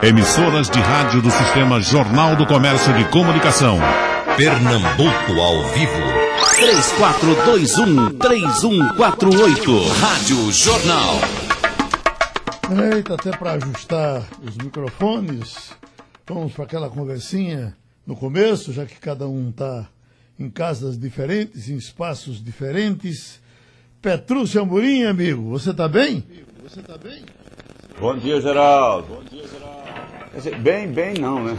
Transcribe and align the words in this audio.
Emissoras 0.00 0.70
de 0.70 0.78
rádio 0.78 1.20
do 1.20 1.28
Sistema 1.28 1.80
Jornal 1.80 2.36
do 2.36 2.46
Comércio 2.46 2.96
de 2.96 3.04
Comunicação. 3.06 3.80
Pernambuco 4.36 5.32
ao 5.40 5.64
vivo. 5.70 5.92
3421-3148. 8.16 9.88
Rádio 10.00 10.52
Jornal. 10.52 11.16
Eita, 12.94 13.14
até 13.14 13.32
para 13.36 13.54
ajustar 13.54 14.22
os 14.40 14.56
microfones, 14.56 15.72
vamos 16.24 16.52
para 16.52 16.62
aquela 16.62 16.88
conversinha 16.88 17.76
no 18.06 18.14
começo, 18.14 18.72
já 18.72 18.86
que 18.86 19.00
cada 19.00 19.26
um 19.26 19.50
está 19.50 19.88
em 20.38 20.48
casas 20.48 20.96
diferentes, 20.96 21.68
em 21.68 21.76
espaços 21.76 22.40
diferentes. 22.40 23.40
Petrúcio 24.00 24.62
Amorim, 24.62 25.02
amigo, 25.02 25.50
você 25.50 25.70
está 25.70 25.88
bem? 25.88 26.22
Você 26.62 26.78
está 26.78 26.96
bem? 26.96 27.24
Bom 28.00 28.16
dia, 28.16 28.40
Geraldo. 28.40 29.08
Bom 29.08 29.22
dia, 29.24 29.42
Geraldo. 29.42 29.57
Bem, 30.62 30.86
bem 30.86 31.14
não, 31.14 31.42
né? 31.42 31.56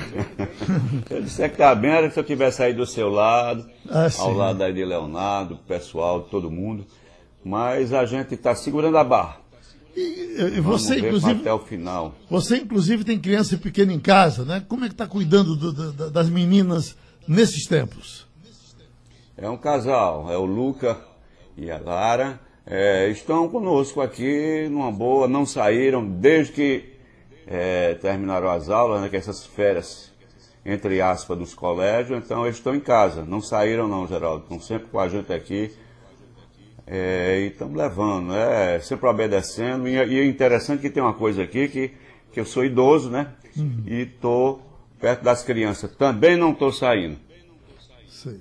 se 1.07 1.13
eu 1.13 1.21
disser 1.21 1.51
que 1.51 1.57
tá 1.57 1.75
bem, 1.75 1.91
era 1.91 2.09
se 2.09 2.20
eu 2.20 2.23
tivesse 2.23 2.63
aí 2.63 2.73
do 2.73 2.85
seu 2.85 3.09
lado, 3.09 3.70
ah, 3.89 4.07
ao 4.20 4.33
lado 4.33 4.63
aí 4.63 4.73
de 4.73 4.85
Leonardo, 4.85 5.57
pessoal, 5.67 6.21
todo 6.21 6.49
mundo. 6.49 6.85
Mas 7.43 7.93
a 7.93 8.05
gente 8.05 8.34
está 8.35 8.55
segurando 8.55 8.97
a 8.97 9.03
barra. 9.03 9.37
E, 9.95 10.57
e 10.57 10.61
você, 10.61 10.99
inclusive, 10.99 11.41
até 11.41 11.53
o 11.53 11.59
final. 11.59 12.13
Você, 12.29 12.57
inclusive, 12.57 13.03
tem 13.03 13.20
criança 13.20 13.57
pequena 13.57 13.91
em 13.91 13.99
casa, 13.99 14.45
né? 14.45 14.63
Como 14.67 14.85
é 14.85 14.87
que 14.87 14.93
está 14.93 15.07
cuidando 15.07 15.55
do, 15.55 15.73
do, 15.73 16.11
das 16.11 16.29
meninas 16.29 16.95
nesses 17.27 17.65
tempos? 17.65 18.27
É 19.35 19.49
um 19.49 19.57
casal, 19.57 20.31
é 20.31 20.37
o 20.37 20.45
Luca 20.45 20.99
e 21.57 21.70
a 21.70 21.79
Lara. 21.79 22.39
É, 22.65 23.09
estão 23.09 23.49
conosco 23.49 23.99
aqui 23.99 24.67
numa 24.70 24.91
boa, 24.91 25.27
não 25.27 25.45
saíram 25.45 26.05
desde 26.05 26.53
que 26.53 26.98
é, 27.52 27.95
terminaram 27.95 28.48
as 28.48 28.70
aulas, 28.70 29.02
né, 29.02 29.09
que 29.09 29.17
essas 29.17 29.44
férias, 29.44 30.12
entre 30.63 31.02
aspas, 31.02 31.35
dos 31.35 31.55
colégios, 31.55 32.23
então 32.23 32.46
eles 32.46 32.57
estão 32.57 32.76
em 32.76 32.79
casa, 32.79 33.26
não 33.26 33.41
saíram 33.41 33.87
não, 33.87 34.07
Geraldo, 34.07 34.43
estão 34.43 34.62
sempre 34.62 34.87
com 34.90 34.99
a 34.99 35.10
gente 35.10 35.34
aqui, 35.34 35.73
é, 36.85 37.41
e 37.41 37.48
estamos 37.48 37.76
levando, 37.76 38.35
é, 38.35 38.79
sempre 38.79 39.07
obedecendo, 39.07 39.88
e, 39.88 39.93
e 39.93 40.20
é 40.20 40.26
interessante 40.27 40.82
que 40.82 40.91
tem 40.91 41.01
uma 41.01 41.15
coisa 41.15 41.41
aqui, 41.41 41.68
que, 41.68 41.91
que 42.32 42.40
eu 42.40 42.46
sou 42.46 42.63
idoso, 42.63 43.10
né, 43.10 43.34
uhum. 43.57 43.84
e 43.88 44.01
estou 44.01 44.62
perto 44.99 45.23
das 45.23 45.41
crianças, 45.41 45.90
também 45.95 46.38
não 46.38 46.51
estou 46.51 46.71
saindo. 46.71 47.18
Sei. 48.07 48.40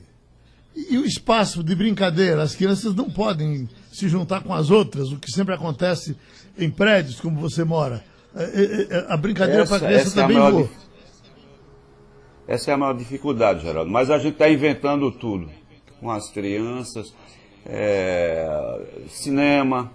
E 0.77 0.98
o 0.98 1.06
espaço 1.06 1.64
de 1.64 1.75
brincadeira, 1.75 2.42
as 2.42 2.54
crianças 2.54 2.94
não 2.94 3.08
podem 3.08 3.69
se 3.91 4.06
juntar 4.06 4.42
com 4.42 4.52
as 4.52 4.70
outras, 4.70 5.10
o 5.10 5.19
que 5.19 5.32
sempre 5.32 5.54
acontece 5.54 6.14
em 6.58 6.70
prédios 6.70 7.20
como 7.20 7.41
você 7.41 7.64
mora. 7.64 8.04
É, 8.34 8.42
é, 8.42 8.98
é, 8.98 9.06
a 9.08 9.16
brincadeira 9.16 9.66
para 9.66 9.80
criança 9.80 10.14
também 10.14 10.36
é 10.36 10.50
voa. 10.50 10.68
Essa 12.46 12.70
é 12.70 12.74
a 12.74 12.76
maior 12.76 12.94
dificuldade, 12.94 13.62
Geraldo. 13.62 13.90
Mas 13.90 14.10
a 14.10 14.18
gente 14.18 14.34
está 14.34 14.48
inventando 14.48 15.10
tudo. 15.10 15.50
Com 16.00 16.10
as 16.10 16.30
crianças, 16.30 17.14
é, 17.66 18.80
cinema, 19.08 19.90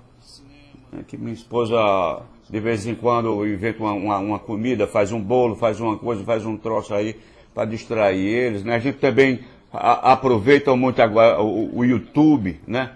né, 0.92 1.04
que 1.08 1.18
minha 1.18 1.34
esposa 1.34 2.24
de 2.50 2.60
vez 2.60 2.86
em 2.86 2.94
quando 2.94 3.48
inventa 3.48 3.82
uma, 3.82 3.94
uma, 3.94 4.18
uma, 4.20 4.40
comida, 4.40 4.86
faz 4.86 5.12
um 5.12 5.20
bolo, 5.20 5.56
faz 5.56 5.80
uma 5.80 5.98
coisa, 5.98 6.24
faz 6.24 6.46
um 6.46 6.58
troço 6.58 6.94
aí 6.94 7.16
para 7.54 7.66
distrair 7.66 8.28
eles. 8.28 8.64
Né? 8.64 8.76
A 8.76 8.80
gente 8.80 8.98
também 9.00 9.40
a, 9.72 10.12
aproveita 10.12 10.76
muito 10.76 11.02
agora 11.02 11.42
o, 11.42 11.80
o 11.80 11.86
YouTube, 11.86 12.60
né? 12.68 12.92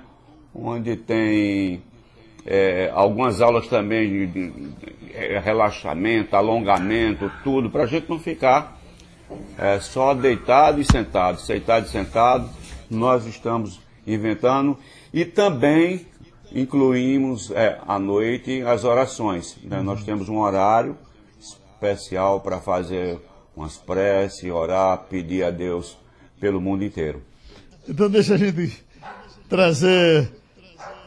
onde 0.54 0.96
tem 0.96 1.82
é, 2.48 2.90
algumas 2.94 3.42
aulas 3.42 3.68
também 3.68 4.10
de, 4.10 4.28
de, 4.28 4.50
de, 4.50 5.40
relaxamento, 5.44 6.36
alongamento, 6.36 7.30
tudo, 7.44 7.70
para 7.70 7.84
a 7.84 7.86
gente 7.86 8.10
não 8.10 8.18
ficar 8.18 8.80
é, 9.58 9.80
só 9.82 10.14
deitado 10.14 10.80
e 10.80 10.86
sentado, 10.86 11.46
deitado 11.46 11.86
e 11.86 11.90
sentado. 11.90 12.50
Nós 12.90 13.26
estamos 13.26 13.82
inventando 14.06 14.78
e 15.14 15.26
também 15.26 16.08
incluímos 16.54 17.52
é, 17.52 17.78
à 17.86 18.00
noite 18.00 18.62
as 18.62 18.86
orações. 18.86 19.58
Né? 19.64 19.82
Nós 19.82 20.06
temos 20.06 20.30
um 20.30 20.40
horário 20.40 20.98
especial 21.38 22.40
para 22.40 22.62
fazer 22.62 23.20
umas 23.54 23.76
preces, 23.76 24.50
orar, 24.50 25.00
pedir 25.10 25.44
a 25.44 25.52
Deus 25.52 25.98
pelo 26.40 26.62
mundo 26.62 26.86
inteiro. 26.86 27.22
Então 27.90 28.10
deixa 28.10 28.36
a 28.36 28.38
gente 28.38 28.86
trazer 29.50 30.32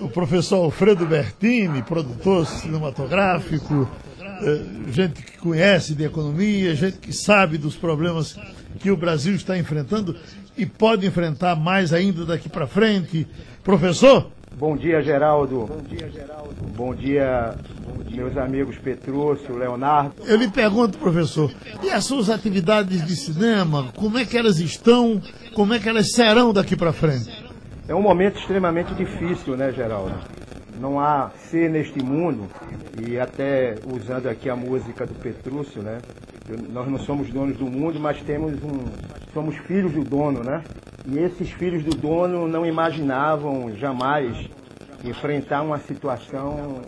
o 0.01 0.09
professor 0.09 0.65
Alfredo 0.65 1.07
Bertini, 1.07 1.83
produtor 1.83 2.47
cinematográfico, 2.47 3.89
eh, 4.19 4.63
gente 4.89 5.23
que 5.23 5.39
conhece 5.39 5.95
de 5.95 6.05
economia, 6.05 6.75
gente 6.75 6.99
que 6.99 7.13
sabe 7.13 7.59
dos 7.59 7.77
problemas 7.77 8.39
que 8.79 8.91
o 8.91 8.97
Brasil 8.97 9.35
está 9.35 9.59
enfrentando 9.59 10.17
e 10.57 10.65
pode 10.65 11.07
enfrentar 11.07 11.55
mais 11.55 11.93
ainda 11.93 12.25
daqui 12.25 12.49
para 12.49 12.67
frente. 12.67 13.27
Professor? 13.63 14.31
Bom 14.59 14.77
dia, 14.77 15.03
Geraldo. 15.03 15.67
Bom 15.67 15.83
dia, 15.89 16.11
Geraldo. 16.11 16.55
Bom 16.77 16.95
dia, 16.95 17.55
meus 18.11 18.37
amigos 18.37 18.77
Petrúcio, 18.79 19.57
Leonardo. 19.57 20.15
Eu 20.27 20.37
lhe 20.37 20.49
pergunto, 20.49 20.99
professor, 20.99 21.51
e 21.83 21.91
as 21.91 22.05
suas 22.05 22.29
atividades 22.29 23.07
de 23.07 23.17
cinema, 23.17 23.93
como 23.95 24.19
é 24.19 24.25
que 24.25 24.37
elas 24.37 24.59
estão, 24.59 25.21
como 25.55 25.73
é 25.73 25.79
que 25.79 25.89
elas 25.89 26.13
serão 26.13 26.53
daqui 26.53 26.77
para 26.77 26.93
frente? 26.93 27.31
É 27.91 27.95
um 27.95 28.01
momento 28.01 28.39
extremamente 28.39 28.95
difícil, 28.95 29.57
né, 29.57 29.73
Geraldo? 29.73 30.15
Não 30.79 31.01
há 31.01 31.29
ser 31.51 31.69
neste 31.69 32.01
mundo, 32.01 32.47
e 33.05 33.19
até 33.19 33.75
usando 33.85 34.29
aqui 34.29 34.49
a 34.49 34.55
música 34.55 35.05
do 35.05 35.15
Petrúcio, 35.15 35.83
né? 35.83 35.99
Nós 36.69 36.87
não 36.87 37.01
somos 37.01 37.31
donos 37.31 37.57
do 37.57 37.67
mundo, 37.67 37.99
mas 37.99 38.23
temos 38.23 38.53
um. 38.63 38.85
somos 39.35 39.57
filhos 39.57 39.91
do 39.91 40.05
dono, 40.05 40.45
né? 40.45 40.63
E 41.05 41.19
esses 41.19 41.51
filhos 41.51 41.83
do 41.83 41.91
dono 41.91 42.47
não 42.47 42.65
imaginavam 42.65 43.75
jamais 43.75 44.49
enfrentar 45.05 45.63
uma 45.63 45.79
situação 45.81 46.83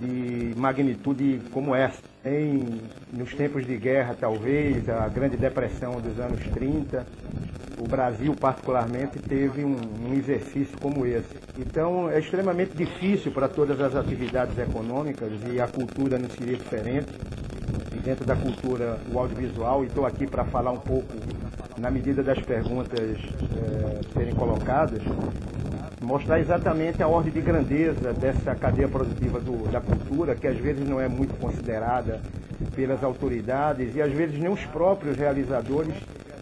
de 0.00 0.54
magnitude 0.56 1.42
como 1.52 1.74
essa. 1.74 2.00
Em, 2.24 2.80
nos 3.12 3.34
tempos 3.34 3.66
de 3.66 3.76
guerra, 3.76 4.16
talvez, 4.18 4.88
a 4.88 5.08
Grande 5.08 5.36
Depressão 5.36 6.00
dos 6.00 6.18
anos 6.18 6.40
30, 6.54 7.06
o 7.78 7.86
Brasil, 7.86 8.34
particularmente, 8.34 9.18
teve 9.18 9.64
um, 9.64 9.76
um 10.08 10.14
exercício 10.14 10.78
como 10.78 11.06
esse. 11.06 11.36
Então, 11.58 12.10
é 12.10 12.18
extremamente 12.18 12.76
difícil 12.76 13.32
para 13.32 13.48
todas 13.48 13.80
as 13.80 13.94
atividades 13.94 14.56
econômicas 14.58 15.32
e 15.52 15.60
a 15.60 15.66
cultura 15.66 16.18
não 16.18 16.28
seria 16.30 16.56
diferente. 16.56 17.08
E 17.94 17.98
dentro 17.98 18.24
da 18.24 18.36
cultura, 18.36 18.98
o 19.12 19.18
audiovisual, 19.18 19.84
e 19.84 19.88
estou 19.88 20.06
aqui 20.06 20.26
para 20.26 20.44
falar 20.44 20.70
um 20.70 20.78
pouco, 20.78 21.12
na 21.78 21.90
medida 21.90 22.22
das 22.22 22.38
perguntas 22.38 22.98
é, 22.98 24.00
serem 24.14 24.34
colocadas, 24.34 25.02
mostrar 26.02 26.38
exatamente 26.40 27.02
a 27.02 27.08
ordem 27.08 27.32
de 27.32 27.40
grandeza 27.40 28.12
dessa 28.12 28.54
cadeia 28.54 28.88
produtiva 28.88 29.40
do, 29.40 29.68
da 29.70 29.80
cultura, 29.80 30.34
que 30.34 30.46
às 30.46 30.56
vezes 30.56 30.88
não 30.88 31.00
é 31.00 31.08
muito 31.08 31.38
considerada 31.38 32.20
pelas 32.74 33.02
autoridades 33.02 33.94
e 33.94 34.00
às 34.00 34.12
vezes 34.12 34.38
nem 34.38 34.50
os 34.50 34.64
próprios 34.66 35.16
realizadores 35.16 35.94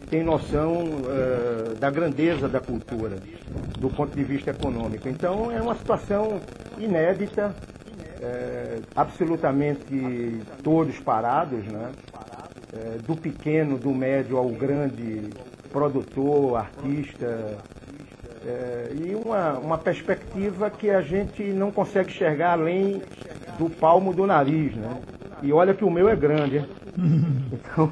têm 0.04 0.22
noção 0.22 0.84
uh, 0.84 1.74
da 1.76 1.90
grandeza 1.90 2.48
da 2.48 2.60
cultura, 2.60 3.16
do 3.78 3.88
ponto 3.90 4.16
de 4.16 4.24
vista 4.24 4.50
econômico. 4.50 5.08
Então 5.08 5.50
é 5.50 5.60
uma 5.60 5.74
situação 5.74 6.40
inédita, 6.78 7.54
uh, 8.20 8.82
absolutamente 8.94 10.40
todos 10.62 10.98
parados, 11.00 11.64
né? 11.66 11.90
Uh, 12.72 13.02
do 13.02 13.16
pequeno, 13.16 13.78
do 13.78 13.90
médio 13.90 14.36
ao 14.36 14.48
grande 14.48 15.30
produtor, 15.70 16.56
artista, 16.56 17.58
é, 18.46 18.92
e 18.94 19.14
uma, 19.14 19.58
uma 19.58 19.78
perspectiva 19.78 20.70
que 20.70 20.90
a 20.90 21.00
gente 21.00 21.42
não 21.42 21.70
consegue 21.70 22.10
enxergar 22.10 22.52
além 22.52 23.00
do 23.58 23.70
palmo 23.70 24.12
do 24.12 24.26
nariz, 24.26 24.74
né? 24.76 25.00
E 25.42 25.52
olha 25.52 25.74
que 25.74 25.84
o 25.84 25.90
meu 25.90 26.08
é 26.08 26.16
grande? 26.16 26.64
Então, 27.52 27.90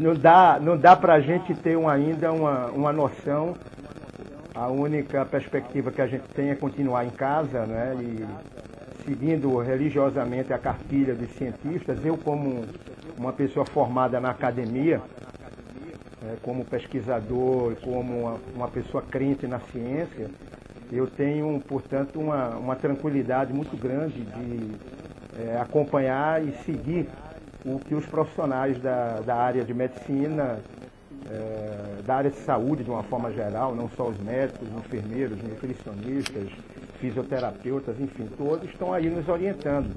não 0.00 0.14
dá, 0.14 0.58
não 0.58 0.78
dá 0.78 0.96
para 0.96 1.12
a 1.12 1.20
gente 1.20 1.54
ter 1.54 1.76
um, 1.76 1.86
ainda 1.86 2.32
uma, 2.32 2.66
uma 2.68 2.92
noção. 2.92 3.54
A 4.54 4.66
única 4.66 5.26
perspectiva 5.26 5.92
que 5.92 6.00
a 6.00 6.06
gente 6.06 6.24
tem 6.34 6.48
é 6.48 6.54
continuar 6.54 7.04
em 7.04 7.10
casa, 7.10 7.66
né? 7.66 7.94
E 8.00 8.26
seguindo 9.04 9.58
religiosamente 9.58 10.54
a 10.54 10.58
cartilha 10.58 11.14
dos 11.14 11.30
cientistas. 11.32 12.02
Eu, 12.02 12.16
como 12.16 12.64
uma 13.18 13.32
pessoa 13.32 13.66
formada 13.66 14.18
na 14.18 14.30
academia, 14.30 15.02
é, 16.26 16.36
como 16.42 16.64
pesquisador, 16.64 17.76
como 17.82 18.20
uma, 18.20 18.36
uma, 18.54 18.68
pessoa 18.68 19.02
crente 19.02 19.46
na 19.46 19.60
ciência, 19.70 20.30
eu 20.90 21.06
tenho, 21.06 21.60
portanto, 21.60 22.18
uma, 22.18 22.56
uma 22.56 22.76
tranquilidade 22.76 23.52
muito 23.52 23.76
grande 23.76 24.22
de 24.22 24.70
é, 25.42 25.60
acompanhar 25.60 26.42
e 26.42 26.52
seguir 26.64 27.06
o 27.64 27.78
que 27.78 27.94
os 27.94 28.06
profissionais 28.06 28.80
da, 28.80 29.20
da 29.20 29.36
área 29.36 29.64
de 29.64 29.74
medicina, 29.74 30.58
é, 31.30 32.02
da 32.06 32.16
área 32.16 32.30
de 32.30 32.38
saúde 32.38 32.84
de 32.84 32.90
uma 32.90 33.02
forma 33.02 33.32
geral, 33.32 33.74
não 33.74 33.88
só 33.96 34.08
os 34.08 34.18
médicos, 34.18 34.68
enfermeiros, 34.68 35.38
nutricionistas, 35.42 36.48
fisioterapeutas, 37.00 37.98
enfim, 37.98 38.28
todos 38.36 38.68
estão 38.68 38.92
aí 38.92 39.08
nos 39.08 39.28
orientando. 39.28 39.94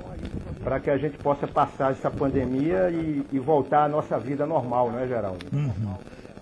para 0.63 0.79
que 0.79 0.89
a 0.89 0.97
gente 0.97 1.17
possa 1.17 1.47
passar 1.47 1.91
essa 1.91 2.09
pandemia 2.09 2.89
e, 2.89 3.25
e, 3.31 3.39
voltar 3.39 3.85
à 3.85 3.89
nossa 3.89 4.17
vida 4.17 4.45
normal, 4.45 4.91
não 4.91 4.99
é, 4.99 5.07
Geraldo? 5.07 5.45
Uhum. 5.51 5.95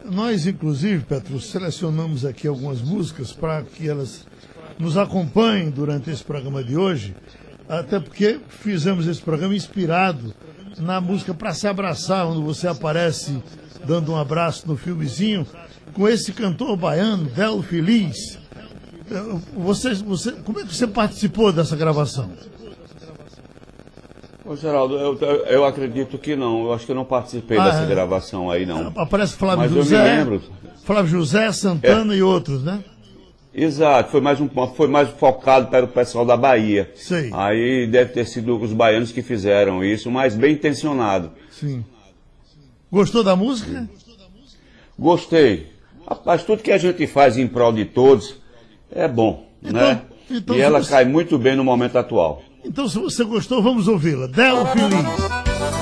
Nós, 0.06 0.48
inclusive, 0.48 1.04
Petro, 1.04 1.40
selecionamos 1.40 2.26
aqui 2.26 2.48
algumas 2.48 2.82
músicas 2.82 3.32
para 3.32 3.64
que 3.64 3.88
elas 3.90 4.28
nos 4.80 4.98
acompanhem 4.98 5.70
durante 5.70 6.10
esse 6.10 6.24
programa 6.24 6.64
de 6.64 6.76
hoje, 6.76 7.16
até 7.70 8.00
porque 8.00 8.40
fizemos 8.50 9.08
esse 9.08 9.22
programa 9.22 9.56
inspirado 9.56 10.34
na 10.78 11.02
música 11.02 11.34
Para 11.34 11.54
Se 11.54 11.68
Abraçar, 11.68 12.28
onde 12.28 12.42
você 12.42 12.68
aparece 12.68 13.42
dando 13.86 14.12
um 14.14 14.18
abraço 14.18 14.68
no 14.68 14.78
filmezinho, 14.78 15.46
com 15.94 16.08
esse 16.08 16.32
cantor 16.32 16.78
baiano, 16.78 17.26
Del 17.26 17.62
Feliz. 17.62 18.40
Você, 19.54 19.94
você, 19.96 20.32
como 20.32 20.60
é 20.60 20.64
que 20.64 20.74
você 20.74 20.88
participou 20.88 21.52
dessa 21.52 21.76
gravação? 21.76 22.32
Ô, 24.46 24.56
Geraldo, 24.56 24.98
eu, 24.98 25.18
eu 25.46 25.66
acredito 25.66 26.18
que 26.18 26.36
não. 26.36 26.66
Eu 26.66 26.74
acho 26.74 26.86
que 26.86 26.92
eu 26.92 26.96
não 26.96 27.06
participei 27.06 27.58
ah, 27.58 27.66
dessa 27.66 27.84
é. 27.84 27.86
gravação 27.86 28.50
aí, 28.50 28.66
não. 28.66 28.92
Aparece 28.96 29.34
Flávio 29.34 29.60
Mas 29.60 29.72
José. 29.72 29.96
Eu 29.96 30.02
me 30.02 30.10
lembro. 30.10 30.42
Flávio 30.84 31.12
José, 31.12 31.52
Santana 31.52 32.14
é. 32.14 32.18
e 32.18 32.24
outros, 32.24 32.64
né? 32.64 32.84
Exato, 33.54 34.12
foi 34.12 34.22
mais, 34.22 34.40
um, 34.40 34.48
foi 34.76 34.88
mais 34.88 35.10
focado 35.10 35.68
para 35.68 35.84
o 35.84 35.88
pessoal 35.88 36.26
da 36.26 36.38
Bahia. 36.38 36.90
Sim. 36.96 37.30
Aí 37.34 37.86
deve 37.86 38.14
ter 38.14 38.26
sido 38.26 38.58
os 38.58 38.72
baianos 38.72 39.12
que 39.12 39.22
fizeram 39.22 39.84
isso, 39.84 40.10
mas 40.10 40.36
bem 40.36 40.54
intencionado. 40.54 41.32
Sim. 41.50 41.84
Gostou 42.90 43.24
da 43.24 43.36
música? 43.36 43.90
Gostei. 44.98 45.68
Rapaz, 46.08 46.44
tudo 46.44 46.64
que 46.64 46.72
a 46.72 46.78
gente 46.78 47.06
faz 47.08 47.38
em 47.38 47.48
prol 47.48 47.74
de 47.74 47.86
todos 47.86 48.36
é 48.92 49.08
bom, 49.08 49.48
então, 49.62 49.74
né? 49.74 50.02
Então, 50.30 50.56
e 50.56 50.62
ela 50.62 50.82
você... 50.82 50.90
cai 50.90 51.06
muito 51.06 51.38
bem 51.38 51.56
no 51.56 51.64
momento 51.64 51.98
atual. 51.98 52.44
Então, 52.64 52.88
se 52.88 53.00
você 53.00 53.24
gostou, 53.24 53.62
vamos 53.62 53.88
ouvi-la. 53.88 54.28
Del 54.28 54.66
Feliz. 54.68 55.81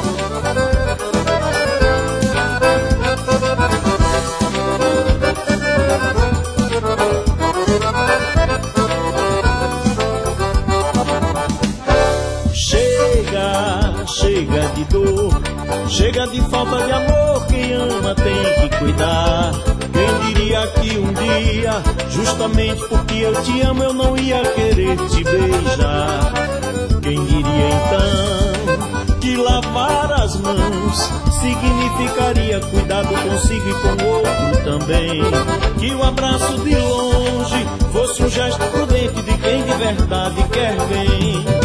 Chega, 14.39 14.69
de 14.73 14.85
dor, 14.85 15.41
chega 15.89 16.27
de 16.27 16.39
falta 16.49 16.85
de 16.85 16.91
amor. 16.93 17.45
Quem 17.47 17.73
ama 17.73 18.15
tem 18.15 18.69
que 18.69 18.77
cuidar. 18.77 19.51
Quem 19.91 20.33
diria 20.33 20.65
que 20.67 20.97
um 20.97 21.11
dia, 21.11 21.83
justamente 22.09 22.81
porque 22.87 23.15
eu 23.15 23.33
te 23.43 23.59
amo, 23.59 23.83
eu 23.83 23.93
não 23.93 24.15
ia 24.15 24.41
querer 24.53 24.95
te 25.09 25.25
beijar? 25.25 26.33
Quem 27.01 27.21
diria 27.25 27.67
então 27.67 29.19
que 29.19 29.35
lavar 29.35 30.09
as 30.13 30.37
mãos 30.37 31.11
significaria 31.41 32.61
cuidado 32.61 33.09
consigo 33.09 33.69
e 33.69 33.73
com 33.73 34.05
o 34.05 34.07
outro 34.07 34.63
também? 34.63 35.21
Que 35.79 35.93
o 35.93 36.01
abraço 36.01 36.57
de 36.59 36.75
longe 36.75 37.67
fosse 37.91 38.23
um 38.23 38.29
gesto 38.29 38.65
prudente 38.71 39.21
de 39.21 39.37
quem 39.37 39.65
de 39.65 39.73
verdade 39.73 40.43
quer 40.49 40.77
bem. 40.87 41.58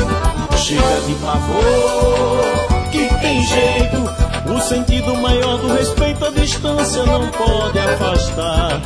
Chega 0.75 1.01
de 1.07 1.15
pavor, 1.15 2.43
que 2.91 3.07
tem 3.21 3.47
jeito 3.47 4.11
o 4.53 4.61
sentido 4.61 5.15
maior 5.15 5.57
do 5.59 5.73
respeito 5.73 6.25
à 6.25 6.31
distância 6.31 7.07
não 7.07 7.29
pode 7.29 7.79
afastar. 7.79 8.81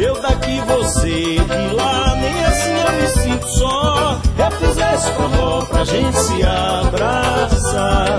Eu 0.00 0.20
daqui, 0.20 0.60
você 0.66 1.36
de 1.36 1.74
lá, 1.76 2.16
nem 2.16 2.44
assim 2.44 2.80
eu 2.80 2.92
me 3.00 3.06
sinto 3.06 3.48
só. 3.48 4.18
Eu 4.36 4.50
fizesse 4.50 5.12
forró 5.12 5.64
pra 5.66 5.84
gente 5.84 6.18
se 6.18 6.42
abraçar. 6.42 8.18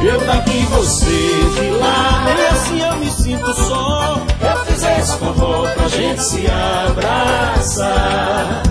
Eu 0.00 0.20
daqui, 0.26 0.64
você 0.66 1.40
de 1.60 1.70
lá, 1.70 2.22
nem 2.24 2.46
assim 2.46 2.80
eu 2.80 2.96
me 2.98 3.10
sinto 3.10 3.52
só. 3.52 4.20
Eu 4.40 4.64
fizesse 4.64 5.18
forró 5.18 5.66
pra 5.74 5.88
gente 5.88 6.22
se 6.22 6.46
abraçar. 6.46 8.62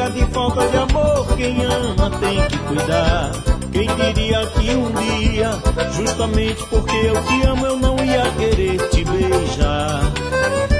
Chega 0.00 0.12
de 0.12 0.32
falta 0.32 0.66
de 0.66 0.76
amor, 0.78 1.26
quem 1.36 1.62
ama 1.62 2.10
tem 2.20 2.40
que 2.48 2.56
cuidar. 2.56 3.32
Quem 3.70 3.86
diria 3.86 4.46
que 4.46 4.70
um 4.70 4.90
dia, 4.92 5.50
justamente 5.92 6.64
porque 6.70 6.96
eu 6.96 7.22
te 7.22 7.46
amo, 7.46 7.66
eu 7.66 7.76
não 7.76 7.96
ia 8.02 8.22
querer 8.38 8.78
te 8.88 9.04
beijar. 9.04 10.00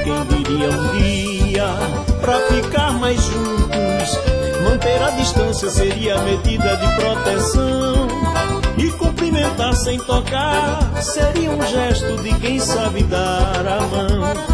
Quem 0.05 0.25
diria 0.25 0.70
um 0.70 0.93
dia, 0.96 1.67
pra 2.22 2.38
ficar 2.46 2.93
mais 2.93 3.22
juntos, 3.22 4.19
manter 4.64 5.02
a 5.02 5.11
distância 5.11 5.69
seria 5.69 6.16
medida 6.23 6.76
de 6.78 6.94
proteção. 6.94 8.08
E 8.78 8.90
cumprimentar 8.93 9.75
sem 9.75 9.99
tocar 9.99 10.94
seria 11.02 11.50
um 11.50 11.62
gesto 11.66 12.23
de 12.23 12.32
quem 12.40 12.58
sabe 12.58 13.02
dar 13.02 13.66
a 13.66 13.81
mão. 13.81 14.50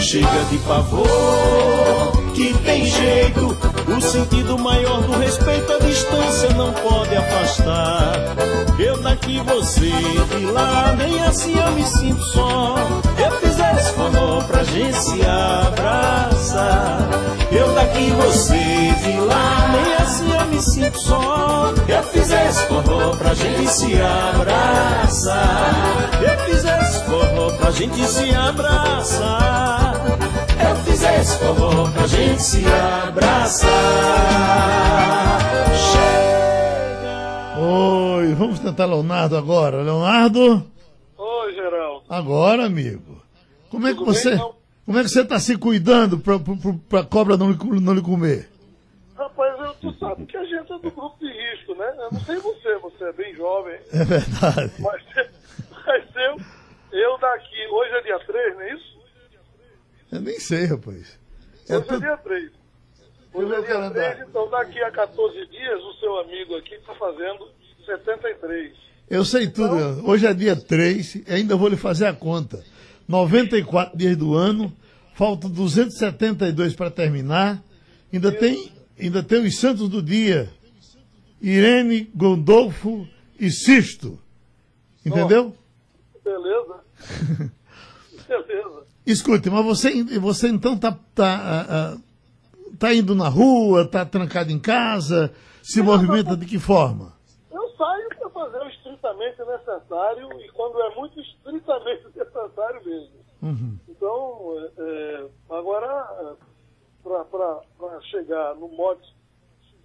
Chega 0.00 0.44
de 0.50 0.58
pavor, 0.58 2.17
que 2.38 2.54
tem 2.58 2.86
jeito. 2.86 3.58
O 3.88 4.00
sentido 4.00 4.56
maior 4.56 5.02
do 5.02 5.18
respeito 5.18 5.72
à 5.72 5.78
distância 5.78 6.50
não 6.50 6.72
pode 6.72 7.16
afastar. 7.16 8.12
Eu 8.78 9.02
daqui, 9.02 9.40
você 9.40 9.90
de 9.90 10.44
lá, 10.52 10.94
nem 10.96 11.20
assim 11.24 11.58
eu 11.58 11.72
me 11.72 11.84
sinto 11.84 12.22
só. 12.26 12.76
Eu 13.18 13.30
fizesse 13.40 13.92
forró 13.94 14.40
pra 14.42 14.62
gente 14.62 14.96
se 15.02 15.20
abraçar. 15.26 17.08
Eu 17.50 17.74
daqui, 17.74 18.10
você 18.10 18.94
de 19.02 19.18
lá, 19.18 19.68
nem 19.72 19.94
assim 19.94 20.30
eu 20.32 20.46
me 20.46 20.62
sinto 20.62 21.00
só. 21.00 21.72
Eu 21.88 22.02
fizesse 22.04 22.66
forró 22.66 23.16
pra 23.16 23.34
gente 23.34 23.66
se 23.68 24.00
abraçar. 24.00 25.74
Eu 26.22 26.38
fizesse 26.44 27.04
forró 27.04 27.50
pra 27.58 27.70
gente 27.72 28.06
se 28.06 28.32
abraçar 28.32 30.17
eu 30.98 31.10
fizesse 31.12 31.38
forró 31.38 31.90
pra 31.92 32.06
gente 32.06 32.42
se 32.42 32.64
abraçar. 32.66 33.68
Chega. 35.92 37.58
Oi, 37.60 38.34
vamos 38.34 38.58
tentar 38.58 38.86
Leonardo 38.86 39.36
agora. 39.36 39.82
Leonardo? 39.82 40.66
Oi, 41.16 41.54
Geraldo. 41.54 42.04
Agora, 42.08 42.64
amigo. 42.66 43.22
Como 43.70 43.86
é 43.86 43.94
que 43.94 44.04
você. 44.04 44.30
Bem, 44.30 44.50
como 44.84 44.98
é 44.98 45.02
que 45.02 45.08
você 45.08 45.20
está 45.20 45.38
se 45.38 45.56
cuidando 45.56 46.18
para 46.18 47.00
a 47.00 47.04
cobra 47.04 47.36
não, 47.36 47.50
não 47.50 47.94
lhe 47.94 48.02
comer? 48.02 48.48
Rapaz, 49.16 49.60
eu, 49.60 49.74
tu 49.74 49.92
sabe 49.98 50.24
que 50.26 50.36
a 50.36 50.44
gente 50.44 50.72
é 50.72 50.78
do 50.78 50.90
grupo 50.90 51.16
de 51.20 51.26
risco, 51.26 51.74
né? 51.74 51.94
Eu 51.98 52.10
não 52.12 52.20
sei 52.20 52.36
você, 52.36 52.78
você 52.78 53.04
é 53.04 53.12
bem 53.12 53.34
jovem. 53.34 53.78
É 53.92 54.04
verdade. 54.04 54.72
Mas, 54.78 55.02
mas 55.86 56.04
eu, 56.16 56.36
eu 56.92 57.18
daqui, 57.18 57.66
hoje 57.70 57.92
é 57.92 58.02
dia 58.02 58.18
3, 58.20 58.54
não 58.54 58.62
é 58.62 58.74
isso? 58.74 58.97
Eu 60.18 60.22
nem 60.22 60.40
sei, 60.40 60.64
rapaz. 60.64 61.16
É 61.68 61.76
Hoje 61.76 61.90
é, 61.90 61.94
é 61.94 61.98
dia 62.00 62.16
3. 62.16 62.50
Hoje 63.32 63.54
é 63.54 63.60
dia 63.62 63.90
3, 63.90 64.28
então 64.28 64.50
daqui 64.50 64.82
a 64.82 64.90
14 64.90 65.46
dias 65.46 65.80
o 65.80 65.92
seu 66.00 66.18
amigo 66.18 66.56
aqui 66.56 66.74
está 66.74 66.92
fazendo 66.94 67.48
73. 67.86 68.72
Eu 69.08 69.24
sei 69.24 69.46
tudo. 69.46 69.76
Então... 69.76 70.06
Hoje 70.08 70.26
é 70.26 70.34
dia 70.34 70.56
3, 70.56 71.22
ainda 71.28 71.54
vou 71.54 71.68
lhe 71.68 71.76
fazer 71.76 72.06
a 72.06 72.12
conta. 72.12 72.64
94 73.06 73.96
dias 73.96 74.16
do 74.16 74.34
ano, 74.34 74.76
faltam 75.14 75.48
272 75.48 76.74
para 76.74 76.90
terminar. 76.90 77.62
Ainda 78.12 78.32
tem, 78.32 78.72
ainda 79.00 79.22
tem 79.22 79.46
os 79.46 79.56
santos 79.60 79.88
do 79.88 80.02
dia. 80.02 80.50
Irene, 81.40 82.10
Gondolfo 82.12 83.06
e 83.38 83.50
Sisto. 83.50 84.18
Entendeu? 85.06 85.54
Beleza. 86.24 86.80
beleza. 88.26 88.88
Escute, 89.10 89.48
mas 89.48 89.64
você, 89.64 90.04
você 90.20 90.48
então 90.48 90.74
está 90.74 90.92
tá, 91.14 91.96
uh, 91.96 92.76
tá 92.76 92.92
indo 92.92 93.14
na 93.14 93.26
rua, 93.26 93.84
está 93.84 94.04
trancado 94.04 94.52
em 94.52 94.60
casa, 94.60 95.32
se 95.62 95.80
movimenta 95.80 96.36
de 96.36 96.44
que 96.44 96.58
forma? 96.58 97.14
Eu 97.50 97.70
saio 97.70 98.06
para 98.10 98.28
fazer 98.28 98.58
o 98.58 98.68
estritamente 98.68 99.38
necessário 99.38 100.28
e 100.42 100.50
quando 100.50 100.78
é 100.82 100.94
muito 100.94 101.18
estritamente 101.20 102.04
necessário 102.14 102.84
mesmo. 102.84 103.18
Uhum. 103.40 103.78
Então, 103.88 104.70
é, 104.76 104.82
é 104.82 105.56
agora, 105.56 106.36
para 107.02 108.00
chegar 108.10 108.56
no 108.56 108.68
mote 108.68 109.10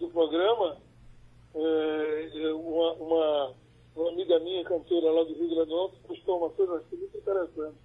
do 0.01 0.09
programa, 0.09 0.75
é, 1.55 2.29
é, 2.43 2.53
uma, 2.53 2.91
uma, 2.95 3.53
uma, 3.95 4.09
amiga 4.09 4.37
minha, 4.39 4.65
cantora 4.65 5.13
lá 5.13 5.23
do 5.23 5.33
Rio 5.33 5.47
Grande 5.47 5.69
do 5.69 5.75
Norte, 5.77 5.95
postou 6.05 6.39
uma 6.39 6.49
coisa 6.49 6.83
muito 6.91 7.17
interessante 7.17 7.82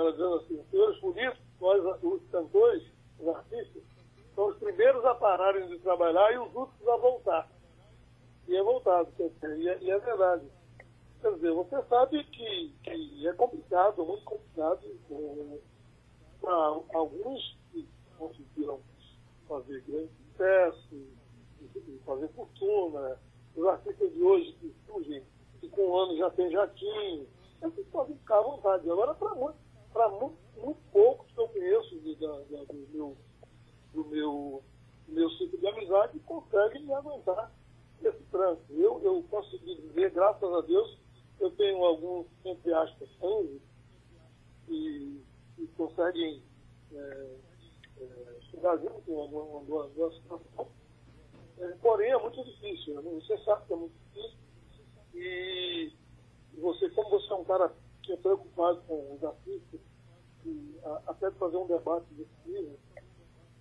ela 0.00 0.12
dizendo 0.12 0.34
assim, 0.36 0.64
senhores 0.70 0.98
políticos, 0.98 1.38
nós, 1.60 2.02
os 2.02 2.22
cantores, 2.30 2.82
os 3.18 3.28
artistas, 3.28 3.82
são 4.34 4.48
os 4.48 4.56
primeiros 4.56 5.04
a 5.04 5.14
pararem 5.14 5.68
de 5.68 5.78
trabalhar 5.80 6.32
e 6.32 6.38
os 6.38 6.54
últimos 6.54 6.88
a 6.88 6.96
voltar. 6.96 7.48
e 8.48 8.56
é 8.56 8.62
voltado. 8.62 9.12
E 9.18 9.68
é, 9.68 9.78
e 9.82 9.90
é 9.90 9.98
verdade. 9.98 10.46
Quer 11.20 11.34
dizer, 11.34 11.52
você 11.52 11.82
sabe 11.82 12.24
que, 12.24 12.74
que 12.82 13.28
é 13.28 13.32
complicado, 13.34 14.04
muito 14.06 14.24
complicado 14.24 14.80
para 16.40 16.54
alguns 16.94 17.58
que 17.70 17.86
conseguiram 18.16 18.80
fazer 19.46 19.82
grande 19.82 20.10
sucesso, 20.32 21.06
fazer 22.06 22.28
fortuna, 22.28 23.18
os 23.54 23.66
artistas 23.66 24.10
de 24.14 24.22
hoje 24.22 24.52
que 24.60 24.74
surgem, 24.86 25.22
que 25.60 25.68
com 25.68 25.82
um 25.82 25.96
ano 25.96 26.16
já 26.16 26.30
tem 26.30 26.50
jatinho, 26.50 27.26
esses 27.62 27.86
podem 27.88 28.16
ficar 28.16 28.38
à 28.38 28.42
vontade. 28.42 28.90
Agora, 28.90 29.12
para 29.12 29.34
muito, 29.94 30.20
muito, 30.20 30.38
muito 30.56 30.80
poucos 30.92 31.30
que 31.32 31.40
eu 31.40 31.48
conheço 31.48 32.00
de, 32.00 32.14
do 32.16 32.88
meu, 32.92 33.16
do 33.92 34.04
meu, 34.06 34.62
meu 35.08 35.30
ciclo 35.30 35.58
de 35.58 35.66
amizade, 35.66 36.18
conseguem 36.20 36.84
me 36.84 36.94
aguentar 36.94 37.52
esse 38.02 38.22
trânsito. 38.30 38.72
Eu, 38.72 39.00
eu 39.02 39.22
consegui 39.30 39.74
dizer, 39.76 40.10
graças 40.10 40.52
a 40.52 40.60
Deus, 40.62 40.98
eu 41.38 41.50
tenho 41.52 41.84
alguns, 41.84 42.26
entre 42.44 42.72
aspas, 42.72 43.08
anjos 43.22 43.62
que, 44.66 45.24
que 45.56 45.66
conseguem 45.68 46.42
é, 46.92 47.36
é, 48.00 48.40
chegar 48.50 48.76
junto 48.78 49.10
em 49.10 49.16
alguma, 49.16 49.58
alguma 49.58 50.10
situação. 50.12 50.68
É, 51.58 51.68
porém, 51.82 52.10
é 52.10 52.18
muito 52.18 52.42
difícil. 52.44 53.00
Né? 53.02 53.10
Você 53.20 53.36
sabe 53.44 53.66
que 53.66 53.72
é 53.72 53.76
muito 53.76 53.94
difícil. 54.14 54.38
E 55.14 55.92
você, 56.54 56.88
como 56.90 57.10
você 57.10 57.32
é 57.32 57.36
um 57.36 57.44
cara 57.44 57.74
é 58.12 58.16
preocupado 58.16 58.80
com 58.86 59.14
os 59.14 59.24
artistas, 59.24 59.80
e, 60.44 60.80
a, 60.84 61.02
até 61.08 61.30
de 61.30 61.36
fazer 61.36 61.56
um 61.56 61.66
debate 61.66 62.06
desse 62.14 62.30
nível, 62.46 62.78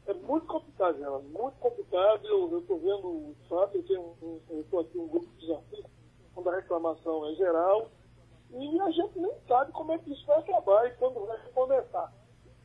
é 0.07 0.13
muito 0.13 0.47
complicado, 0.47 1.03
ela, 1.03 1.19
muito 1.19 1.55
complicado. 1.59 2.25
Eu 2.25 2.57
estou 2.57 2.79
vendo 2.79 3.07
o 3.07 3.35
fato, 3.47 3.77
eu 3.77 3.83
tenho 3.85 4.43
eu 4.49 4.61
estou 4.61 4.79
aqui 4.79 4.97
um 4.97 5.07
grupo 5.07 5.27
de 5.37 5.47
desafios, 5.47 5.85
quando 6.33 6.49
a 6.49 6.55
reclamação 6.55 7.27
é 7.27 7.35
geral, 7.35 7.89
e 8.51 8.81
a 8.81 8.89
gente 8.89 9.19
nem 9.19 9.31
sabe 9.47 9.71
como 9.71 9.91
é 9.91 9.99
que 9.99 10.11
isso 10.11 10.25
vai 10.25 10.39
acabar 10.39 10.87
e 10.87 10.95
quando 10.95 11.25
vai 11.25 11.37
começar. 11.53 12.11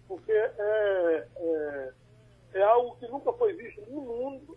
Porque 0.09 0.33
é, 0.33 1.29
é, 1.37 1.93
é 2.55 2.63
algo 2.63 2.97
que 2.97 3.07
nunca 3.09 3.33
foi 3.35 3.53
visto 3.53 3.83
no 3.91 4.01
mundo 4.01 4.57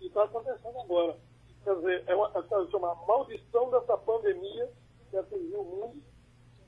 e 0.00 0.06
está 0.06 0.24
acontecendo 0.24 0.78
agora. 0.80 1.16
Quer 1.64 1.76
dizer, 1.76 2.04
é 2.06 2.14
uma, 2.14 2.30
é 2.34 2.76
uma 2.76 2.94
maldição 3.06 3.70
dessa 3.70 3.96
pandemia 3.96 4.70
que 5.10 5.16
atingiu 5.16 5.60
o 5.60 5.64
mundo, 5.64 6.02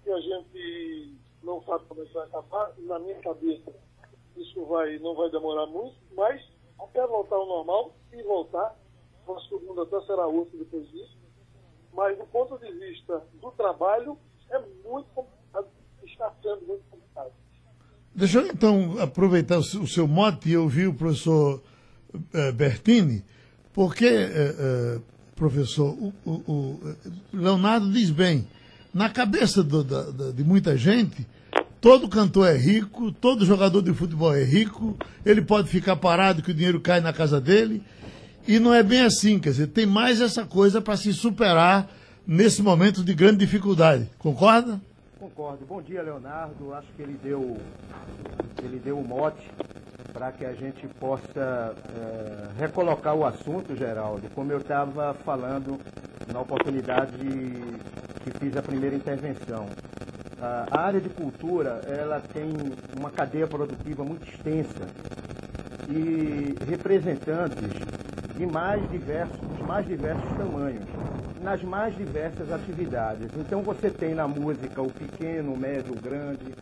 que 0.04 0.10
a 0.10 0.20
gente 0.20 1.14
não 1.42 1.62
sabe 1.64 1.84
como 1.88 2.02
é 2.02 2.04
vai 2.04 2.24
acabar. 2.24 2.72
Na 2.78 2.98
minha 2.98 3.16
cabeça, 3.16 3.72
isso 4.36 4.64
vai, 4.66 4.98
não 4.98 5.14
vai 5.14 5.30
demorar 5.30 5.66
muito, 5.66 5.96
mas 6.14 6.40
até 6.78 7.06
voltar 7.06 7.36
ao 7.36 7.46
normal, 7.46 7.94
e 8.12 8.22
voltar, 8.22 8.76
nosso 9.26 9.58
mundo 9.60 9.82
até 9.82 10.00
será 10.06 10.26
outro 10.26 10.58
depois 10.58 10.88
disso. 10.90 11.16
Mas 11.92 12.16
do 12.18 12.24
ponto 12.26 12.58
de 12.58 12.70
vista 12.72 13.22
do 13.40 13.50
trabalho, 13.52 14.18
é 14.50 14.58
muito 14.58 15.06
complicado, 15.14 15.68
está 16.04 16.32
sendo 16.42 16.66
muito 16.66 16.84
complicado. 16.90 17.32
Deixa 18.14 18.40
eu 18.40 18.46
então 18.46 19.00
aproveitar 19.00 19.58
o 19.58 19.86
seu 19.86 20.06
mote 20.06 20.50
e 20.50 20.56
ouvir 20.56 20.88
o 20.88 20.94
professor 20.94 21.62
uh, 22.14 22.52
Bertini, 22.52 23.24
porque, 23.72 24.06
uh, 24.06 24.98
uh, 24.98 25.02
professor, 25.34 25.96
o, 26.24 26.78
Leonardo 27.32 27.90
diz 27.92 28.10
bem, 28.10 28.46
na 28.94 29.10
cabeça 29.10 29.62
do, 29.62 29.82
da, 29.82 30.02
da, 30.10 30.30
de 30.30 30.44
muita 30.44 30.76
gente, 30.76 31.26
Todo 31.84 32.08
cantor 32.08 32.48
é 32.48 32.56
rico, 32.56 33.12
todo 33.12 33.44
jogador 33.44 33.82
de 33.82 33.92
futebol 33.92 34.34
é 34.34 34.42
rico, 34.42 34.96
ele 35.22 35.42
pode 35.42 35.68
ficar 35.68 35.96
parado 35.96 36.40
que 36.40 36.50
o 36.50 36.54
dinheiro 36.54 36.80
cai 36.80 36.98
na 36.98 37.12
casa 37.12 37.38
dele. 37.38 37.82
E 38.48 38.58
não 38.58 38.72
é 38.72 38.82
bem 38.82 39.02
assim, 39.02 39.38
quer 39.38 39.50
dizer, 39.50 39.66
tem 39.66 39.84
mais 39.84 40.18
essa 40.22 40.46
coisa 40.46 40.80
para 40.80 40.96
se 40.96 41.12
superar 41.12 41.86
nesse 42.26 42.62
momento 42.62 43.04
de 43.04 43.12
grande 43.12 43.36
dificuldade. 43.36 44.08
Concorda? 44.18 44.80
Concordo. 45.20 45.66
Bom 45.66 45.82
dia, 45.82 46.00
Leonardo. 46.00 46.72
Acho 46.72 46.88
que 46.96 47.02
ele 47.02 47.18
deu, 47.22 47.58
ele 48.62 48.78
deu 48.78 48.98
o 48.98 49.06
mote 49.06 49.46
para 50.10 50.32
que 50.32 50.46
a 50.46 50.54
gente 50.54 50.88
possa 50.98 51.74
é, 51.94 52.48
recolocar 52.58 53.14
o 53.14 53.26
assunto, 53.26 53.76
Geraldo, 53.76 54.22
como 54.34 54.50
eu 54.50 54.58
estava 54.58 55.12
falando 55.22 55.78
na 56.32 56.40
oportunidade 56.40 57.12
que 58.22 58.30
fiz 58.38 58.56
a 58.56 58.62
primeira 58.62 58.96
intervenção. 58.96 59.66
A 60.40 60.80
área 60.80 61.00
de 61.00 61.08
cultura, 61.08 61.80
ela 61.86 62.20
tem 62.32 62.52
uma 62.98 63.10
cadeia 63.10 63.46
produtiva 63.46 64.04
muito 64.04 64.26
extensa 64.28 64.86
e 65.88 66.54
representantes 66.66 67.70
de 68.36 68.46
mais 68.46 68.90
diversos, 68.90 69.38
mais 69.66 69.86
diversos 69.86 70.28
tamanhos, 70.36 70.84
nas 71.42 71.62
mais 71.62 71.96
diversas 71.96 72.50
atividades. 72.50 73.28
Então 73.36 73.62
você 73.62 73.90
tem 73.90 74.14
na 74.14 74.26
música 74.26 74.82
o 74.82 74.90
pequeno, 74.90 75.52
o 75.52 75.56
médio, 75.56 75.92
o 75.92 76.00
grande, 76.00 76.54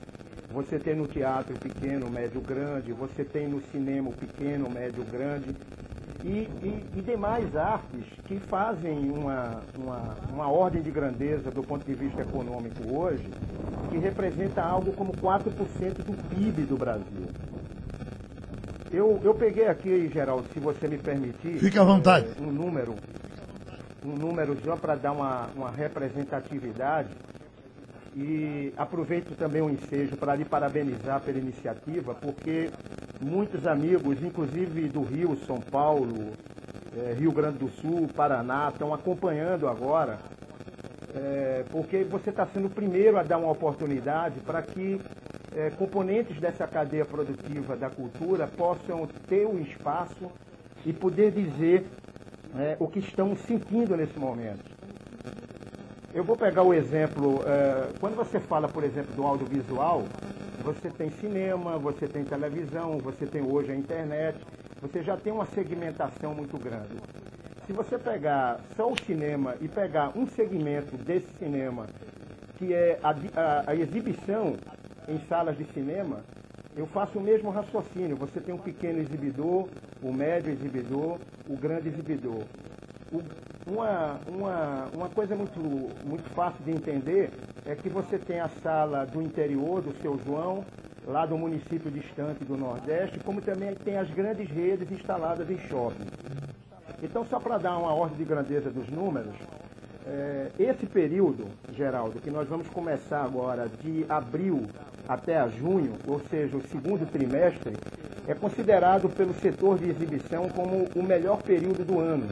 você 0.53 0.79
tem 0.79 0.95
no 0.95 1.07
teatro 1.07 1.57
o 1.57 1.59
pequeno, 1.59 2.07
o 2.07 2.11
médio, 2.11 2.41
o 2.41 2.45
grande, 2.45 2.93
você 2.93 3.25
tem 3.25 3.49
no 3.49 3.63
cinema 3.73 4.11
o 4.11 4.13
pequeno, 4.13 4.67
o 4.67 4.71
médio, 4.71 5.03
o 5.03 5.07
grande, 5.07 5.57
e, 6.25 6.49
e, 6.63 6.85
e, 6.97 7.03
demais 7.03 7.55
artes 7.57 8.05
que 8.27 8.39
fazem 8.39 9.11
uma, 9.11 9.63
uma, 9.77 10.17
uma 10.33 10.49
ordem 10.49 10.81
de 10.81 10.91
grandeza 10.91 11.51
do 11.51 11.63
ponto 11.63 11.85
de 11.85 11.95
vista 11.95 12.23
econômico 12.23 12.83
hoje, 12.95 13.29
que 13.91 13.99
representa 13.99 14.63
algo 14.63 14.93
como 14.93 15.13
4% 15.13 15.43
do 16.05 16.17
PIB 16.29 16.63
do 16.63 16.77
Brasil. 16.77 17.27
Eu, 18.93 19.19
eu 19.25 19.35
peguei 19.35 19.67
aqui, 19.67 20.11
Geraldo, 20.13 20.47
se 20.53 20.61
você 20.61 20.87
me 20.87 20.99
permitir. 20.99 21.59
Fique 21.59 21.79
à 21.79 21.85
vontade. 21.85 22.29
É, 22.39 22.43
um 22.43 22.53
número, 22.53 22.95
um 24.05 24.15
número 24.15 24.57
só 24.63 24.77
para 24.77 24.95
dar 24.95 25.13
uma, 25.13 25.49
uma 25.57 25.71
representatividade. 25.71 27.09
E 28.15 28.75
aproveito 28.77 29.35
também 29.37 29.63
o 29.63 29.71
ensejo 29.71 30.17
para 30.17 30.35
lhe 30.35 30.45
parabenizar 30.45 31.21
pela 31.23 31.39
iniciativa, 31.39 32.15
porque 32.15 32.69
muitos 33.21 33.67
amigos, 33.67 34.23
inclusive 34.23 34.89
do 34.89 35.03
Rio, 35.03 35.35
São 35.47 35.59
Paulo, 35.59 36.33
é, 36.95 37.15
Rio 37.15 37.33
Grande 37.33 37.59
do 37.59 37.71
Sul, 37.71 38.09
Paraná, 38.15 38.69
estão 38.69 38.93
acompanhando 38.93 39.67
agora, 39.67 40.19
é, 41.15 41.65
porque 41.71 42.05
você 42.05 42.29
está 42.29 42.47
sendo 42.47 42.67
o 42.67 42.71
primeiro 42.71 43.17
a 43.17 43.23
dar 43.23 43.39
uma 43.39 43.51
oportunidade 43.51 44.41
para 44.41 44.61
que 44.61 45.01
é, 45.57 45.71
componentes 45.71 46.39
dessa 46.39 46.67
cadeia 46.67 47.07
produtiva 47.07 47.77
da 47.77 47.89
cultura 47.89 48.47
possam 48.47 49.07
ter 49.27 49.47
um 49.47 49.59
espaço 49.59 50.31
e 50.85 50.93
poder 50.93 51.31
dizer 51.31 51.87
o 52.79 52.87
que 52.87 52.99
estão 52.99 53.35
sentindo 53.35 53.97
nesse 53.97 54.19
momento. 54.19 54.63
Eu 56.15 56.23
vou 56.23 56.37
pegar 56.37 56.63
o 56.63 56.75
exemplo, 56.75 57.43
é, 57.47 57.89
quando 57.99 58.17
você 58.17 58.39
fala, 58.39 58.69
por 58.69 58.85
exemplo, 58.85 59.15
do 59.15 59.23
audiovisual, 59.23 60.05
você 60.63 60.91
tem 60.91 61.11
cinema, 61.11 61.79
você 61.79 62.07
tem 62.07 62.23
televisão, 62.23 62.99
você 62.99 63.25
tem 63.25 63.41
hoje 63.41 63.73
a 63.73 63.75
internet, 63.75 64.37
você 64.79 65.03
já 65.03 65.17
tem 65.17 65.33
uma 65.33 65.47
segmentação 65.47 66.35
muito 66.35 66.59
grande. 66.59 66.97
Se 67.67 67.73
você 67.73 67.97
pegar 67.97 68.61
só 68.77 68.93
o 68.93 69.01
cinema 69.07 69.57
e 69.59 69.69
pegar 69.69 70.13
um 70.15 70.27
segmento 70.27 70.99
desse 70.99 71.29
cinema, 71.39 71.87
que 72.59 72.75
é 72.75 72.99
a, 73.03 73.11
a, 73.11 73.71
a 73.71 73.75
exibição 73.75 74.57
em 75.09 75.19
salas 75.21 75.57
de 75.57 75.65
cinema, 75.73 76.21
eu 76.77 76.87
faço 76.87 77.19
o 77.19 77.23
mesmo 77.23 77.49
raciocínio. 77.49 78.17
Você 78.17 78.39
tem 78.39 78.55
um 78.55 78.59
pequeno 78.59 78.99
exibidor, 78.99 79.67
o 80.03 80.13
médio 80.13 80.53
exibidor, 80.53 81.19
o 81.49 81.57
grande 81.57 81.89
exibidor. 81.89 82.43
Uma, 83.67 84.19
uma, 84.27 84.89
uma 84.95 85.09
coisa 85.11 85.37
muito, 85.37 85.61
muito 86.07 86.29
fácil 86.31 86.65
de 86.65 86.71
entender 86.71 87.31
é 87.67 87.75
que 87.75 87.89
você 87.89 88.19
tem 88.19 88.41
a 88.41 88.49
sala 88.63 89.05
do 89.05 89.21
interior 89.21 89.83
do 89.83 89.95
seu 90.01 90.19
João, 90.25 90.65
lá 91.07 91.27
do 91.27 91.37
município 91.37 91.91
distante 91.91 92.43
do 92.45 92.57
Nordeste, 92.57 93.21
como 93.21 93.43
também 93.43 93.75
tem 93.75 93.99
as 93.99 94.11
grandes 94.11 94.49
redes 94.49 94.91
instaladas 94.91 95.49
em 95.51 95.59
shopping. 95.69 96.07
Então, 97.03 97.25
só 97.27 97.39
para 97.39 97.59
dar 97.59 97.77
uma 97.77 97.93
ordem 97.93 98.17
de 98.17 98.25
grandeza 98.25 98.71
dos 98.71 98.89
números, 98.89 99.35
é, 100.07 100.51
esse 100.59 100.87
período, 100.87 101.47
Geraldo, 101.73 102.19
que 102.19 102.31
nós 102.31 102.49
vamos 102.49 102.69
começar 102.69 103.23
agora 103.23 103.69
de 103.69 104.07
abril 104.09 104.67
até 105.07 105.47
junho, 105.51 105.93
ou 106.07 106.19
seja, 106.31 106.57
o 106.57 106.67
segundo 106.69 107.07
trimestre, 107.11 107.77
é 108.27 108.35
considerado 108.35 109.09
pelo 109.09 109.35
setor 109.35 109.79
de 109.79 109.91
exibição 109.91 110.49
como 110.49 110.89
o 110.97 111.03
melhor 111.03 111.43
período 111.43 111.85
do 111.85 112.01
ano 112.01 112.29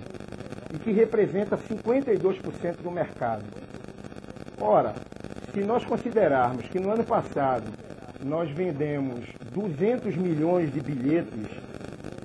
e 0.72 0.78
que 0.78 0.92
representa 0.92 1.56
52% 1.56 2.76
do 2.82 2.90
mercado. 2.90 3.44
Ora, 4.60 4.94
se 5.52 5.60
nós 5.60 5.84
considerarmos 5.84 6.66
que 6.68 6.78
no 6.78 6.92
ano 6.92 7.04
passado 7.04 7.64
nós 8.22 8.50
vendemos 8.50 9.20
200 9.52 10.14
milhões 10.16 10.72
de 10.72 10.80
bilhetes 10.80 11.48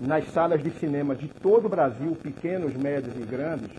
nas 0.02 0.28
salas 0.32 0.62
de 0.62 0.70
cinema 0.72 1.16
de 1.16 1.28
todo 1.28 1.66
o 1.66 1.70
Brasil, 1.70 2.16
pequenos, 2.22 2.76
médios 2.76 3.16
e 3.16 3.24
grandes, 3.24 3.72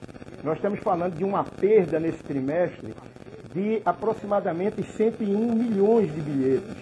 nós 0.43 0.57
estamos 0.57 0.81
falando 0.81 1.15
de 1.15 1.25
uma 1.25 1.45
perda 1.45 2.01
nesse 2.01 2.23
trimestre 2.23 2.95
de 3.53 3.81
aproximadamente 3.85 4.83
101 4.83 5.55
milhões 5.55 6.13
de 6.15 6.21
bilhetes, 6.21 6.77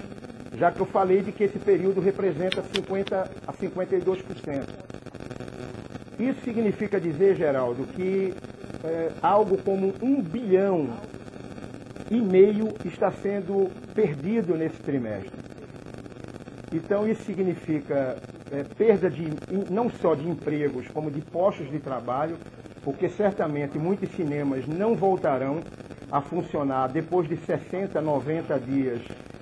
já 0.57 0.71
que 0.71 0.81
eu 0.81 0.87
falei 0.87 1.23
de 1.23 1.33
que 1.33 1.45
esse 1.45 1.59
período 1.59 2.01
representa 2.01 2.63
50 2.63 3.31
a 3.47 3.53
52%. 3.53 5.04
Isso 6.19 6.41
significa 6.45 7.01
dizer, 7.01 7.37
Geraldo, 7.37 7.85
que 7.87 8.35
é, 8.85 9.11
algo 9.23 9.59
como 9.63 9.95
um 10.03 10.23
bilhão 10.23 10.91
e 12.11 12.21
meio 12.21 12.69
está 12.85 13.11
sendo 13.11 13.71
perdido 13.95 14.57
nesse 14.57 14.77
trimestre. 14.77 15.33
Então 16.73 17.09
isso 17.09 17.23
significa 17.23 18.17
é, 18.53 18.63
perda 18.77 19.11
de 19.11 19.29
não 19.71 19.89
só 19.91 20.15
de 20.15 20.29
empregos, 20.29 20.87
como 20.89 21.11
de 21.11 21.21
postos 21.21 21.71
de 21.71 21.79
trabalho, 21.79 22.37
porque 22.83 23.09
certamente 23.09 23.79
muitos 23.79 24.11
cinemas 24.11 24.67
não 24.67 24.95
voltarão 24.95 25.61
a 26.11 26.21
funcionar 26.21 26.89
depois 26.89 27.29
de 27.29 27.37
60, 27.37 28.01
90 28.01 28.59
dias 28.61 29.01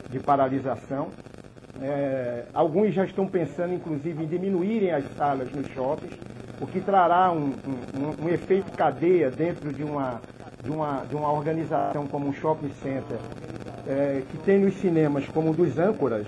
de 0.09 0.21
paralisação. 0.21 1.09
É, 1.81 2.45
alguns 2.55 2.95
já 2.95 3.05
estão 3.05 3.27
pensando, 3.27 3.75
inclusive, 3.75 4.23
em 4.23 4.27
diminuírem 4.27 4.93
as 4.93 5.05
salas 5.17 5.51
nos 5.51 5.67
shoppings, 5.69 6.15
o 6.61 6.67
que 6.67 6.81
trará 6.81 7.33
um, 7.33 7.55
um, 7.95 8.25
um 8.25 8.29
efeito 8.29 8.71
cadeia 8.73 9.31
dentro 9.31 9.73
de 9.73 9.83
uma, 9.83 10.21
de 10.63 10.71
uma, 10.71 11.05
de 11.05 11.15
uma 11.15 11.33
organização 11.33 12.07
como 12.07 12.29
um 12.29 12.33
shopping 12.33 12.71
center, 12.83 13.19
é, 13.87 14.23
que 14.31 14.39
tem 14.39 14.61
nos 14.61 14.75
cinemas 14.75 15.27
como 15.29 15.53
dos 15.53 15.79
âncoras, 15.79 16.27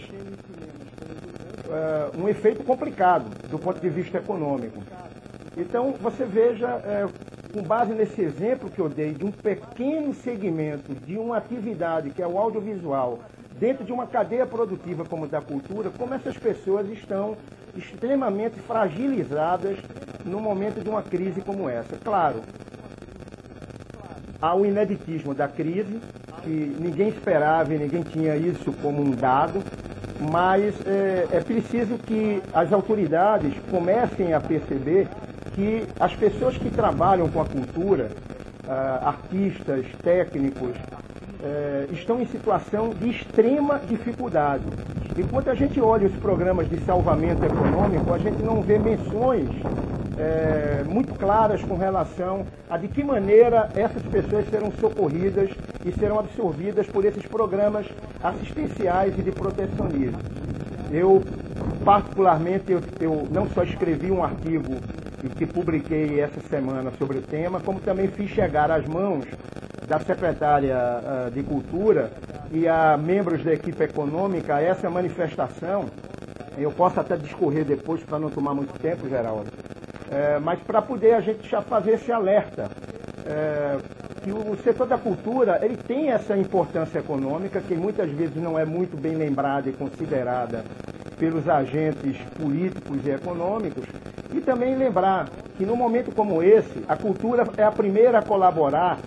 é, 1.71 2.19
um 2.19 2.29
efeito 2.29 2.65
complicado 2.65 3.27
do 3.49 3.59
ponto 3.59 3.81
de 3.81 3.89
vista 3.89 4.19
econômico. 4.19 4.83
Então, 5.57 5.93
você 6.01 6.25
veja, 6.25 6.69
é, 6.69 7.07
com 7.53 7.63
base 7.63 7.93
nesse 7.93 8.21
exemplo 8.21 8.69
que 8.69 8.81
eu 8.81 8.89
dei, 8.89 9.15
de 9.15 9.25
um 9.25 9.31
pequeno 9.31 10.13
segmento 10.13 10.93
de 10.93 11.17
uma 11.17 11.37
atividade 11.37 12.11
que 12.11 12.21
é 12.21 12.27
o 12.27 12.37
audiovisual, 12.37 13.21
dentro 13.59 13.85
de 13.85 13.93
uma 13.93 14.07
cadeia 14.07 14.45
produtiva 14.45 15.05
como 15.05 15.29
da 15.29 15.41
cultura, 15.41 15.91
como 15.91 16.13
essas 16.13 16.37
pessoas 16.37 16.89
estão 16.91 17.37
extremamente 17.77 18.59
fragilizadas 18.61 19.79
no 20.25 20.41
momento 20.41 20.83
de 20.83 20.89
uma 20.89 21.03
crise 21.03 21.41
como 21.41 21.69
essa. 21.69 21.97
Claro, 22.03 22.41
há 24.41 24.55
o 24.55 24.65
ineditismo 24.65 25.35
da 25.35 25.49
crise, 25.49 26.01
que 26.43 26.77
ninguém 26.79 27.09
esperava 27.09 27.75
e 27.75 27.79
ninguém 27.79 28.03
tinha 28.03 28.37
isso 28.37 28.73
como 28.83 29.03
um 29.03 29.11
dado, 29.11 29.63
mas 30.31 30.75
é, 30.87 31.27
é 31.33 31.41
preciso 31.41 31.99
que 31.99 32.43
as 32.53 32.73
autoridades 32.73 33.55
comecem 33.71 34.33
a 34.33 34.41
perceber 34.41 35.09
que 35.55 35.87
as 35.99 36.15
pessoas 36.15 36.57
que 36.59 36.71
trabalham 36.71 37.29
com 37.29 37.41
a 37.41 37.45
cultura, 37.45 38.11
uh, 38.67 39.07
artistas, 39.07 39.87
técnicos, 40.03 40.71
uh, 40.71 41.93
estão 41.93 42.21
em 42.21 42.27
situação 42.27 42.91
de 42.91 43.11
extrema 43.11 43.81
dificuldade. 43.87 44.65
Enquanto 45.17 45.49
a 45.49 45.55
gente 45.55 45.81
olha 45.81 46.09
os 46.09 46.17
programas 46.17 46.69
de 46.69 46.79
salvamento 46.81 47.45
econômico, 47.45 48.13
a 48.13 48.19
gente 48.19 48.43
não 48.43 48.61
vê 48.61 48.79
menções 48.79 49.49
é, 50.19 50.85
muito 50.85 51.15
claras 51.15 51.63
com 51.63 51.77
relação 51.77 52.47
a 52.69 52.77
de 52.77 52.89
que 52.89 53.03
maneira 53.03 53.69
essas 53.75 54.03
pessoas 54.03 54.49
serão 54.49 54.73
socorridas 54.73 55.51
e 55.85 55.93
serão 55.93 56.19
absorvidas 56.19 56.87
por 56.87 57.05
esses 57.05 57.25
programas 57.27 57.87
assistenciais 58.23 59.19
e 59.19 59.23
de 59.23 59.33
protecionismo. 59.33 60.19
Eu, 60.91 61.23
particularmente, 61.85 62.73
eu, 62.73 62.81
eu 63.01 63.29
não 63.31 63.49
só 63.51 63.63
escrevi 63.63 64.11
um 64.11 64.23
artigo 64.23 64.77
que 65.37 65.47
publiquei 65.47 66.21
essa 66.21 66.41
semana 66.49 66.93
sobre 66.99 67.19
o 67.19 67.23
tema, 67.23 67.61
como 67.61 67.81
também 67.81 68.09
fiz 68.09 68.31
chegar 68.31 68.71
às 68.71 68.87
mãos 68.87 69.25
da 69.87 69.99
secretária 69.99 70.77
uh, 70.77 71.31
de 71.31 71.43
Cultura 71.43 72.13
e 72.53 72.69
a 72.69 72.97
membros 72.97 73.43
da 73.43 73.53
equipe 73.53 73.83
econômica 73.83 74.61
essa 74.61 74.89
manifestação. 74.89 75.87
Eu 76.57 76.71
posso 76.71 77.01
até 77.01 77.17
discorrer 77.17 77.65
depois 77.65 78.03
para 78.03 78.19
não 78.19 78.31
tomar 78.31 78.55
muito 78.55 78.79
tempo, 78.79 79.09
Geraldo, 79.09 79.51
é, 80.11 80.39
mas 80.39 80.61
para 80.61 80.83
poder 80.83 81.15
a 81.15 81.21
gente 81.21 81.49
já 81.49 81.61
fazer 81.61 81.93
esse 81.93 82.13
alerta. 82.13 82.71
É, 83.27 83.79
que 84.25 84.33
o 84.33 84.57
setor 84.65 84.87
da 84.87 84.97
cultura 84.97 85.59
ele 85.63 85.77
tem 85.77 86.11
essa 86.11 86.35
importância 86.35 86.99
econômica 86.99 87.61
que 87.61 87.75
muitas 87.75 88.11
vezes 88.11 88.37
não 88.37 88.59
é 88.59 88.65
muito 88.65 88.97
bem 88.97 89.15
lembrada 89.15 89.69
e 89.69 89.73
considerada 89.75 90.65
pelos 91.19 91.47
agentes 91.47 92.17
políticos 92.41 93.05
e 93.05 93.11
econômicos 93.11 93.85
e 94.33 94.41
também 94.41 94.77
lembrar 94.77 95.29
que 95.59 95.67
no 95.67 95.77
momento 95.77 96.11
como 96.15 96.43
esse 96.43 96.83
a 96.89 96.97
cultura 96.97 97.47
é 97.59 97.63
a 97.63 97.71
primeira 97.71 98.19
a 98.19 98.23
colaborar 98.23 98.99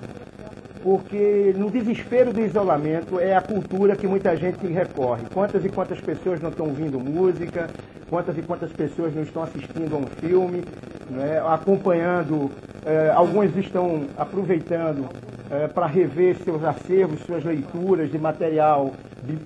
porque 0.83 1.53
no 1.57 1.69
desespero 1.69 2.31
do 2.31 2.41
isolamento 2.41 3.19
é 3.19 3.35
a 3.35 3.41
cultura 3.41 3.95
que 3.95 4.07
muita 4.07 4.35
gente 4.35 4.65
recorre. 4.67 5.23
Quantas 5.33 5.63
e 5.65 5.69
quantas 5.69 5.99
pessoas 5.99 6.41
não 6.41 6.49
estão 6.49 6.67
ouvindo 6.67 6.99
música, 6.99 7.69
quantas 8.09 8.37
e 8.37 8.41
quantas 8.41 8.71
pessoas 8.71 9.13
não 9.13 9.23
estão 9.23 9.43
assistindo 9.43 9.95
a 9.95 9.99
um 9.99 10.05
filme, 10.05 10.63
né, 11.09 11.41
acompanhando, 11.47 12.51
eh, 12.85 13.11
alguns 13.13 13.55
estão 13.57 14.05
aproveitando 14.17 15.09
eh, 15.49 15.67
para 15.67 15.85
rever 15.85 16.37
seus 16.43 16.63
acervos, 16.63 17.19
suas 17.21 17.43
leituras 17.43 18.11
de 18.11 18.17
material 18.17 18.93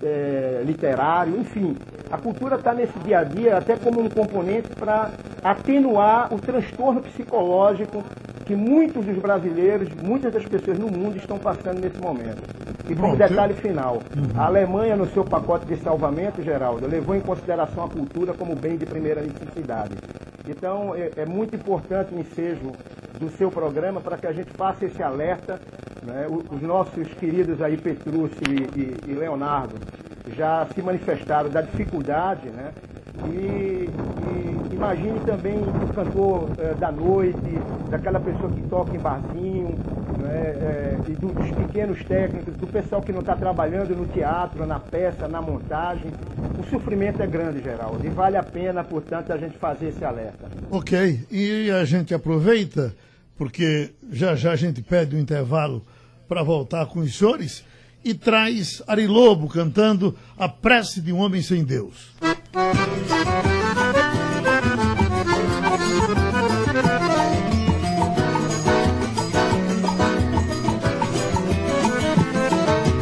eh, 0.04 0.64
literário, 0.66 1.38
enfim. 1.40 1.76
A 2.12 2.18
cultura 2.18 2.56
está 2.56 2.74
nesse 2.74 2.98
dia 3.00 3.20
a 3.20 3.24
dia 3.24 3.58
até 3.58 3.76
como 3.76 4.02
um 4.02 4.10
componente 4.10 4.70
para 4.70 5.12
atenuar 5.44 6.34
o 6.34 6.40
transtorno 6.40 7.02
psicológico 7.02 8.04
que 8.46 8.56
muitos 8.56 9.06
dos 9.06 9.18
brasileiros, 9.18 9.88
muitas 10.04 10.34
das 10.34 10.46
pessoas 10.46 10.78
no 10.78 10.88
mundo 10.88 11.18
estão 11.18 11.38
passando 11.38 11.80
nesse 11.80 11.98
momento. 12.00 12.42
E 12.90 12.96
por 12.96 13.06
um 13.06 13.16
detalhe 13.16 13.54
final, 13.54 14.02
uhum. 14.16 14.40
a 14.42 14.48
Alemanha, 14.48 14.98
no 14.98 15.08
seu 15.08 15.24
pacote 15.24 15.66
de 15.66 15.78
salvamento, 15.78 16.42
Geraldo, 16.42 16.88
levou 16.88 17.16
em 17.16 17.22
consideração 17.22 17.86
a 17.86 17.88
cultura 17.88 18.34
como 18.34 18.56
bem 18.56 18.76
de 18.76 18.86
primeira 18.86 19.22
necessidade. 19.22 19.96
Então, 20.48 20.94
é, 20.96 21.12
é 21.16 21.26
muito 21.26 21.56
importante 21.56 22.14
o 22.14 22.20
ensejo 22.20 22.74
do 23.22 23.30
seu 23.38 23.52
programa 23.52 24.02
para 24.02 24.18
que 24.18 24.26
a 24.26 24.34
gente 24.34 24.50
faça 24.52 24.86
esse 24.86 25.02
alerta. 25.02 25.62
Né? 26.04 26.26
Os 26.28 26.62
nossos 26.62 27.08
queridos 27.14 27.62
aí, 27.62 27.78
Petrúcio 27.78 28.42
e, 28.50 28.80
e, 28.80 29.12
e 29.12 29.14
Leonardo, 29.14 29.76
já 30.36 30.68
se 30.74 30.82
manifestaram 30.82 31.50
da 31.50 31.62
dificuldade 31.62 32.50
né, 32.50 32.72
e, 33.28 33.90
e 33.90 34.74
imagine 34.74 35.20
também 35.22 35.58
o 35.58 35.94
cantor 35.94 36.50
é, 36.58 36.74
da 36.76 36.92
noite, 36.92 37.38
daquela 37.90 38.20
pessoa 38.20 38.52
que 38.52 38.62
toca 38.64 38.96
em 38.96 39.00
barzinho, 39.00 39.76
né, 40.18 40.56
é, 40.62 40.98
e 41.08 41.12
dos 41.14 41.52
pequenos 41.52 42.04
técnicos, 42.04 42.56
do 42.56 42.68
pessoal 42.68 43.02
que 43.02 43.12
não 43.12 43.20
está 43.20 43.36
trabalhando 43.36 43.96
no 43.96 44.06
teatro, 44.08 44.66
na 44.66 44.80
peça, 44.80 45.28
na 45.28 45.42
montagem. 45.42 46.12
O 46.60 46.64
sofrimento 46.70 47.22
é 47.22 47.28
grande, 47.28 47.62
Geraldo, 47.62 48.06
e 48.06 48.10
vale 48.10 48.38
a 48.38 48.44
pena, 48.44 48.84
portanto, 48.84 49.32
a 49.32 49.38
gente 49.38 49.58
fazer 49.58 49.90
esse 49.90 50.04
alerta. 50.06 50.48
Ok, 50.70 51.20
e 51.30 51.70
a 51.72 51.84
gente 51.86 52.14
aproveita, 52.14 52.94
porque 53.38 53.92
já 54.12 54.36
já 54.36 54.52
a 54.52 54.56
gente 54.56 54.82
pede 54.82 55.16
um 55.16 55.20
intervalo 55.20 55.86
para 56.28 56.44
voltar 56.44 56.86
com 56.86 57.00
os 57.00 57.18
senhores 57.18 57.64
e 58.04 58.14
traz 58.14 58.82
Ari 58.88 59.08
Lobo 59.08 59.48
cantando 59.48 60.18
A 60.38 60.50
Prece 60.50 61.02
de 61.02 61.12
um 61.12 61.20
Homem 61.20 61.42
Sem 61.42 61.64
Deus. 61.64 62.12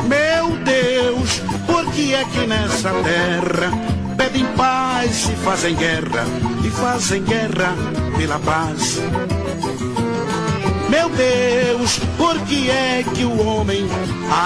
Meu 0.07 0.57
Deus, 0.63 1.39
por 1.65 1.91
que 1.93 2.13
é 2.13 2.23
que 2.25 2.47
nessa 2.47 2.91
terra 3.03 3.71
pedem 4.17 4.45
paz 4.55 5.29
e 5.29 5.35
fazem 5.37 5.75
guerra, 5.75 6.25
e 6.65 6.69
fazem 6.71 7.23
guerra 7.23 7.75
pela 8.17 8.39
paz? 8.39 8.99
Meu 10.89 11.07
Deus, 11.09 11.99
por 12.17 12.39
que 12.45 12.69
é 12.71 13.05
que 13.13 13.23
o 13.23 13.45
homem 13.45 13.87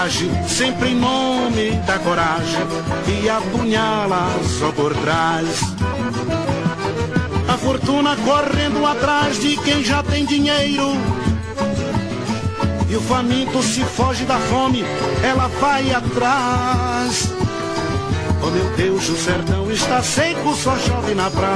age 0.02 0.30
sempre 0.46 0.90
em 0.90 0.94
nome 0.94 1.70
da 1.86 1.98
coragem 1.98 2.60
e 3.08 3.28
apunhala 3.30 4.28
só 4.58 4.70
por 4.72 4.94
trás? 4.94 5.46
A 7.48 7.56
fortuna 7.56 8.14
correndo 8.16 8.84
atrás 8.84 9.40
de 9.40 9.56
quem 9.56 9.82
já 9.82 10.02
tem 10.02 10.26
dinheiro. 10.26 10.92
E 12.90 12.96
o 12.96 13.00
faminto 13.00 13.62
se 13.62 13.82
foge 13.82 14.26
da 14.26 14.38
fome, 14.38 14.84
ela 15.22 15.48
vai 15.60 15.92
atrás. 15.92 17.30
Oh 18.42 18.50
meu 18.50 18.70
Deus, 18.76 19.08
o 19.08 19.16
sertão 19.16 19.70
está 19.70 20.02
seco, 20.02 20.54
só 20.54 20.76
chove 20.76 21.14
na 21.14 21.30
praia. 21.30 21.54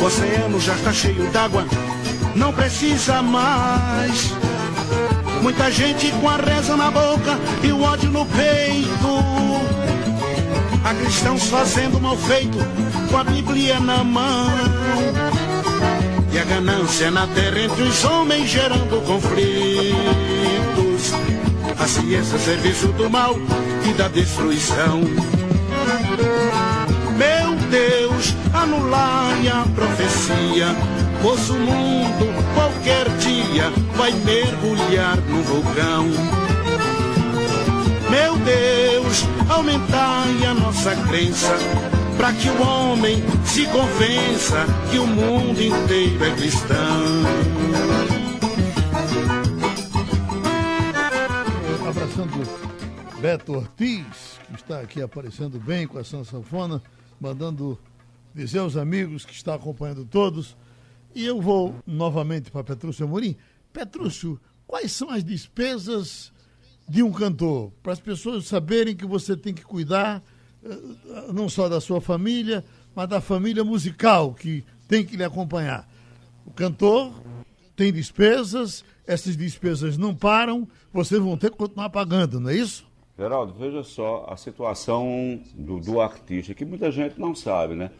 O 0.00 0.04
oceano 0.04 0.58
já 0.58 0.74
está 0.74 0.92
cheio 0.92 1.30
d'água 1.30 1.64
não 2.34 2.52
precisa 2.52 3.22
mais. 3.22 4.32
Muita 5.42 5.70
gente 5.70 6.10
com 6.12 6.28
a 6.28 6.36
reza 6.36 6.76
na 6.76 6.90
boca 6.90 7.38
e 7.62 7.72
o 7.72 7.82
ódio 7.82 8.10
no 8.10 8.26
peito. 8.26 9.70
Há 10.84 10.94
cristãos 10.94 11.44
fazendo 11.44 12.00
mal 12.00 12.16
feito 12.16 12.58
com 13.10 13.16
a 13.16 13.24
Bíblia 13.24 13.80
na 13.80 14.04
mão. 14.04 14.50
E 16.32 16.38
a 16.38 16.44
ganância 16.44 17.10
na 17.10 17.26
terra 17.26 17.60
entre 17.60 17.82
os 17.82 18.04
homens 18.04 18.48
gerando 18.48 19.04
conflitos. 19.04 20.00
A 21.78 21.86
ciência 21.86 22.38
serviço 22.38 22.88
do 22.88 23.08
mal 23.08 23.36
e 23.88 23.92
da 23.94 24.08
destruição. 24.08 25.00
Meu 27.16 27.54
Deus 27.70 28.34
anulai 28.52 29.48
a 29.48 29.64
profecia, 29.74 30.68
pois 31.22 31.50
o 31.50 31.58
mundo 31.58 32.26
qualquer 32.54 33.08
dia 33.18 33.70
vai 33.96 34.12
mergulhar 34.12 35.16
no 35.16 35.42
vulcão. 35.42 36.06
Meu 38.10 38.36
Deus, 38.38 39.24
aumentai 39.48 40.44
a 40.46 40.54
nossa 40.54 40.96
crença, 41.06 41.56
para 42.16 42.32
que 42.32 42.48
o 42.48 42.62
homem 42.62 43.22
se 43.44 43.66
convença 43.66 44.66
que 44.90 44.98
o 44.98 45.06
mundo 45.06 45.60
inteiro 45.60 46.24
é 46.24 46.30
cristão. 46.34 47.04
Abraçando 51.88 53.20
Beto 53.20 53.54
Ortiz, 53.54 54.38
que 54.48 54.54
está 54.54 54.80
aqui 54.80 55.02
aparecendo 55.02 55.58
bem 55.58 55.86
com 55.86 55.98
a 55.98 56.04
sanfona, 56.04 56.82
mandando 57.20 57.78
dizer 58.34 58.60
aos 58.60 58.76
amigos 58.76 59.24
que 59.24 59.34
está 59.34 59.54
acompanhando 59.54 60.04
todos. 60.04 60.56
E 61.14 61.26
eu 61.26 61.40
vou 61.40 61.74
novamente 61.86 62.50
para 62.50 62.64
Petrúcio 62.64 63.04
Amorim. 63.04 63.36
Petrúcio, 63.72 64.40
quais 64.66 64.92
são 64.92 65.10
as 65.10 65.24
despesas 65.24 66.32
de 66.88 67.02
um 67.02 67.12
cantor? 67.12 67.72
Para 67.82 67.92
as 67.92 68.00
pessoas 68.00 68.46
saberem 68.46 68.94
que 68.94 69.06
você 69.06 69.36
tem 69.36 69.52
que 69.52 69.64
cuidar 69.64 70.22
eh, 70.64 71.32
não 71.32 71.48
só 71.48 71.68
da 71.68 71.80
sua 71.80 72.00
família, 72.00 72.64
mas 72.94 73.08
da 73.08 73.20
família 73.20 73.64
musical 73.64 74.34
que 74.34 74.64
tem 74.88 75.04
que 75.04 75.16
lhe 75.16 75.24
acompanhar. 75.24 75.88
O 76.44 76.50
cantor 76.50 77.12
tem 77.76 77.92
despesas, 77.92 78.84
essas 79.06 79.36
despesas 79.36 79.96
não 79.96 80.14
param, 80.14 80.68
vocês 80.92 81.20
vão 81.20 81.36
ter 81.36 81.50
que 81.50 81.56
continuar 81.56 81.90
pagando, 81.90 82.38
não 82.38 82.50
é 82.50 82.56
isso? 82.56 82.86
Geraldo, 83.16 83.52
veja 83.52 83.82
só 83.82 84.26
a 84.28 84.36
situação 84.36 85.40
do, 85.54 85.78
do, 85.78 86.00
artista, 86.00 86.54
que 86.54 86.64
muita 86.64 86.90
gente 86.90 87.20
não 87.20 87.34
sabe, 87.34 87.74
né? 87.74 87.90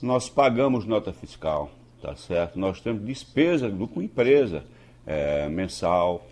Nós 0.00 0.28
pagamos 0.28 0.84
nota 0.84 1.12
fiscal, 1.12 1.70
tá 2.02 2.14
certo? 2.16 2.58
Nós 2.58 2.80
temos 2.80 3.04
despesa 3.04 3.70
com 3.70 4.02
empresa 4.02 4.64
é, 5.06 5.48
mensal. 5.48 6.26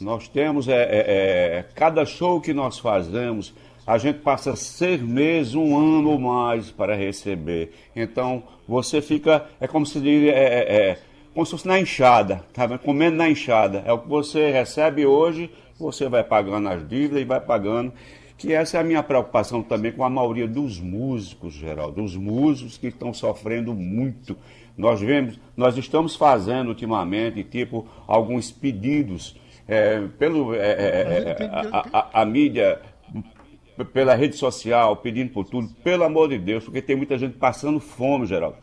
Nós 0.00 0.28
temos, 0.28 0.68
é, 0.68 0.82
é, 0.82 0.98
é, 1.58 1.66
cada 1.74 2.06
show 2.06 2.40
que 2.40 2.54
nós 2.54 2.78
fazemos, 2.78 3.52
a 3.86 3.98
gente 3.98 4.20
passa 4.20 4.54
seis 4.54 5.02
meses, 5.02 5.54
um 5.54 5.76
ano 5.76 6.10
ou 6.10 6.18
mais 6.18 6.70
para 6.70 6.94
receber. 6.94 7.72
Então, 7.96 8.44
você 8.66 9.02
fica, 9.02 9.46
é 9.60 9.66
como 9.66 9.84
se 9.84 10.00
diz, 10.00 10.28
é, 10.28 10.30
é, 10.30 10.76
é, 10.90 10.98
como 11.34 11.44
se 11.44 11.52
fosse 11.52 11.66
na 11.66 11.80
enxada, 11.80 12.44
tá? 12.52 12.78
comendo 12.78 13.16
na 13.16 13.28
enxada. 13.28 13.82
É 13.84 13.92
o 13.92 13.98
que 13.98 14.08
você 14.08 14.50
recebe 14.50 15.04
hoje 15.04 15.50
você 15.78 16.08
vai 16.08 16.24
pagando 16.24 16.68
as 16.68 16.86
dívidas 16.86 17.20
e 17.20 17.24
vai 17.24 17.40
pagando. 17.40 17.92
Que 18.36 18.52
essa 18.52 18.76
é 18.76 18.80
a 18.80 18.84
minha 18.84 19.02
preocupação 19.02 19.62
também 19.62 19.90
com 19.90 20.04
a 20.04 20.10
maioria 20.10 20.46
dos 20.46 20.78
músicos, 20.78 21.54
Geraldo, 21.54 22.02
dos 22.02 22.16
músicos 22.16 22.78
que 22.78 22.86
estão 22.86 23.12
sofrendo 23.12 23.74
muito. 23.74 24.36
Nós 24.78 25.00
vemos, 25.00 25.38
nós 25.56 25.76
estamos 25.76 26.14
fazendo 26.14 26.68
ultimamente, 26.68 27.42
tipo, 27.42 27.86
alguns 28.06 28.52
pedidos 28.52 29.36
é, 29.66 30.00
pelo 30.18 30.54
é, 30.54 30.58
é, 30.58 31.36
é 31.40 31.44
a, 31.52 31.84
a, 31.92 32.22
a 32.22 32.24
mídia 32.24 32.80
pela 33.92 34.14
rede 34.14 34.36
social, 34.36 34.96
pedindo 34.96 35.32
por 35.32 35.44
tudo, 35.44 35.68
pelo 35.82 36.04
amor 36.04 36.28
de 36.28 36.38
Deus, 36.38 36.64
porque 36.64 36.80
tem 36.80 36.96
muita 36.96 37.18
gente 37.18 37.36
passando 37.36 37.78
fome, 37.80 38.26
Geraldo. 38.26 38.56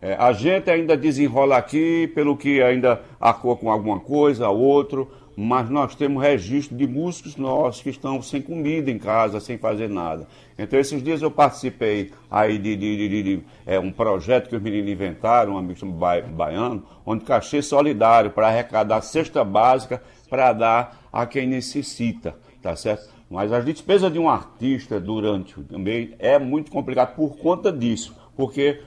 É, 0.00 0.14
a 0.14 0.32
gente 0.32 0.70
ainda 0.70 0.96
desenrola 0.96 1.56
aqui 1.56 2.06
pelo 2.14 2.36
que 2.36 2.62
ainda 2.62 3.02
arcou 3.18 3.56
com 3.56 3.70
alguma 3.70 3.98
coisa, 3.98 4.48
outro, 4.48 5.10
mas 5.40 5.70
nós 5.70 5.94
temos 5.94 6.20
registro 6.20 6.76
de 6.76 6.84
músicos 6.84 7.36
nossos 7.36 7.80
que 7.80 7.90
estão 7.90 8.20
sem 8.20 8.42
comida 8.42 8.90
em 8.90 8.98
casa, 8.98 9.38
sem 9.38 9.56
fazer 9.56 9.88
nada. 9.88 10.26
Então, 10.58 10.76
esses 10.76 11.00
dias 11.00 11.22
eu 11.22 11.30
participei 11.30 12.10
aí 12.28 12.58
de, 12.58 12.74
de, 12.74 13.08
de, 13.08 13.22
de 13.22 13.44
é, 13.64 13.78
um 13.78 13.92
projeto 13.92 14.48
que 14.48 14.56
os 14.56 14.60
meninos 14.60 14.90
inventaram, 14.90 15.52
um 15.52 15.58
amigo 15.58 15.86
ba 15.92 16.20
baiano, 16.20 16.82
onde 17.06 17.24
cachê 17.24 17.62
solidário 17.62 18.32
para 18.32 18.48
arrecadar 18.48 19.00
cesta 19.00 19.44
básica 19.44 20.02
para 20.28 20.52
dar 20.52 21.08
a 21.12 21.24
quem 21.24 21.46
necessita, 21.46 22.34
tá 22.60 22.74
certo? 22.74 23.08
Mas 23.30 23.52
as 23.52 23.64
despesas 23.64 24.12
de 24.12 24.18
um 24.18 24.28
artista 24.28 24.98
durante 24.98 25.54
o 25.56 25.78
mês 25.78 26.16
é 26.18 26.36
muito 26.40 26.68
complicado 26.68 27.14
por 27.14 27.36
conta 27.36 27.70
disso, 27.70 28.12
porque 28.36 28.80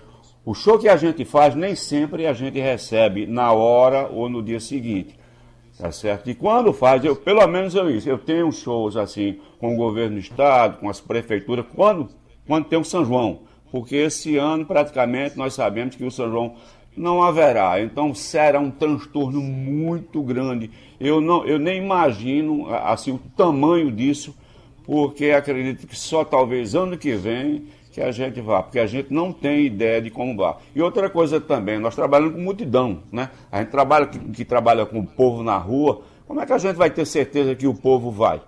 o 0.44 0.54
show 0.54 0.78
que 0.78 0.90
a 0.90 0.98
gente 0.98 1.24
faz 1.24 1.56
nem 1.56 1.76
sempre 1.76 2.28
a 2.28 2.34
gente 2.34 2.60
recebe 2.60 3.26
na 3.26 3.54
hora 3.54 4.10
ou 4.10 4.28
no 4.28 4.44
dia 4.44 4.60
seguinte. 4.60 5.21
Tá 5.78 5.92
certo? 5.92 6.30
E 6.30 6.36
quando 6.36 6.74
faz, 6.74 7.04
eu, 7.04 7.16
pelo 7.16 7.46
menos 7.48 7.74
eu 7.74 7.90
isso, 7.90 8.10
eu 8.10 8.18
tenho 8.18 8.52
shows 8.52 8.96
assim 8.96 9.40
com 9.60 9.74
o 9.74 9.78
governo 9.78 10.16
do 10.16 10.20
estado, 10.20 10.78
com 10.80 10.90
as 10.90 11.02
prefeituras, 11.02 11.66
quando, 11.74 12.10
quando 12.46 12.66
tem 12.66 12.78
o 12.78 12.84
São 12.84 13.04
João. 13.04 13.40
Porque 13.72 13.96
esse 13.96 14.38
ano 14.38 14.66
praticamente 14.66 15.38
nós 15.38 15.54
sabemos 15.54 15.96
que 15.96 16.04
o 16.04 16.12
São 16.12 16.30
João 16.30 16.56
não 16.96 17.24
haverá. 17.24 17.82
Então 17.82 18.14
será 18.14 18.60
um 18.60 18.70
transtorno 18.70 19.42
muito 19.42 20.22
grande. 20.22 20.70
Eu, 21.00 21.22
não, 21.22 21.46
eu 21.46 21.58
nem 21.58 21.82
imagino 21.82 22.68
assim, 22.74 23.12
o 23.12 23.20
tamanho 23.36 23.92
disso, 23.92 24.36
porque 24.86 25.32
acredito 25.32 25.88
que 25.88 25.98
só 25.98 26.24
talvez 26.24 26.76
ano 26.76 26.98
que 26.98 27.16
vem 27.16 27.66
que 27.92 28.02
a 28.02 28.12
gente 28.12 28.40
vá, 28.40 28.64
porque 28.64 28.80
a 28.80 28.88
gente 28.88 29.14
não 29.14 29.34
tem 29.34 29.66
ideia 29.66 30.02
de 30.02 30.10
como 30.10 30.36
vá. 30.36 30.58
E 30.74 30.82
outra 30.82 31.10
coisa 31.10 31.42
também, 31.42 31.78
nós 31.78 31.94
trabalhamos 31.94 32.36
com 32.36 32.42
multidão, 32.42 33.04
né? 33.12 33.30
A 33.52 33.60
gente 33.60 33.70
trabalha 33.70 34.08
que, 34.08 34.18
que 34.18 34.46
trabalha 34.46 34.86
com 34.86 35.00
o 35.00 35.06
povo 35.06 35.44
na 35.44 35.58
rua, 35.58 36.02
como 36.26 36.40
é 36.40 36.46
que 36.46 36.54
a 36.54 36.58
gente 36.58 36.78
vai 36.78 36.90
ter 36.90 37.06
certeza 37.06 37.54
que 37.54 37.68
o 37.68 37.74
povo 37.74 38.10
vai? 38.10 38.42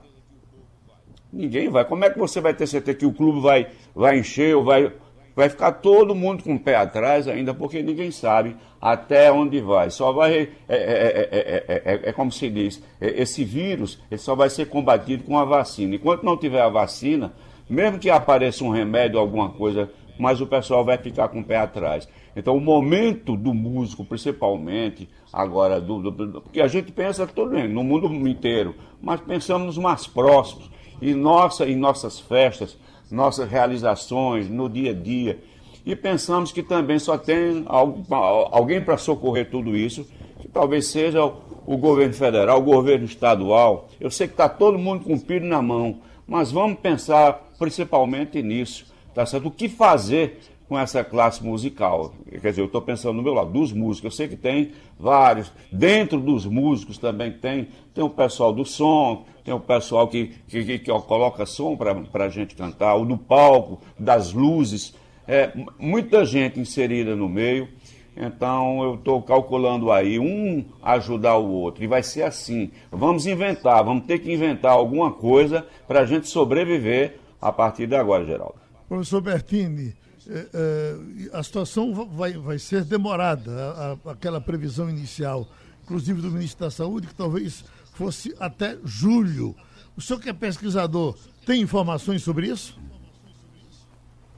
Ninguém 1.33 1.67
vai. 1.67 1.83
Como 1.83 2.05
é 2.05 2.09
que 2.09 2.17
você 2.17 2.39
vai 2.39 2.53
ter 2.53 2.65
certeza 2.65 2.97
que 2.97 3.05
o 3.05 3.11
clube 3.11 3.41
vai, 3.41 3.67
vai 3.93 4.19
encher 4.19 4.55
ou 4.55 4.63
vai. 4.63 4.93
Vai 5.35 5.49
ficar 5.49 5.71
todo 5.71 6.13
mundo 6.13 6.43
com 6.43 6.53
o 6.53 6.59
pé 6.59 6.75
atrás 6.75 7.27
ainda, 7.27 7.55
porque 7.55 7.81
ninguém 7.81 8.11
sabe 8.11 8.55
até 8.79 9.31
onde 9.31 9.59
vai. 9.59 9.89
Só 9.89 10.13
vai. 10.13 10.49
É, 10.69 10.75
é, 10.77 11.63
é, 11.67 12.09
é, 12.09 12.13
como 12.13 12.31
se 12.31 12.49
diz: 12.49 12.81
esse 13.01 13.43
vírus 13.43 13.99
ele 14.09 14.19
só 14.19 14.35
vai 14.35 14.49
ser 14.49 14.67
combatido 14.67 15.23
com 15.23 15.37
a 15.37 15.43
vacina. 15.43 15.95
Enquanto 15.95 16.23
não 16.23 16.37
tiver 16.37 16.61
a 16.61 16.69
vacina, 16.69 17.33
mesmo 17.69 17.99
que 17.99 18.09
apareça 18.09 18.63
um 18.63 18.69
remédio, 18.69 19.19
alguma 19.19 19.49
coisa, 19.49 19.89
mas 20.17 20.41
o 20.41 20.47
pessoal 20.47 20.83
vai 20.83 20.97
ficar 20.97 21.27
com 21.27 21.39
o 21.39 21.43
pé 21.43 21.57
atrás. 21.57 22.07
Então, 22.35 22.55
o 22.55 22.61
momento 22.61 23.35
do 23.35 23.53
músico, 23.53 24.03
principalmente, 24.03 25.07
agora, 25.31 25.79
do, 25.79 26.11
do, 26.11 26.41
porque 26.41 26.61
a 26.61 26.67
gente 26.67 26.91
pensa 26.91 27.27
todo 27.27 27.51
no 27.67 27.83
mundo 27.83 28.27
inteiro, 28.27 28.75
mas 29.01 29.21
pensamos 29.21 29.67
nos 29.67 29.77
mais 29.77 30.07
próximos. 30.07 30.69
E 31.01 31.13
nossa, 31.13 31.65
em 31.67 31.75
nossas 31.75 32.19
festas, 32.19 32.77
nossas 33.11 33.49
realizações, 33.49 34.49
no 34.49 34.67
dia 34.67 34.91
a 34.91 34.93
dia. 34.93 35.39
E 35.85 35.95
pensamos 35.95 36.51
que 36.51 36.63
também 36.63 36.97
só 36.97 37.17
tem 37.17 37.65
alguém 37.67 38.81
para 38.81 38.97
socorrer 38.97 39.49
tudo 39.49 39.75
isso, 39.75 40.07
que 40.39 40.47
talvez 40.47 40.87
seja 40.87 41.23
o 41.65 41.77
governo 41.77 42.13
federal, 42.13 42.59
o 42.59 42.63
governo 42.63 43.05
estadual. 43.05 43.89
Eu 43.99 44.09
sei 44.09 44.27
que 44.27 44.33
está 44.33 44.47
todo 44.47 44.77
mundo 44.79 45.03
com 45.03 45.13
o 45.13 45.19
pino 45.19 45.45
na 45.45 45.61
mão, 45.61 45.99
mas 46.25 46.51
vamos 46.51 46.79
pensar 46.79 47.52
principalmente 47.63 48.41
nisso, 48.41 48.85
tá 49.15 49.25
certo? 49.25 49.47
O 49.47 49.51
que 49.51 49.69
fazer 49.69 50.41
com 50.67 50.77
essa 50.77 51.01
classe 51.01 51.41
musical? 51.41 52.13
Quer 52.29 52.49
dizer, 52.49 52.61
eu 52.61 52.65
estou 52.65 52.81
pensando 52.81 53.15
no 53.15 53.23
meu 53.23 53.33
lado, 53.33 53.51
dos 53.51 53.71
músicos, 53.71 54.11
eu 54.11 54.17
sei 54.17 54.27
que 54.27 54.35
tem 54.35 54.71
vários, 54.99 55.49
dentro 55.71 56.19
dos 56.19 56.45
músicos 56.45 56.97
também 56.97 57.31
tem, 57.31 57.69
tem 57.93 58.03
o 58.03 58.09
pessoal 58.09 58.51
do 58.51 58.65
som, 58.65 59.23
tem 59.45 59.53
o 59.53 59.61
pessoal 59.61 60.09
que, 60.09 60.33
que, 60.49 60.65
que, 60.65 60.79
que 60.79 60.91
coloca 60.91 61.45
som 61.45 61.77
para 61.77 62.25
a 62.25 62.29
gente 62.29 62.53
cantar, 62.53 62.95
o 62.95 63.05
do 63.05 63.17
palco, 63.17 63.79
das 63.97 64.33
luzes, 64.33 64.93
é, 65.25 65.53
muita 65.79 66.25
gente 66.25 66.59
inserida 66.59 67.15
no 67.15 67.29
meio. 67.29 67.69
Então 68.15 68.83
eu 68.83 68.95
estou 68.95 69.21
calculando 69.23 69.91
aí 69.91 70.19
um 70.19 70.65
ajudar 70.83 71.37
o 71.37 71.49
outro. 71.49 71.83
E 71.83 71.87
vai 71.87 72.03
ser 72.03 72.21
assim. 72.21 72.69
Vamos 72.91 73.25
inventar, 73.25 73.83
vamos 73.83 74.05
ter 74.05 74.19
que 74.19 74.31
inventar 74.31 74.73
alguma 74.73 75.11
coisa 75.11 75.65
para 75.87 76.01
a 76.01 76.05
gente 76.05 76.27
sobreviver 76.27 77.22
a 77.47 77.51
partir 77.51 77.87
de 77.87 77.95
agora, 77.95 78.25
Geraldo. 78.25 78.55
Professor 78.87 79.21
Bertini, 79.21 79.95
é, 80.27 80.47
é, 80.53 81.37
a 81.37 81.43
situação 81.43 81.93
vai, 82.07 82.33
vai 82.33 82.59
ser 82.59 82.83
demorada, 82.83 83.51
a, 83.51 84.09
a, 84.09 84.11
aquela 84.11 84.39
previsão 84.39 84.89
inicial, 84.89 85.47
inclusive 85.83 86.21
do 86.21 86.31
ministro 86.31 86.65
da 86.65 86.71
Saúde, 86.71 87.07
que 87.07 87.15
talvez 87.15 87.63
fosse 87.93 88.35
até 88.39 88.77
julho. 88.83 89.55
O 89.95 90.01
senhor 90.01 90.19
que 90.19 90.29
é 90.29 90.33
pesquisador, 90.33 91.17
tem 91.45 91.61
informações 91.61 92.23
sobre 92.23 92.47
isso? 92.47 92.79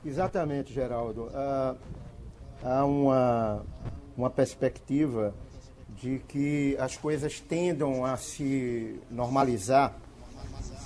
Exatamente, 0.04 0.74
Geraldo. 0.74 1.26
Uh 1.26 2.06
há 2.66 2.84
uma, 2.84 3.64
uma 4.18 4.30
perspectiva 4.30 5.34
de 6.02 6.20
que 6.28 6.76
as 6.80 6.98
coisas 6.98 7.40
tendam 7.40 8.04
a 8.04 8.18
se 8.18 9.00
normalizar 9.10 9.96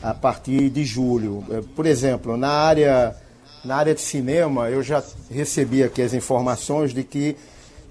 a 0.02 0.14
partir 0.14 0.70
de 0.70 0.84
julho. 0.84 1.44
É, 1.50 1.62
por 1.76 1.86
exemplo, 1.86 2.38
na 2.38 2.50
área, 2.50 3.16
na 3.64 3.76
área 3.76 3.94
de 3.94 4.02
cinema, 4.02 4.70
eu 4.70 4.82
já 4.82 5.04
recebi 5.30 5.84
aqui 5.84 6.02
as 6.02 6.14
informações 6.14 6.94
de 6.94 7.04
que 7.04 7.36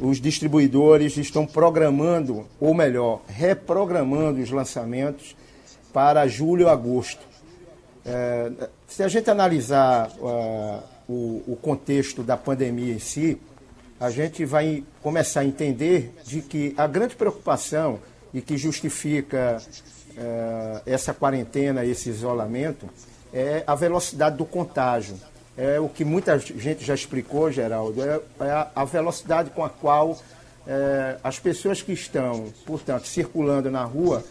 os 0.01 0.21
distribuidores 0.21 1.17
estão 1.17 1.45
programando, 1.45 2.47
ou 2.61 2.73
melhor, 2.73 3.21
reprogramando 3.27 4.41
os 4.41 4.51
lançamentos 4.51 5.37
para 5.93 6.27
julho 6.29 6.69
agosto. 6.69 7.27
É, 8.07 8.51
se 8.87 9.03
a 9.03 9.09
gente 9.09 9.29
analisar 9.29 10.11
uh, 10.19 10.83
o, 11.09 11.43
o 11.49 11.59
contexto 11.61 12.23
da 12.23 12.37
pandemia 12.37 12.95
em 12.95 12.99
si, 12.99 13.39
a 14.01 14.11
gente 14.11 14.45
vai 14.45 14.85
começar 15.03 15.41
a 15.41 15.45
entender 15.45 16.15
de 16.25 16.41
que 16.41 16.73
a 16.77 16.87
grande 16.87 17.17
preocupação 17.17 17.99
e 18.33 18.41
que 18.41 18.57
justifica 18.57 19.61
é, 20.19 20.83
essa 20.87 21.15
quarentena, 21.15 21.85
esse 21.85 22.09
isolamento, 22.09 22.89
é 23.33 23.63
a 23.67 23.75
velocidade 23.75 24.37
do 24.37 24.45
contágio. 24.45 25.17
É 25.57 25.81
o 25.81 25.89
que 25.89 26.05
muita 26.05 26.39
gente 26.39 26.85
já 26.85 26.95
explicou, 26.95 27.51
Geraldo, 27.51 28.03
é, 28.03 28.21
é 28.41 28.51
a, 28.51 28.69
a, 28.75 28.85
velocidade 28.85 29.51
com 29.51 29.65
a 29.65 29.69
qual 29.69 30.19
é, 30.67 31.17
as 31.23 31.39
pessoas 31.39 31.83
que 31.83 31.93
estão, 31.93 32.47
portanto, 32.65 33.07
circulando 33.07 33.71
na 33.71 33.85
rua 33.85 34.25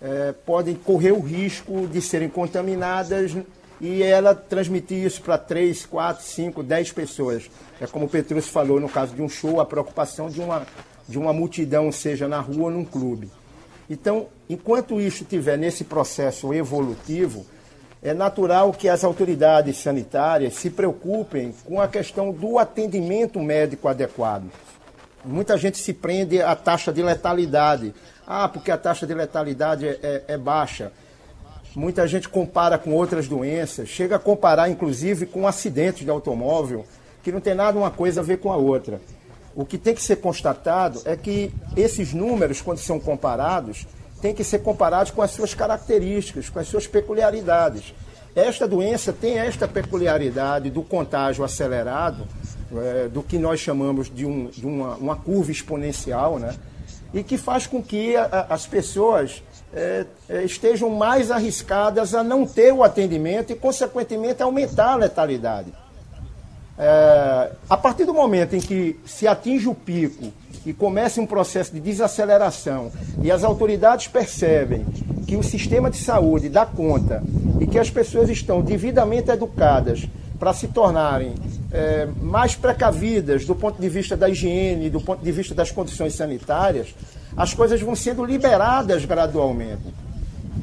é, 0.00 0.32
podem 0.44 0.74
correr 0.74 1.12
o 1.12 1.20
risco 1.20 1.86
de 1.86 2.00
serem 2.00 2.28
contaminadas 2.28 3.36
e 3.80 4.02
ela 4.02 4.34
transmitir 4.34 5.04
isso 5.04 5.20
para 5.22 5.36
3, 5.36 5.84
4, 5.86 6.24
5, 6.24 6.62
10 6.62 6.92
pessoas. 6.92 7.50
É 7.80 7.86
como 7.86 8.06
o 8.06 8.08
Petrus 8.08 8.48
falou 8.48 8.80
no 8.80 8.88
caso 8.88 9.14
de 9.14 9.22
um 9.22 9.28
show, 9.28 9.60
a 9.60 9.66
preocupação 9.66 10.30
de 10.30 10.40
uma, 10.40 10.66
de 11.08 11.18
uma 11.18 11.32
multidão, 11.32 11.90
seja 11.92 12.28
na 12.28 12.40
rua 12.40 12.64
ou 12.64 12.70
num 12.70 12.84
clube. 12.84 13.30
Então, 13.88 14.28
enquanto 14.48 15.00
isso 15.00 15.22
estiver 15.22 15.58
nesse 15.58 15.84
processo 15.84 16.52
evolutivo, 16.54 17.44
é 18.02 18.12
natural 18.12 18.72
que 18.72 18.88
as 18.88 19.02
autoridades 19.02 19.78
sanitárias 19.78 20.54
se 20.54 20.70
preocupem 20.70 21.54
com 21.64 21.80
a 21.80 21.88
questão 21.88 22.32
do 22.32 22.58
atendimento 22.58 23.40
médico 23.40 23.88
adequado. 23.88 24.50
Muita 25.24 25.56
gente 25.56 25.78
se 25.78 25.92
prende 25.94 26.42
à 26.42 26.54
taxa 26.54 26.92
de 26.92 27.02
letalidade. 27.02 27.94
Ah, 28.26 28.46
porque 28.46 28.70
a 28.70 28.76
taxa 28.76 29.06
de 29.06 29.14
letalidade 29.14 29.86
é, 29.86 29.98
é, 30.02 30.24
é 30.28 30.38
baixa. 30.38 30.92
Muita 31.74 32.06
gente 32.06 32.28
compara 32.28 32.78
com 32.78 32.92
outras 32.92 33.26
doenças, 33.26 33.88
chega 33.88 34.16
a 34.16 34.18
comparar 34.18 34.68
inclusive 34.68 35.26
com 35.26 35.46
acidentes 35.46 36.04
de 36.04 36.10
automóvel, 36.10 36.84
que 37.22 37.32
não 37.32 37.40
tem 37.40 37.54
nada 37.54 37.76
uma 37.76 37.90
coisa 37.90 38.20
a 38.20 38.24
ver 38.24 38.38
com 38.38 38.52
a 38.52 38.56
outra. 38.56 39.00
O 39.56 39.64
que 39.64 39.78
tem 39.78 39.94
que 39.94 40.02
ser 40.02 40.16
constatado 40.16 41.00
é 41.04 41.16
que 41.16 41.52
esses 41.76 42.12
números, 42.12 42.60
quando 42.60 42.78
são 42.78 42.98
comparados, 42.98 43.86
têm 44.20 44.34
que 44.34 44.42
ser 44.42 44.60
comparados 44.60 45.12
com 45.12 45.22
as 45.22 45.30
suas 45.30 45.54
características, 45.54 46.48
com 46.48 46.58
as 46.58 46.66
suas 46.66 46.86
peculiaridades. 46.86 47.94
Esta 48.34 48.66
doença 48.66 49.12
tem 49.12 49.38
esta 49.38 49.68
peculiaridade 49.68 50.70
do 50.70 50.82
contágio 50.82 51.44
acelerado, 51.44 52.26
é, 52.76 53.08
do 53.08 53.22
que 53.22 53.38
nós 53.38 53.60
chamamos 53.60 54.12
de, 54.12 54.26
um, 54.26 54.46
de 54.46 54.66
uma, 54.66 54.96
uma, 54.96 55.16
curva 55.16 55.52
exponencial, 55.52 56.38
né? 56.40 56.54
e 57.12 57.22
que 57.22 57.38
faz 57.38 57.66
com 57.66 57.80
que 57.80 58.16
a, 58.16 58.46
as 58.50 58.66
pessoas 58.66 59.40
é, 59.72 60.04
é, 60.28 60.42
estejam 60.42 60.90
mais 60.90 61.30
arriscadas 61.30 62.12
a 62.12 62.24
não 62.24 62.44
ter 62.44 62.72
o 62.72 62.82
atendimento 62.82 63.52
e, 63.52 63.54
consequentemente, 63.54 64.42
aumentar 64.42 64.94
a 64.94 64.96
letalidade. 64.96 65.72
É, 66.76 67.52
a 67.70 67.76
partir 67.76 68.04
do 68.04 68.12
momento 68.12 68.56
em 68.56 68.60
que 68.60 68.98
se 69.06 69.28
atinge 69.28 69.68
o 69.68 69.74
pico 69.74 70.32
e 70.66 70.72
começa 70.72 71.20
um 71.20 71.26
processo 71.26 71.72
de 71.72 71.78
desaceleração 71.78 72.90
e 73.22 73.30
as 73.30 73.44
autoridades 73.44 74.08
percebem 74.08 74.84
que 75.26 75.36
o 75.36 75.42
sistema 75.42 75.88
de 75.88 75.98
saúde 75.98 76.48
dá 76.48 76.66
conta 76.66 77.22
e 77.60 77.66
que 77.66 77.78
as 77.78 77.90
pessoas 77.90 78.28
estão 78.28 78.60
devidamente 78.60 79.30
educadas 79.30 80.08
para 80.38 80.52
se 80.52 80.66
tornarem 80.68 81.34
é, 81.70 82.08
mais 82.20 82.56
precavidas 82.56 83.44
do 83.44 83.54
ponto 83.54 83.80
de 83.80 83.88
vista 83.88 84.16
da 84.16 84.28
higiene, 84.28 84.90
do 84.90 85.00
ponto 85.00 85.22
de 85.22 85.32
vista 85.32 85.54
das 85.54 85.70
condições 85.70 86.14
sanitárias, 86.14 86.94
as 87.36 87.54
coisas 87.54 87.80
vão 87.80 87.94
sendo 87.94 88.24
liberadas 88.24 89.04
gradualmente. 89.04 89.94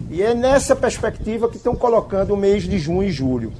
E 0.09 0.21
é 0.21 0.33
nessa 0.33 0.75
perspectiva 0.75 1.49
que 1.49 1.57
estão 1.57 1.75
colocando 1.75 2.33
o 2.33 2.37
mês 2.37 2.63
de 2.63 2.77
junho 2.77 3.03
e 3.03 3.11
julho. 3.11 3.53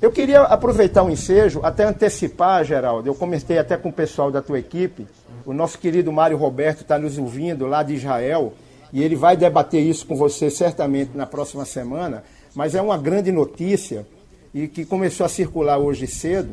Eu 0.00 0.12
queria 0.12 0.42
aproveitar 0.42 1.02
o 1.02 1.10
ensejo, 1.10 1.60
até 1.62 1.84
antecipar, 1.84 2.62
Geraldo, 2.64 3.08
eu 3.08 3.14
comentei 3.14 3.56
até 3.56 3.78
com 3.78 3.88
o 3.88 3.92
pessoal 3.92 4.30
da 4.30 4.42
tua 4.42 4.58
equipe, 4.58 5.06
o 5.46 5.54
nosso 5.54 5.78
querido 5.78 6.12
Mário 6.12 6.36
Roberto 6.36 6.82
está 6.82 6.98
nos 6.98 7.16
ouvindo 7.16 7.66
lá 7.66 7.82
de 7.82 7.94
Israel, 7.94 8.52
e 8.92 9.02
ele 9.02 9.16
vai 9.16 9.38
debater 9.38 9.82
isso 9.82 10.06
com 10.06 10.14
você 10.14 10.50
certamente 10.50 11.16
na 11.16 11.24
próxima 11.24 11.64
semana, 11.64 12.24
mas 12.54 12.74
é 12.74 12.82
uma 12.82 12.98
grande 12.98 13.32
notícia 13.32 14.06
e 14.52 14.68
que 14.68 14.84
começou 14.84 15.24
a 15.24 15.30
circular 15.30 15.78
hoje 15.78 16.06
cedo, 16.06 16.50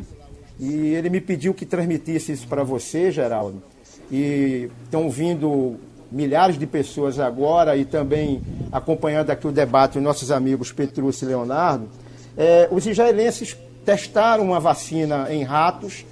e 0.57 0.93
ele 0.93 1.09
me 1.09 1.19
pediu 1.19 1.53
que 1.53 1.65
transmitisse 1.65 2.31
isso 2.31 2.47
para 2.47 2.63
você, 2.63 3.11
Geraldo, 3.11 3.61
e 4.09 4.69
estão 4.85 5.09
vindo 5.09 5.75
milhares 6.09 6.57
de 6.57 6.65
pessoas 6.65 7.19
agora 7.19 7.75
e 7.75 7.83
também 7.83 8.41
acompanhando 8.71 9.31
aqui 9.31 9.47
o 9.47 9.51
debate 9.51 9.97
os 9.97 10.03
nossos 10.03 10.31
amigos 10.31 10.71
Petrúcio 10.71 11.25
e 11.25 11.27
Leonardo, 11.27 11.89
é, 12.37 12.67
os 12.71 12.85
israelenses 12.85 13.55
testaram 13.85 14.45
uma 14.45 14.59
vacina 14.59 15.27
em 15.31 15.43
ratos 15.43 16.05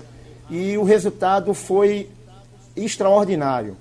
e 0.49 0.77
o 0.77 0.83
resultado 0.83 1.53
foi 1.53 2.09
extraordinário. 2.75 3.77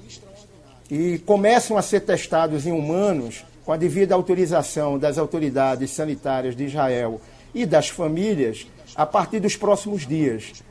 E 0.91 1.19
começam 1.19 1.77
a 1.77 1.83
ser 1.83 2.01
testados 2.01 2.67
em 2.67 2.73
humanos 2.73 3.45
com 3.65 3.73
a 3.73 3.77
devida 3.77 4.15
autorização 4.15 4.99
das 4.99 5.19
autoridades 5.19 5.91
sanitárias 5.91 6.57
de 6.57 6.65
Israel 6.65 7.21
e 7.55 7.67
das 7.67 7.89
famílias 7.89 8.67
a 8.97 9.07
partir 9.07 9.41
dos 9.41 9.57
próximos 9.57 10.07
dias. 10.07 10.65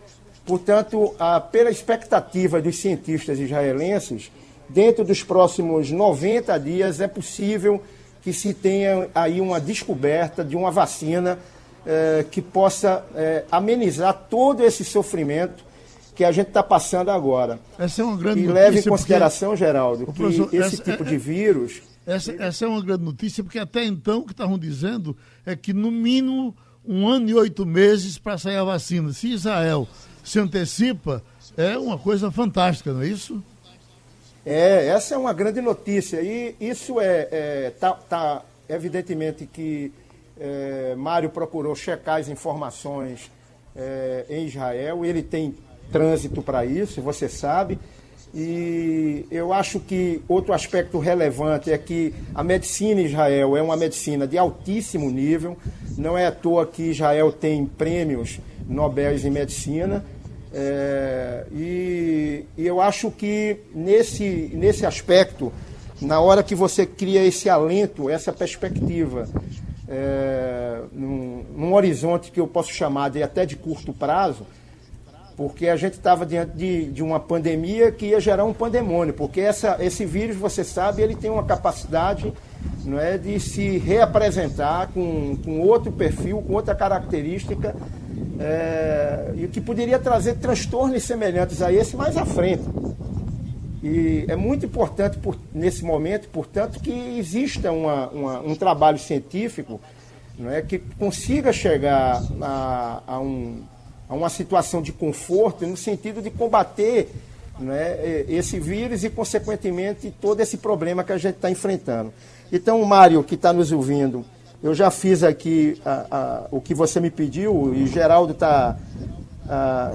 Portanto, 0.45 1.15
a, 1.19 1.39
pela 1.39 1.69
expectativa 1.69 2.61
dos 2.61 2.79
cientistas 2.79 3.39
israelenses, 3.39 4.31
dentro 4.67 5.03
dos 5.03 5.23
próximos 5.23 5.91
90 5.91 6.57
dias 6.59 6.99
é 6.99 7.07
possível 7.07 7.81
que 8.21 8.33
se 8.33 8.53
tenha 8.53 9.07
aí 9.13 9.39
uma 9.39 9.59
descoberta 9.59 10.43
de 10.43 10.55
uma 10.55 10.71
vacina 10.71 11.39
é, 11.89 12.23
que 12.29 12.39
possa 12.39 13.03
é, 13.15 13.45
amenizar 13.51 14.13
todo 14.29 14.63
esse 14.63 14.85
sofrimento 14.85 15.63
que 16.13 16.23
a 16.23 16.31
gente 16.31 16.49
está 16.49 16.61
passando 16.61 17.09
agora. 17.09 17.59
Essa 17.79 18.03
é 18.03 18.05
uma 18.05 18.15
grande 18.15 18.41
e 18.41 18.43
notícia. 18.43 18.61
E 18.61 18.63
leve 18.63 18.79
em 18.79 18.83
consideração, 18.83 19.49
porque... 19.49 19.65
Geraldo, 19.65 20.13
que 20.13 20.55
esse 20.57 20.75
essa, 20.75 20.83
tipo 20.83 21.03
é, 21.03 21.05
de 21.07 21.17
vírus. 21.17 21.81
Essa, 22.05 22.31
essa 22.33 22.65
é 22.65 22.67
uma 22.67 22.83
grande 22.83 23.03
notícia, 23.03 23.43
porque 23.43 23.57
até 23.57 23.83
então 23.83 24.19
o 24.19 24.25
que 24.25 24.33
estavam 24.33 24.59
dizendo 24.59 25.17
é 25.43 25.55
que 25.55 25.73
no 25.73 25.89
mínimo 25.89 26.55
um 26.85 27.07
ano 27.07 27.27
e 27.29 27.33
oito 27.33 27.65
meses 27.65 28.19
para 28.19 28.37
sair 28.37 28.57
a 28.57 28.63
vacina. 28.63 29.11
Se 29.11 29.27
Israel 29.31 29.87
se 30.23 30.39
antecipa, 30.39 31.23
é 31.57 31.77
uma 31.77 31.97
coisa 31.97 32.29
fantástica, 32.29 32.93
não 32.93 33.01
é 33.01 33.07
isso? 33.07 33.43
É, 34.45 34.87
essa 34.87 35.15
é 35.15 35.17
uma 35.17 35.33
grande 35.33 35.59
notícia. 35.59 36.21
E 36.21 36.55
isso 36.59 36.99
é, 36.99 37.27
é 37.31 37.73
tá, 37.79 37.93
tá 37.93 38.41
evidentemente 38.67 39.47
que 39.51 39.91
é, 40.39 40.95
Mário 40.95 41.29
procurou 41.29 41.75
checar 41.75 42.19
as 42.19 42.29
informações 42.29 43.29
é, 43.75 44.25
em 44.29 44.45
Israel, 44.45 45.05
ele 45.05 45.21
tem 45.21 45.55
trânsito 45.91 46.41
para 46.41 46.65
isso, 46.65 47.01
você 47.01 47.27
sabe. 47.27 47.79
E 48.33 49.25
eu 49.31 49.51
acho 49.51 49.79
que 49.79 50.21
outro 50.27 50.53
aspecto 50.53 50.99
relevante 50.99 51.71
é 51.71 51.77
que 51.77 52.13
a 52.35 52.43
medicina 52.43 53.01
em 53.01 53.05
Israel 53.05 53.57
é 53.57 53.61
uma 53.61 53.75
medicina 53.75 54.27
de 54.27 54.37
altíssimo 54.37 55.09
nível. 55.09 55.57
Não 55.97 56.15
é 56.15 56.27
à 56.27 56.31
toa 56.31 56.65
que 56.65 56.83
Israel 56.91 57.31
tem 57.31 57.65
prêmios 57.65 58.39
Nobel 58.67 59.17
em 59.17 59.29
medicina. 59.31 60.05
É, 60.53 61.45
e, 61.51 62.45
e, 62.57 62.65
eu 62.65 62.79
acho 62.79 63.09
que 63.11 63.57
nesse, 63.73 64.51
nesse 64.53 64.85
aspecto, 64.85 65.51
na 65.99 66.19
hora 66.19 66.43
que 66.43 66.53
você 66.53 66.85
cria 66.85 67.23
esse 67.23 67.49
alento, 67.49 68.09
essa 68.09 68.31
perspectiva 68.31 69.27
é, 69.89 70.81
num, 70.93 71.43
num, 71.57 71.73
horizonte 71.73 72.31
que 72.31 72.39
eu 72.39 72.47
posso 72.47 72.71
chamar 72.71 73.09
de 73.09 73.23
até 73.23 73.45
de 73.45 73.55
curto 73.55 73.91
prazo, 73.91 74.45
porque 75.35 75.67
a 75.67 75.75
gente 75.75 75.93
estava 75.93 76.25
diante 76.25 76.51
de, 76.55 76.91
de, 76.91 77.01
uma 77.01 77.19
pandemia 77.19 77.91
que 77.91 78.07
ia 78.07 78.19
gerar 78.19 78.45
um 78.45 78.53
pandemônio, 78.53 79.13
porque 79.13 79.41
essa, 79.41 79.77
esse 79.79 80.05
vírus, 80.05 80.35
você 80.35 80.63
sabe, 80.63 81.01
ele 81.01 81.15
tem 81.15 81.31
uma 81.31 81.43
capacidade 81.43 82.31
não 82.85 82.99
é, 82.99 83.17
de 83.17 83.39
se 83.39 83.77
reapresentar 83.77 84.89
com, 84.93 85.37
com 85.43 85.61
outro 85.61 85.91
perfil, 85.91 86.41
com 86.41 86.53
outra 86.53 86.75
característica, 86.75 87.75
é, 88.39 89.31
e 89.35 89.47
que 89.47 89.59
poderia 89.59 89.97
trazer 89.97 90.35
transtornos 90.35 91.03
semelhantes 91.03 91.61
a 91.61 91.73
esse 91.73 91.95
mais 91.95 92.15
à 92.15 92.25
frente. 92.25 92.63
E 93.81 94.25
é 94.27 94.35
muito 94.35 94.65
importante, 94.65 95.17
por, 95.17 95.37
nesse 95.53 95.83
momento, 95.85 96.27
portanto, 96.29 96.79
que 96.79 96.91
exista 97.17 97.71
uma, 97.71 98.09
uma, 98.09 98.39
um 98.41 98.55
trabalho 98.55 98.99
científico 98.99 99.79
não 100.37 100.49
é, 100.49 100.61
que 100.61 100.79
consiga 100.97 101.51
chegar 101.51 102.21
a, 102.41 103.01
a, 103.05 103.19
um, 103.19 103.61
a 104.07 104.15
uma 104.15 104.29
situação 104.29 104.81
de 104.81 104.93
conforto 104.93 105.67
no 105.67 105.75
sentido 105.75 106.21
de 106.21 106.31
combater 106.31 107.09
não 107.59 107.73
é, 107.73 108.23
esse 108.29 108.57
vírus 108.57 109.03
e, 109.03 109.09
consequentemente, 109.09 110.13
todo 110.21 110.39
esse 110.39 110.57
problema 110.57 111.03
que 111.03 111.11
a 111.11 111.17
gente 111.17 111.35
está 111.35 111.51
enfrentando. 111.51 112.13
Então, 112.51 112.83
Mário, 112.85 113.21
que 113.21 113.35
está 113.35 113.51
nos 113.51 113.71
ouvindo, 113.73 114.25
eu 114.63 114.73
já 114.73 114.89
fiz 114.89 115.23
aqui 115.23 115.79
a, 115.85 116.05
a, 116.09 116.47
o 116.51 116.61
que 116.61 116.73
você 116.73 117.01
me 117.01 117.09
pediu 117.09 117.73
e 117.75 117.85
Geraldo 117.87 118.31
está 118.31 118.77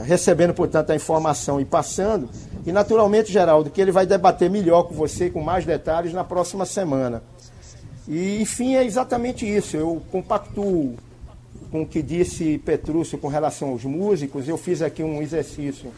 recebendo, 0.04 0.52
portanto, 0.52 0.90
a 0.90 0.96
informação 0.96 1.60
e 1.60 1.64
passando. 1.64 2.28
E, 2.66 2.72
naturalmente, 2.72 3.32
Geraldo, 3.32 3.70
que 3.70 3.80
ele 3.80 3.92
vai 3.92 4.06
debater 4.06 4.50
melhor 4.50 4.84
com 4.84 4.94
você, 4.94 5.30
com 5.30 5.40
mais 5.40 5.64
detalhes, 5.64 6.12
na 6.12 6.24
próxima 6.24 6.64
semana. 6.64 7.22
E, 8.08 8.40
enfim, 8.40 8.74
é 8.74 8.84
exatamente 8.84 9.46
isso. 9.46 9.76
Eu 9.76 10.02
compactuo 10.10 10.96
com 11.70 11.82
o 11.82 11.86
que 11.86 12.02
disse 12.02 12.58
Petrúcio 12.58 13.18
com 13.18 13.28
relação 13.28 13.70
aos 13.70 13.84
músicos. 13.84 14.48
Eu 14.48 14.56
fiz 14.56 14.82
aqui 14.82 15.02
um 15.02 15.20
exercício 15.22 15.90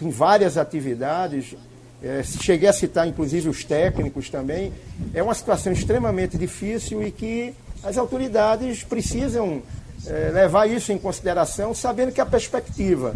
em 0.00 0.10
várias 0.10 0.56
atividades, 0.56 1.56
é, 2.02 2.22
cheguei 2.22 2.68
a 2.68 2.72
citar 2.72 3.08
inclusive 3.08 3.48
os 3.48 3.64
técnicos 3.64 4.30
também. 4.30 4.72
É 5.12 5.22
uma 5.22 5.34
situação 5.34 5.72
extremamente 5.72 6.36
difícil 6.36 7.02
e 7.02 7.10
que 7.10 7.54
as 7.82 7.96
autoridades 7.96 8.84
precisam 8.84 9.62
é, 10.06 10.30
levar 10.32 10.66
isso 10.66 10.92
em 10.92 10.98
consideração, 10.98 11.74
sabendo 11.74 12.12
que 12.12 12.20
a 12.20 12.26
perspectiva, 12.26 13.14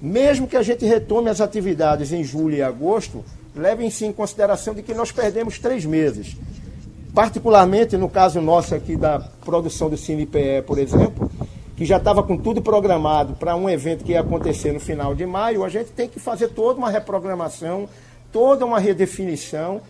mesmo 0.00 0.46
que 0.46 0.56
a 0.56 0.62
gente 0.62 0.84
retome 0.84 1.30
as 1.30 1.40
atividades 1.40 2.12
em 2.12 2.22
julho 2.22 2.56
e 2.56 2.62
agosto, 2.62 3.24
levem-se 3.54 4.04
em 4.04 4.12
consideração 4.12 4.74
de 4.74 4.82
que 4.82 4.94
nós 4.94 5.12
perdemos 5.12 5.58
três 5.58 5.84
meses. 5.84 6.36
Particularmente 7.14 7.96
no 7.96 8.08
caso 8.08 8.40
nosso 8.40 8.74
aqui 8.74 8.96
da 8.96 9.20
produção 9.44 9.90
do 9.90 9.96
CinePE, 9.96 10.62
por 10.66 10.78
exemplo, 10.78 11.30
que 11.76 11.84
já 11.84 11.98
estava 11.98 12.22
com 12.22 12.36
tudo 12.36 12.62
programado 12.62 13.34
para 13.34 13.54
um 13.54 13.68
evento 13.68 14.04
que 14.04 14.12
ia 14.12 14.20
acontecer 14.20 14.72
no 14.72 14.80
final 14.80 15.14
de 15.14 15.26
maio, 15.26 15.64
a 15.64 15.68
gente 15.68 15.90
tem 15.90 16.08
que 16.08 16.18
fazer 16.18 16.48
toda 16.48 16.78
uma 16.78 16.90
reprogramação, 16.90 17.88
toda 18.32 18.64
uma 18.64 18.78
redefinição, 18.78 19.80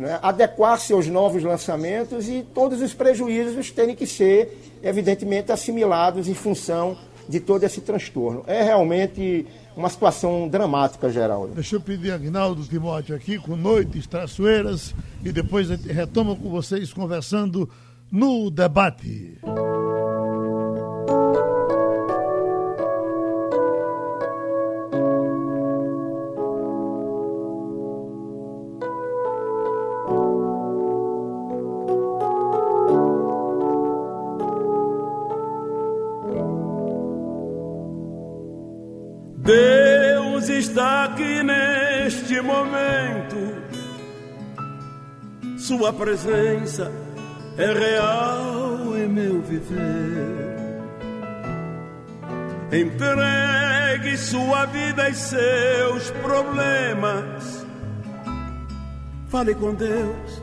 né, 0.00 0.18
adequar-se 0.22 0.94
aos 0.94 1.06
novos 1.06 1.42
lançamentos 1.42 2.26
e 2.26 2.42
todos 2.54 2.80
os 2.80 2.94
prejuízos 2.94 3.70
terem 3.70 3.94
que 3.94 4.06
ser, 4.06 4.58
evidentemente, 4.82 5.52
assimilados 5.52 6.26
em 6.26 6.32
função 6.32 6.96
de 7.28 7.38
todo 7.38 7.64
esse 7.64 7.82
transtorno. 7.82 8.42
É 8.46 8.62
realmente 8.62 9.46
uma 9.76 9.90
situação 9.90 10.48
dramática, 10.48 11.10
Geraldo. 11.10 11.54
Deixa 11.54 11.76
eu 11.76 11.82
pedir 11.82 12.12
Agnaldo 12.12 12.64
Timóteo 12.64 13.14
aqui 13.14 13.38
com 13.38 13.54
Noites 13.54 14.06
Traçoeiras 14.06 14.94
e 15.22 15.30
depois 15.30 15.68
retoma 15.68 16.34
com 16.34 16.48
vocês 16.48 16.94
conversando 16.94 17.68
no 18.10 18.50
debate. 18.50 19.38
Está 40.70 41.04
aqui 41.04 41.42
neste 41.42 42.40
momento. 42.40 43.38
Sua 45.58 45.92
presença 45.92 46.90
é 47.58 47.72
real 47.72 48.96
em 48.96 49.08
meu 49.08 49.42
viver. 49.42 50.50
Entregue 52.72 54.16
sua 54.16 54.66
vida 54.66 55.08
e 55.08 55.14
seus 55.14 56.10
problemas. 56.22 57.66
Fale 59.28 59.54
com 59.54 59.74
Deus, 59.74 60.42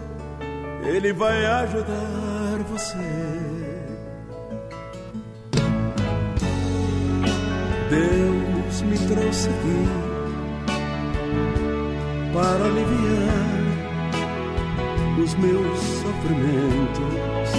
Ele 0.83 1.13
vai 1.13 1.45
ajudar 1.45 2.59
você. 2.69 2.97
Deus 7.89 8.81
me 8.81 8.97
trouxe 9.07 9.49
aqui 9.49 10.06
para 12.37 12.65
aliviar 12.65 13.65
os 15.23 15.33
meus 15.35 15.79
sofrimentos. 15.79 17.53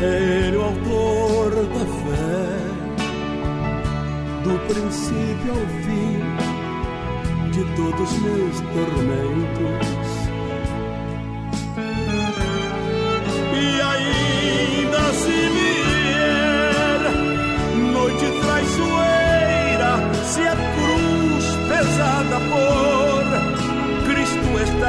É 0.00 0.46
Ele 0.46 0.56
o 0.56 0.62
autor 0.62 1.50
da 1.50 1.84
fé, 2.00 2.46
do 4.44 4.54
princípio 4.68 5.50
ao 5.50 5.66
fim 5.82 6.14
de 7.50 7.62
todos 7.74 8.12
os 8.12 8.18
meus 8.20 8.56
tormentos. 8.60 10.03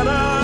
Cristo 0.06 0.35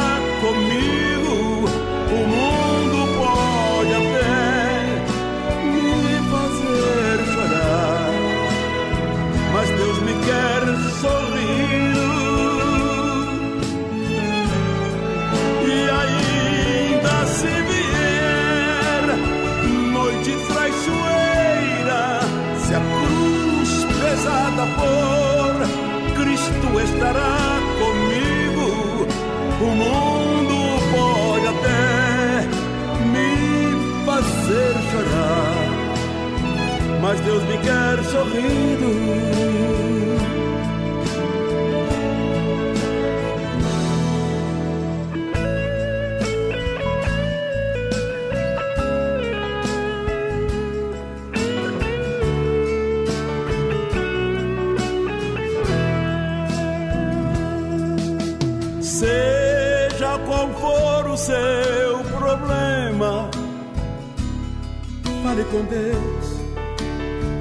com 65.52 65.66
Deus, 65.66 66.42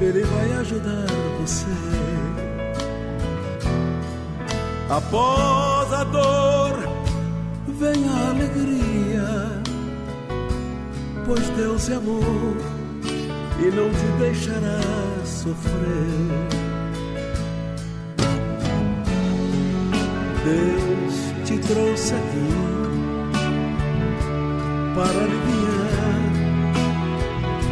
Ele 0.00 0.24
vai 0.24 0.52
ajudar 0.58 1.06
você. 1.40 1.66
Após 4.88 5.92
a 5.92 6.04
dor, 6.04 6.72
vem 7.68 8.08
a 8.08 8.30
alegria, 8.30 9.62
pois 11.24 11.48
Deus 11.50 11.88
é 11.88 11.94
amor 11.94 12.56
e 13.60 13.70
não 13.70 13.88
te 13.90 14.06
deixará 14.18 14.80
sofrer. 15.24 16.50
Deus 20.44 21.46
te 21.46 21.58
trouxe 21.58 22.14
aqui 22.14 22.48
para 24.96 25.24
aliviar 25.24 25.69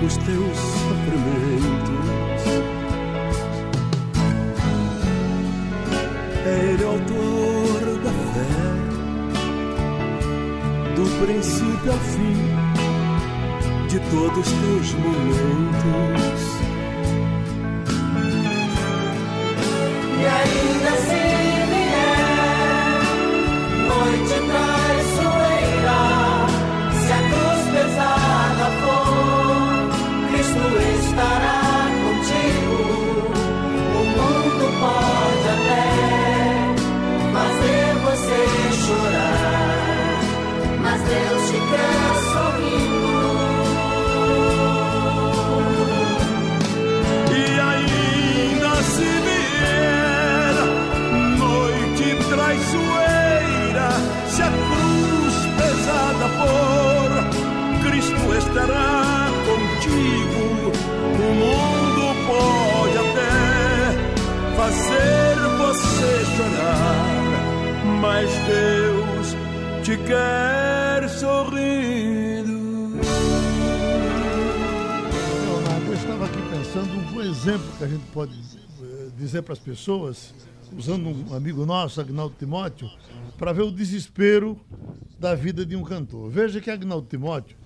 os 0.08 0.16
teus 0.16 0.56
sofrimentos. 0.56 1.98
É 6.46 6.48
Ele 6.72 6.84
autor 6.84 7.80
da 8.04 8.12
fé, 8.32 8.56
do 10.96 11.04
princípio 11.26 11.92
ao 11.92 11.98
fim 11.98 12.40
de 13.88 13.98
todos 14.10 14.38
os 14.38 14.52
teus 14.52 14.88
momentos. 14.94 16.42
E 20.18 20.22
ainda 20.24 20.92
se 20.96 21.38
estará 58.49 59.28
contigo. 59.44 60.72
O 61.14 61.34
mundo 61.34 62.03
pode 62.26 62.96
até 62.99 63.32
fazer 64.57 65.36
você 65.59 66.11
chorar, 66.36 67.07
mas 68.01 68.30
Deus 68.46 69.36
te 69.84 69.96
quer 70.05 71.09
sorrindo. 71.09 72.59
Eu 75.86 75.94
estava 75.94 76.24
aqui 76.26 76.42
pensando 76.51 77.16
um 77.16 77.20
exemplo 77.20 77.66
que 77.76 77.84
a 77.84 77.88
gente 77.88 78.05
pode 78.12 78.32
eh, 78.82 79.09
dizer 79.16 79.42
para 79.42 79.53
as 79.53 79.59
pessoas, 79.59 80.34
usando 80.76 81.09
um 81.09 81.34
amigo 81.34 81.66
nosso, 81.66 82.01
Agnaldo 82.01 82.34
Timóteo, 82.38 82.88
para 83.36 83.53
ver 83.53 83.62
o 83.62 83.70
desespero 83.70 84.59
da 85.18 85.34
vida 85.34 85.66
de 85.66 85.76
um 85.76 85.82
cantor. 85.82 86.30
Veja 86.30 86.61
que 86.61 86.70
Agnaldo 86.70 87.07
Timóteo 87.09 87.57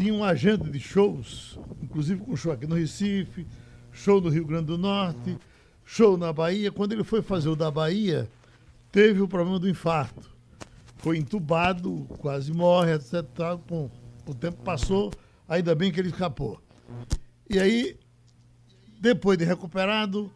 tinha 0.00 0.14
um 0.14 0.24
agenda 0.24 0.64
de 0.70 0.80
shows, 0.80 1.58
inclusive 1.82 2.24
com 2.24 2.34
show 2.34 2.50
aqui 2.50 2.66
no 2.66 2.74
Recife, 2.74 3.46
show 3.92 4.18
no 4.18 4.30
Rio 4.30 4.46
Grande 4.46 4.64
do 4.64 4.78
Norte, 4.78 5.36
show 5.84 6.16
na 6.16 6.32
Bahia. 6.32 6.72
Quando 6.72 6.92
ele 6.92 7.04
foi 7.04 7.20
fazer 7.20 7.50
o 7.50 7.54
da 7.54 7.70
Bahia, 7.70 8.26
teve 8.90 9.20
o 9.20 9.28
problema 9.28 9.58
do 9.58 9.68
infarto. 9.68 10.30
Foi 10.96 11.18
entubado, 11.18 12.06
quase 12.18 12.50
morre, 12.50 12.94
etc. 12.94 13.24
Bom, 13.68 13.90
o 14.26 14.34
tempo 14.34 14.62
passou, 14.62 15.12
ainda 15.46 15.74
bem 15.74 15.92
que 15.92 16.00
ele 16.00 16.08
escapou. 16.08 16.58
E 17.48 17.58
aí, 17.58 17.98
depois 18.98 19.36
de 19.36 19.44
recuperado, 19.44 20.32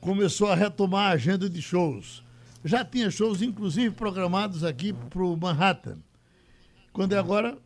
começou 0.00 0.50
a 0.50 0.56
retomar 0.56 1.12
a 1.12 1.14
agenda 1.14 1.48
de 1.48 1.62
shows. 1.62 2.24
Já 2.64 2.84
tinha 2.84 3.08
shows, 3.08 3.40
inclusive, 3.40 3.94
programados 3.94 4.64
aqui 4.64 4.92
para 4.92 5.22
o 5.22 5.36
Manhattan. 5.36 5.98
Quando 6.92 7.12
é 7.12 7.18
agora, 7.18 7.56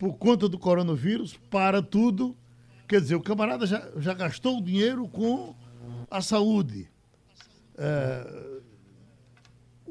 por 0.00 0.14
conta 0.14 0.48
do 0.48 0.58
coronavírus, 0.58 1.38
para 1.50 1.82
tudo. 1.82 2.34
Quer 2.88 3.02
dizer, 3.02 3.16
o 3.16 3.22
camarada 3.22 3.66
já, 3.66 3.86
já 3.98 4.14
gastou 4.14 4.56
o 4.56 4.62
dinheiro 4.62 5.06
com 5.06 5.54
a 6.10 6.22
saúde. 6.22 6.90
É, 7.76 8.60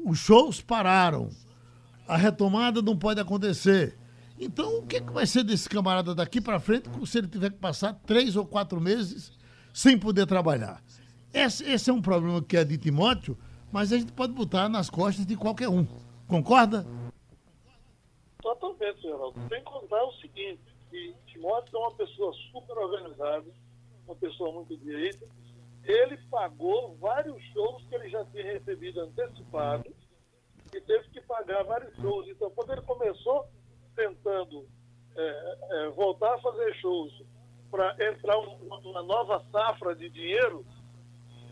os 0.04 0.18
shows 0.18 0.60
pararam. 0.60 1.30
A 2.08 2.16
retomada 2.16 2.82
não 2.82 2.96
pode 2.96 3.20
acontecer. 3.20 3.96
Então, 4.36 4.80
o 4.80 4.82
que, 4.82 5.00
que 5.00 5.12
vai 5.12 5.26
ser 5.26 5.44
desse 5.44 5.68
camarada 5.68 6.12
daqui 6.12 6.40
para 6.40 6.58
frente 6.58 6.90
se 7.06 7.18
ele 7.18 7.28
tiver 7.28 7.50
que 7.50 7.58
passar 7.58 7.94
três 8.04 8.34
ou 8.34 8.44
quatro 8.44 8.80
meses 8.80 9.30
sem 9.72 9.96
poder 9.96 10.26
trabalhar? 10.26 10.82
Esse, 11.32 11.62
esse 11.62 11.88
é 11.88 11.92
um 11.92 12.02
problema 12.02 12.42
que 12.42 12.56
é 12.56 12.64
de 12.64 12.76
Timóteo, 12.76 13.38
mas 13.70 13.92
a 13.92 13.96
gente 13.96 14.10
pode 14.10 14.32
botar 14.32 14.68
nas 14.68 14.90
costas 14.90 15.24
de 15.24 15.36
qualquer 15.36 15.68
um. 15.68 15.86
Concorda? 16.26 16.84
Totalmente, 18.42 19.02
Geraldo. 19.02 19.48
Sem 19.48 19.62
contar 19.64 20.02
o 20.04 20.12
seguinte, 20.14 20.62
que 20.90 21.14
Timóteo 21.26 21.76
é 21.76 21.78
uma 21.80 21.94
pessoa 21.94 22.32
super 22.50 22.78
organizada, 22.78 23.46
uma 24.06 24.16
pessoa 24.16 24.52
muito 24.52 24.76
direita. 24.76 25.26
Ele 25.84 26.16
pagou 26.30 26.96
vários 26.96 27.42
shows 27.52 27.84
que 27.88 27.94
ele 27.94 28.08
já 28.08 28.24
tinha 28.26 28.44
recebido 28.44 29.00
antecipado 29.00 29.94
e 30.74 30.80
teve 30.80 31.08
que 31.10 31.20
pagar 31.22 31.64
vários 31.64 31.94
shows. 31.96 32.28
Então, 32.28 32.50
quando 32.50 32.72
ele 32.72 32.82
começou 32.82 33.46
tentando 33.94 34.68
é, 35.16 35.58
é, 35.70 35.88
voltar 35.90 36.34
a 36.34 36.40
fazer 36.40 36.74
shows 36.76 37.12
para 37.70 37.96
entrar 38.08 38.38
uma, 38.38 38.78
uma 38.78 39.02
nova 39.02 39.44
safra 39.50 39.94
de 39.94 40.08
dinheiro, 40.10 40.64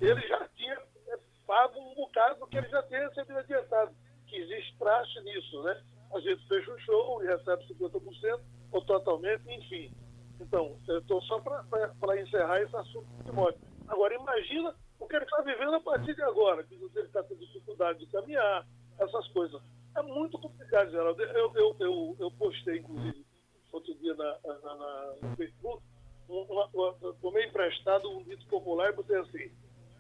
ele 0.01 0.21
já 0.27 0.49
tinha 0.49 0.75
é, 1.09 1.19
pago 1.47 1.81
um 1.81 1.95
bocado 1.95 2.41
do 2.41 2.47
que 2.47 2.59
ele 2.59 2.69
já 2.69 2.83
tinha 2.85 3.09
recebido 3.09 3.39
adiantado. 3.39 3.95
Que 4.27 4.37
existe 4.37 4.77
praxe 4.77 5.21
nisso, 5.23 5.63
né? 5.63 5.83
A 6.15 6.21
gente 6.21 6.47
fecha 6.49 6.73
um 6.73 6.79
show 6.79 7.23
e 7.23 7.27
recebe 7.27 7.65
50% 7.75 8.41
ou 8.73 8.83
totalmente, 8.83 9.43
enfim. 9.47 9.93
Então, 10.41 10.79
eu 10.87 10.99
estou 10.99 11.21
só 11.23 11.41
para 11.41 12.21
encerrar 12.21 12.63
esse 12.63 12.77
assunto 12.77 13.07
de 13.19 13.25
Timóteo. 13.25 13.61
Agora, 13.89 14.15
imagina 14.15 14.75
o 14.99 15.07
que 15.07 15.17
ele 15.17 15.25
está 15.25 15.43
vivendo 15.43 15.75
a 15.75 15.81
partir 15.81 16.15
de 16.15 16.23
agora, 16.23 16.63
que 16.65 16.75
ele 16.75 17.07
está 17.07 17.23
com 17.23 17.35
dificuldade 17.35 17.99
de 17.99 18.07
caminhar, 18.07 18.67
essas 18.99 19.27
coisas. 19.29 19.61
É 19.97 20.03
muito 20.03 20.39
complicado, 20.39 20.91
Geraldo. 20.91 21.23
Eu, 21.23 21.53
eu, 21.55 21.77
eu, 21.81 22.17
eu 22.19 22.31
postei, 22.33 22.79
inclusive, 22.79 23.25
outro 23.73 23.95
dia 23.97 24.15
na, 24.15 24.39
na, 24.45 24.75
na, 24.75 25.15
no 25.23 25.37
Facebook, 25.37 25.83
uma, 26.29 26.67
uma, 26.75 26.95
tomei 27.21 27.47
emprestado 27.47 28.11
um 28.11 28.23
dito 28.25 28.47
popular 28.47 28.91
e 28.91 28.97
botei 28.97 29.17
assim, 29.17 29.51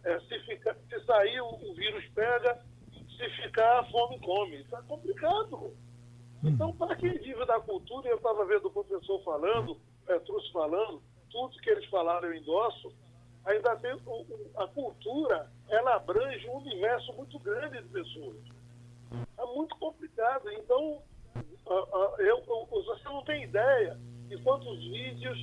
é, 0.04 0.20
se, 0.20 0.38
fica, 0.40 0.76
se 0.88 1.04
sair 1.06 1.40
o, 1.40 1.48
o, 1.48 1.74
vírus 1.74 2.04
pega, 2.14 2.62
se 3.16 3.30
ficar 3.42 3.80
a 3.80 3.84
fome 3.84 4.20
come. 4.20 4.56
Está 4.56 4.82
complicado. 4.82 5.74
Então, 6.42 6.72
para 6.72 6.94
quem 6.96 7.18
vive 7.18 7.44
da 7.46 7.60
cultura, 7.60 8.08
eu 8.08 8.16
estava 8.16 8.44
vendo 8.44 8.66
o 8.66 8.70
professor 8.70 9.22
falando, 9.24 9.76
Petrus 10.06 10.48
falando, 10.50 11.02
tudo 11.30 11.58
que 11.58 11.70
eles 11.70 11.84
falaram 11.86 12.28
eu 12.28 12.34
endosso, 12.34 12.92
ainda 13.44 13.76
tem 13.76 13.92
a 14.56 14.66
cultura, 14.68 15.50
ela 15.68 15.96
abrange 15.96 16.48
um 16.48 16.58
universo 16.58 17.12
muito 17.14 17.38
grande 17.40 17.82
de 17.82 17.88
pessoas. 17.88 18.36
É 19.36 19.44
muito 19.46 19.74
complicado. 19.76 20.50
Então, 20.52 21.02
eu, 21.66 22.18
eu, 22.18 22.66
você 22.70 23.04
não 23.04 23.22
tem 23.24 23.44
ideia 23.44 23.98
de 24.28 24.36
quantos 24.42 24.78
vídeos 24.84 25.38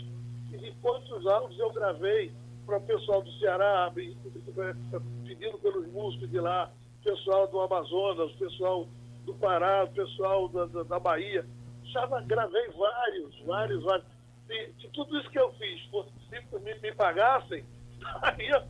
e 0.52 0.58
de 0.58 0.72
quantos 0.82 1.26
áudios 1.28 1.60
eu 1.60 1.72
gravei 1.74 2.32
para 2.66 2.78
o 2.78 2.82
pessoal 2.82 3.22
do 3.22 3.32
Ceará, 3.34 3.91
pedindo 3.93 5.58
pelos 5.60 5.88
músicos 5.88 6.30
de 6.30 6.39
lá, 6.39 6.72
pessoal 7.04 7.48
do 7.48 7.60
Amazonas, 7.62 8.32
pessoal 8.34 8.88
do 9.26 9.34
Pará, 9.36 9.84
o 9.84 9.93
pessoal 9.93 10.47
da, 10.49 10.65
da, 10.65 10.84
da 10.84 10.99
Bahia. 10.99 11.45
Já 11.84 12.05
gravei 12.21 12.69
vários, 12.69 13.41
vários, 13.41 13.84
vários. 13.84 14.07
Se, 14.47 14.73
se, 14.80 14.88
tudo 14.89 15.17
isso 15.19 15.30
que 15.30 15.39
eu 15.39 15.51
fiz 15.53 15.82
fosse, 15.89 16.11
se 16.30 16.59
me, 16.59 16.76
me 16.80 16.93
pagassem, 16.93 17.65
ia 18.39 18.67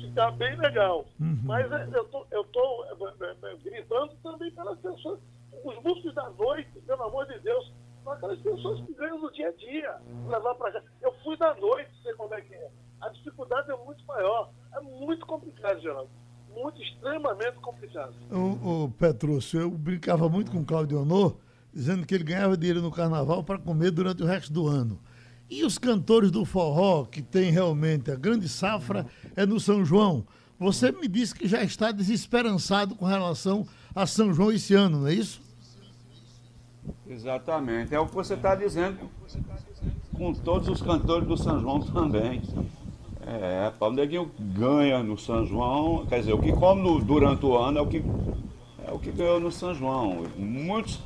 ficar 0.00 0.32
bem 0.32 0.56
legal. 0.56 1.06
Uhum. 1.20 1.40
Mas 1.44 1.70
é, 1.70 1.88
eu 1.92 2.04
tô, 2.06 2.26
eu 2.30 2.44
tô 2.44 2.84
é, 2.84 3.52
é, 3.52 3.56
gritando 3.56 4.14
também 4.22 4.50
pelas 4.50 4.78
pessoas. 4.80 5.20
Os 5.64 5.82
músicos 5.82 6.14
da 6.14 6.28
noite, 6.30 6.70
pelo 6.86 7.02
amor 7.04 7.26
de 7.26 7.38
Deus, 7.40 7.72
são 8.04 8.12
aquelas 8.12 8.38
pessoas 8.40 8.80
que 8.84 8.94
ganham 8.94 9.18
no 9.18 9.30
dia 9.32 9.48
a 9.48 9.52
dia, 9.52 9.96
levar 10.28 10.54
para. 10.54 10.82
Eu 11.00 11.12
fui 11.22 11.36
da 11.36 11.54
noite, 11.54 11.90
sei 12.02 12.12
como 12.14 12.34
é 12.34 12.40
que 12.40 12.54
é. 12.54 12.70
A 13.00 13.08
dificuldade 13.10 13.70
é 13.70 13.76
muito 13.76 14.04
maior. 14.06 14.50
É 14.74 14.80
muito 14.80 15.24
complicado, 15.26 15.80
Geraldo 15.80 16.10
muito, 16.62 16.82
extremamente 16.82 17.56
complicado. 17.60 18.14
O, 18.30 18.84
o 18.84 18.90
Petrúcio, 18.90 19.60
eu 19.60 19.70
brincava 19.70 20.28
muito 20.28 20.50
com 20.50 20.58
o 20.58 20.64
Claudio 20.64 21.00
Honor, 21.00 21.36
dizendo 21.72 22.06
que 22.06 22.14
ele 22.14 22.24
ganhava 22.24 22.56
dinheiro 22.56 22.82
no 22.82 22.90
carnaval 22.90 23.44
para 23.44 23.58
comer 23.58 23.90
durante 23.90 24.22
o 24.22 24.26
resto 24.26 24.52
do 24.52 24.66
ano. 24.66 24.98
E 25.48 25.64
os 25.64 25.78
cantores 25.78 26.30
do 26.30 26.44
forró, 26.44 27.04
que 27.04 27.22
tem 27.22 27.50
realmente 27.50 28.10
a 28.10 28.16
grande 28.16 28.48
safra, 28.48 29.06
é 29.34 29.46
no 29.46 29.58
São 29.58 29.84
João. 29.84 30.26
Você 30.58 30.90
me 30.90 31.08
disse 31.08 31.34
que 31.34 31.46
já 31.46 31.62
está 31.62 31.92
desesperançado 31.92 32.94
com 32.94 33.06
relação 33.06 33.66
a 33.94 34.06
São 34.06 34.34
João 34.34 34.52
esse 34.52 34.74
ano, 34.74 35.00
não 35.00 35.06
é 35.06 35.14
isso? 35.14 35.40
Exatamente. 37.06 37.94
É 37.94 38.00
o 38.00 38.06
que 38.06 38.14
você 38.14 38.34
está 38.34 38.54
dizendo 38.54 39.08
com 40.16 40.34
todos 40.34 40.68
os 40.68 40.82
cantores 40.82 41.26
do 41.26 41.36
São 41.36 41.60
João 41.60 41.80
também. 41.80 42.42
É, 43.30 43.70
o 43.78 43.90
neguinho 43.90 44.30
ganha 44.38 45.02
no 45.02 45.18
São 45.18 45.44
João, 45.44 46.06
quer 46.06 46.20
dizer, 46.20 46.32
o 46.32 46.38
que 46.38 46.50
come 46.50 46.80
no, 46.80 46.98
durante 46.98 47.44
o 47.44 47.58
ano 47.58 47.78
é 47.78 47.82
o 47.82 47.86
que, 47.86 48.02
é 48.86 48.90
o 48.90 48.98
que 48.98 49.10
ganhou 49.12 49.38
no 49.38 49.52
São 49.52 49.74
João. 49.74 50.24
Muitos 50.34 50.98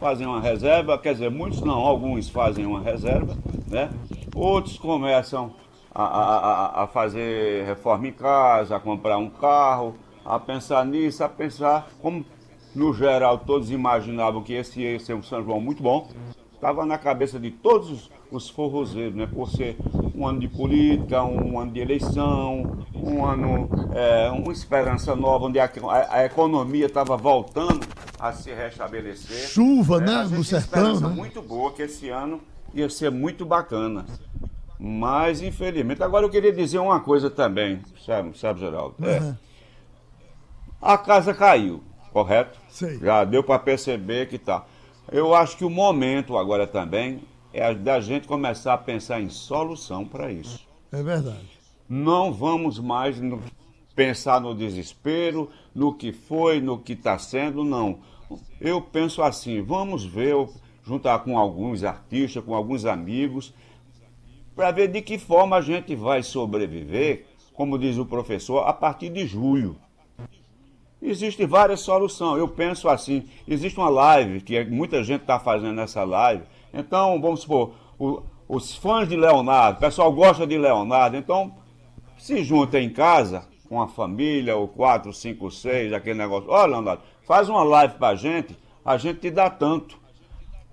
fazem 0.00 0.26
uma 0.26 0.40
reserva, 0.40 0.96
quer 0.96 1.12
dizer, 1.12 1.30
muitos 1.30 1.60
não, 1.60 1.74
alguns 1.74 2.30
fazem 2.30 2.64
uma 2.64 2.80
reserva, 2.80 3.36
né? 3.68 3.90
Outros 4.34 4.78
começam 4.78 5.52
a, 5.94 6.02
a, 6.02 6.84
a 6.84 6.86
fazer 6.86 7.66
reforma 7.66 8.08
em 8.08 8.12
casa, 8.12 8.76
a 8.76 8.80
comprar 8.80 9.18
um 9.18 9.28
carro, 9.28 9.96
a 10.24 10.38
pensar 10.38 10.84
nisso, 10.86 11.22
a 11.22 11.28
pensar, 11.28 11.88
como 12.00 12.24
no 12.74 12.94
geral 12.94 13.38
todos 13.38 13.70
imaginavam 13.70 14.42
que 14.42 14.54
esse 14.54 14.80
ia 14.80 14.98
ser 14.98 15.12
um 15.12 15.22
São 15.22 15.44
João 15.44 15.60
muito 15.60 15.82
bom, 15.82 16.08
estava 16.54 16.86
na 16.86 16.96
cabeça 16.96 17.38
de 17.38 17.50
todos 17.50 17.90
os 17.90 18.16
os 18.30 18.48
forrozeiros, 18.48 19.14
né? 19.14 19.26
Por 19.26 19.48
ser 19.48 19.76
um 20.16 20.26
ano 20.26 20.40
de 20.40 20.48
política, 20.48 21.22
um 21.22 21.58
ano 21.60 21.70
de 21.70 21.80
eleição, 21.80 22.78
um 22.94 23.24
ano, 23.24 23.68
é, 23.94 24.30
uma 24.30 24.50
esperança 24.52 25.14
nova, 25.14 25.44
onde 25.44 25.60
a, 25.60 25.66
a, 25.66 26.14
a 26.16 26.24
economia 26.24 26.86
estava 26.86 27.16
voltando 27.16 27.86
a 28.18 28.32
se 28.32 28.50
restabelecer. 28.52 29.48
Chuva, 29.48 30.00
né? 30.00 30.26
No 30.30 30.42
sertão. 30.42 30.96
Uma 30.96 31.08
né? 31.10 31.14
muito 31.14 31.42
boa 31.42 31.70
que 31.72 31.82
esse 31.82 32.08
ano 32.08 32.40
ia 32.74 32.88
ser 32.88 33.10
muito 33.10 33.44
bacana. 33.44 34.06
Mas, 34.78 35.42
infelizmente, 35.42 36.02
agora 36.02 36.24
eu 36.24 36.30
queria 36.30 36.52
dizer 36.52 36.78
uma 36.78 37.00
coisa 37.00 37.28
também, 37.30 37.80
sabe, 38.04 38.38
sabe 38.38 38.60
Geraldo? 38.60 38.94
É, 39.02 39.20
Uhum. 39.20 39.34
a 40.80 40.98
casa 40.98 41.32
caiu, 41.34 41.82
correto? 42.12 42.58
Sei. 42.70 42.98
Já 42.98 43.24
deu 43.24 43.42
para 43.42 43.58
perceber 43.58 44.28
que 44.28 44.38
tá. 44.38 44.64
Eu 45.10 45.34
acho 45.34 45.56
que 45.56 45.64
o 45.64 45.70
momento 45.70 46.36
agora 46.36 46.66
também 46.66 47.22
é 47.58 47.74
da 47.74 48.00
gente 48.00 48.26
começar 48.28 48.74
a 48.74 48.78
pensar 48.78 49.20
em 49.20 49.28
solução 49.28 50.04
para 50.04 50.30
isso. 50.30 50.66
É 50.92 51.02
verdade. 51.02 51.46
Não 51.88 52.32
vamos 52.32 52.78
mais 52.78 53.20
no- 53.20 53.42
pensar 53.94 54.40
no 54.40 54.54
desespero, 54.54 55.50
no 55.74 55.94
que 55.94 56.12
foi, 56.12 56.60
no 56.60 56.78
que 56.78 56.92
está 56.92 57.18
sendo, 57.18 57.64
não. 57.64 58.00
Eu 58.60 58.80
penso 58.80 59.22
assim, 59.22 59.62
vamos 59.62 60.04
ver, 60.04 60.34
juntar 60.84 61.20
com 61.20 61.38
alguns 61.38 61.82
artistas, 61.84 62.44
com 62.44 62.54
alguns 62.54 62.84
amigos, 62.84 63.54
para 64.54 64.70
ver 64.70 64.88
de 64.88 65.00
que 65.00 65.18
forma 65.18 65.56
a 65.56 65.60
gente 65.60 65.94
vai 65.94 66.22
sobreviver, 66.22 67.26
como 67.54 67.78
diz 67.78 67.96
o 67.96 68.04
professor, 68.04 68.66
a 68.68 68.72
partir 68.72 69.08
de 69.10 69.26
julho. 69.26 69.76
Existem 71.00 71.46
várias 71.46 71.80
soluções. 71.80 72.38
Eu 72.38 72.48
penso 72.48 72.88
assim: 72.88 73.24
existe 73.46 73.78
uma 73.78 73.88
live, 73.88 74.40
que 74.40 74.64
muita 74.64 75.04
gente 75.04 75.22
está 75.22 75.38
fazendo 75.38 75.80
essa 75.80 76.02
live. 76.04 76.44
Então, 76.72 77.20
vamos 77.20 77.40
supor, 77.40 77.74
o, 77.98 78.22
os 78.48 78.74
fãs 78.74 79.08
de 79.08 79.16
Leonardo, 79.16 79.78
o 79.78 79.80
pessoal 79.80 80.12
gosta 80.12 80.46
de 80.46 80.56
Leonardo, 80.56 81.16
então 81.16 81.54
se 82.18 82.44
junta 82.44 82.78
em 82.78 82.90
casa, 82.90 83.44
com 83.68 83.80
a 83.80 83.88
família, 83.88 84.56
ou 84.56 84.68
quatro, 84.68 85.12
cinco, 85.12 85.50
seis, 85.50 85.92
aquele 85.92 86.18
negócio. 86.18 86.50
Olha, 86.50 86.72
Leonardo, 86.72 87.02
faz 87.26 87.48
uma 87.48 87.64
live 87.64 87.94
pra 87.94 88.14
gente, 88.14 88.56
a 88.84 88.96
gente 88.96 89.20
te 89.20 89.30
dá 89.30 89.50
tanto. 89.50 89.98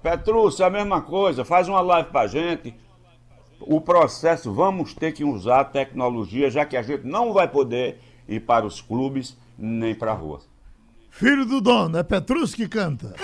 Petrúcio, 0.01 0.63
é 0.63 0.67
a 0.67 0.69
mesma 0.69 1.01
coisa, 1.01 1.45
faz 1.45 1.67
uma 1.67 1.81
live 1.81 2.09
pra 2.09 2.27
gente. 2.27 2.75
O 3.61 3.79
processo, 3.79 4.53
vamos 4.53 4.93
ter 4.93 5.13
que 5.13 5.23
usar 5.23 5.61
a 5.61 5.65
tecnologia, 5.65 6.51
já 6.51 6.65
que 6.65 6.75
a 6.75 6.81
gente 6.81 7.05
não 7.05 7.31
vai 7.31 7.47
poder 7.47 7.99
ir 8.27 8.41
para 8.41 8.65
os 8.65 8.81
clubes 8.81 9.37
nem 9.57 9.95
para 9.95 10.11
a 10.11 10.15
rua. 10.15 10.41
Filho 11.09 11.45
do 11.45 11.61
dono, 11.61 11.97
é 11.97 12.03
Petrus 12.03 12.53
que 12.53 12.67
canta. 12.67 13.15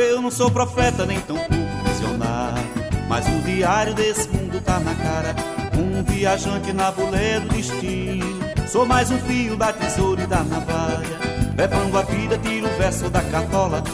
Eu 0.00 0.22
não 0.22 0.30
sou 0.30 0.50
profeta 0.50 1.04
nem 1.04 1.20
tão 1.20 1.36
visionário, 1.84 2.64
mas 3.06 3.26
o 3.26 3.42
diário 3.42 3.94
desse 3.94 4.28
mundo 4.30 4.58
tá 4.62 4.80
na 4.80 4.94
cara. 4.94 5.36
Um 5.76 6.02
viajante 6.02 6.72
na 6.72 6.90
boleia 6.90 7.38
do 7.40 7.48
destino. 7.48 8.40
Sou 8.66 8.86
mais 8.86 9.10
um 9.10 9.18
fio 9.18 9.56
da 9.56 9.74
tesoura 9.74 10.22
e 10.22 10.26
da 10.26 10.42
navalha. 10.42 11.20
Levando 11.54 11.98
a 11.98 12.02
vida, 12.02 12.38
tiro 12.38 12.66
o 12.66 12.78
verso 12.78 13.10
da 13.10 13.20
cartola. 13.20 13.84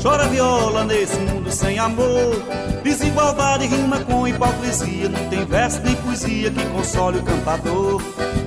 Chora 0.00 0.28
viola 0.28 0.84
nesse 0.84 1.18
mundo 1.18 1.50
sem 1.50 1.80
amor. 1.80 2.40
Desigualdade 2.84 3.66
rima 3.66 3.98
com 4.00 4.28
hipocrisia. 4.28 5.08
Não 5.08 5.28
tem 5.28 5.44
verso 5.44 5.80
nem 5.82 5.96
poesia 5.96 6.48
que 6.48 6.64
console 6.66 7.18
o 7.18 7.22
cantador. 7.24 8.00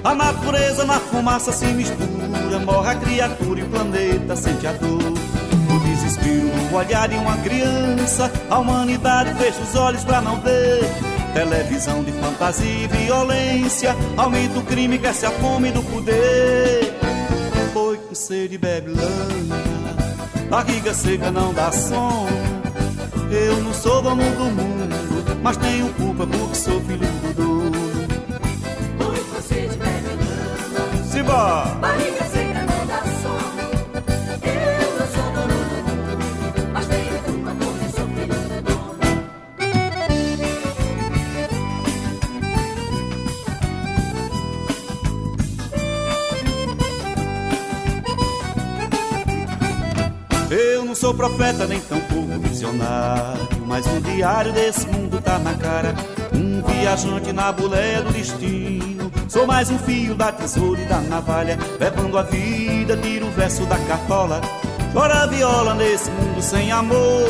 A 0.06 0.16
natureza 0.16 0.86
na 0.86 1.02
fumaça 1.02 1.52
se 1.52 1.66
mistura. 1.66 2.60
Morre 2.66 2.92
a 2.92 2.96
criatura 2.96 3.60
e 3.60 3.64
o 3.64 3.70
planeta 3.70 4.38
sente 4.38 4.66
a 4.66 4.72
dor. 4.72 5.29
O 6.10 6.12
desespero 6.12 6.48
no 6.72 6.76
olhar 6.76 7.08
de 7.08 7.16
uma 7.16 7.38
criança. 7.38 8.32
A 8.50 8.58
humanidade 8.58 9.32
fecha 9.36 9.62
os 9.62 9.76
olhos 9.76 10.04
pra 10.04 10.20
não 10.20 10.42
ver. 10.42 10.82
Televisão 11.36 12.04
de 12.04 12.12
fantasia 12.14 12.66
e 12.66 12.88
violência. 12.88 13.96
Aumenta 14.18 14.58
o 14.58 14.64
crime, 14.64 14.98
cresce 14.98 15.28
a 15.28 15.32
fome 15.32 15.72
do 15.72 15.84
poder. 15.84 16.96
Boi 17.74 17.98
com 17.98 18.16
sede 18.16 18.58
bebe 18.58 18.90
lama. 18.90 19.62
Barriga 20.50 20.96
seca 20.96 21.30
não 21.30 21.54
dá 21.54 21.72
sono. 21.72 22.28
Eu 23.30 23.62
não 23.62 23.72
sou 23.72 24.02
dono 24.02 24.24
do 24.32 24.46
mundo, 24.46 25.40
mas 25.44 25.58
tenho 25.58 25.94
culpa 25.94 26.26
porque 26.26 26.56
sou 26.56 26.82
filho 26.82 27.06
do 27.06 27.34
dono. 27.36 28.08
Boi 28.98 29.20
com 29.32 29.42
sede 29.44 29.78
bebe 29.78 30.10
lama. 30.18 31.04
Simbora! 31.04 31.66
Barriga 31.76 32.29
Eu 50.50 50.84
não 50.84 50.96
sou 50.96 51.14
profeta 51.14 51.68
nem 51.68 51.80
tão 51.80 52.00
pouco 52.02 52.40
visionário, 52.40 53.48
mas 53.68 53.86
o 53.86 54.02
diário 54.02 54.52
desse 54.52 54.88
mundo 54.88 55.22
tá 55.22 55.38
na 55.38 55.54
cara. 55.54 55.94
Um 56.34 56.64
viajante 56.64 57.32
na 57.32 57.52
boleia 57.52 58.02
do 58.02 58.12
destino. 58.12 59.12
Sou 59.28 59.46
mais 59.46 59.70
um 59.70 59.78
fio 59.78 60.16
da 60.16 60.32
tesoura 60.32 60.82
e 60.82 60.86
da 60.86 61.02
navalha, 61.02 61.56
levando 61.80 62.18
a 62.18 62.24
vida, 62.24 62.98
tiro 62.98 63.28
o 63.28 63.32
verso 63.32 63.64
da 63.68 63.78
cartola. 63.78 64.42
Chora 64.92 65.22
a 65.22 65.28
viola 65.28 65.76
nesse 65.76 66.10
mundo 66.10 66.42
sem 66.42 66.72
amor. 66.72 67.30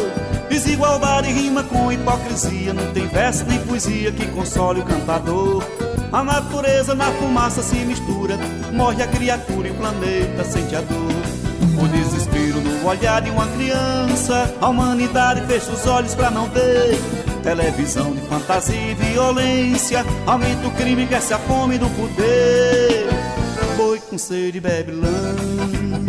Desigualdade 0.49 1.29
rima 1.29 1.61
com 1.63 1.91
hipocrisia, 1.91 2.73
não 2.73 2.89
tem 2.93 3.05
verso 3.07 3.43
nem 3.45 3.59
poesia 3.59 4.13
que 4.13 4.27
console 4.27 4.79
o 4.79 4.85
cantador. 4.85 5.61
A 6.11 6.23
natureza 6.23 6.95
na 6.95 7.11
fumaça 7.11 7.61
se 7.61 7.75
mistura, 7.75 8.37
morre 8.71 9.03
a 9.03 9.07
criatura 9.07 9.67
e 9.67 9.71
o 9.71 9.75
planeta 9.75 10.45
sente 10.45 10.73
a 10.73 10.79
dor. 10.79 11.39
O 11.83 11.87
desespero 11.87 12.48
no 12.81 12.87
olhar 12.87 13.21
de 13.21 13.29
uma 13.29 13.45
criança. 13.47 14.53
A 14.61 14.69
humanidade 14.69 15.41
fecha 15.45 15.71
os 15.71 15.85
olhos 15.85 16.15
pra 16.15 16.29
não 16.31 16.49
ver. 16.49 16.97
Televisão 17.43 18.11
de 18.13 18.21
fantasia 18.21 18.91
e 18.91 18.93
violência. 18.95 20.05
Aumenta 20.25 20.67
o 20.67 20.71
crime, 20.71 21.05
cresce 21.07 21.33
a 21.33 21.39
fome 21.39 21.77
do 21.77 21.89
poder. 21.91 23.07
Boi 23.77 23.99
com 23.99 24.17
sede 24.17 24.59
bebe 24.59 24.91
lama. 24.91 26.05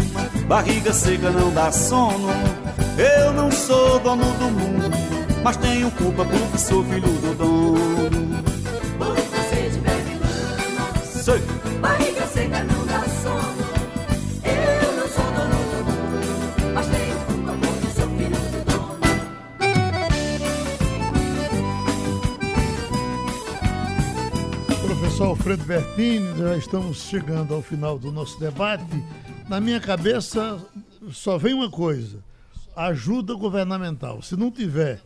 Barriga 0.46 0.92
seca 0.92 1.30
não 1.30 1.52
dá 1.52 1.70
sono. 1.70 2.28
Eu 2.98 3.32
não 3.32 3.50
sou 3.50 3.98
dono 4.00 4.24
do 4.24 4.44
mundo, 4.46 4.90
mas 5.42 5.56
tenho 5.56 5.90
culpa 5.92 6.24
porque 6.24 6.58
sou 6.58 6.84
filho 6.84 7.00
do 7.00 7.34
dono. 7.36 8.42
Boi 8.98 9.16
com 9.16 9.54
sede 9.54 9.78
bebe 9.78 10.18
lama. 10.20 11.22
Sei. 11.22 11.40
Barriga 11.80 12.26
seca 12.26 12.64
não 12.64 12.79
Alfredo 25.50 25.64
Bertini, 25.64 26.38
já 26.38 26.56
estamos 26.56 27.02
chegando 27.02 27.52
ao 27.52 27.60
final 27.60 27.98
do 27.98 28.12
nosso 28.12 28.38
debate. 28.38 28.84
Na 29.48 29.60
minha 29.60 29.80
cabeça 29.80 30.64
só 31.10 31.36
vem 31.38 31.54
uma 31.54 31.68
coisa: 31.68 32.22
ajuda 32.76 33.34
governamental. 33.34 34.22
Se 34.22 34.36
não 34.36 34.48
tiver 34.48 35.00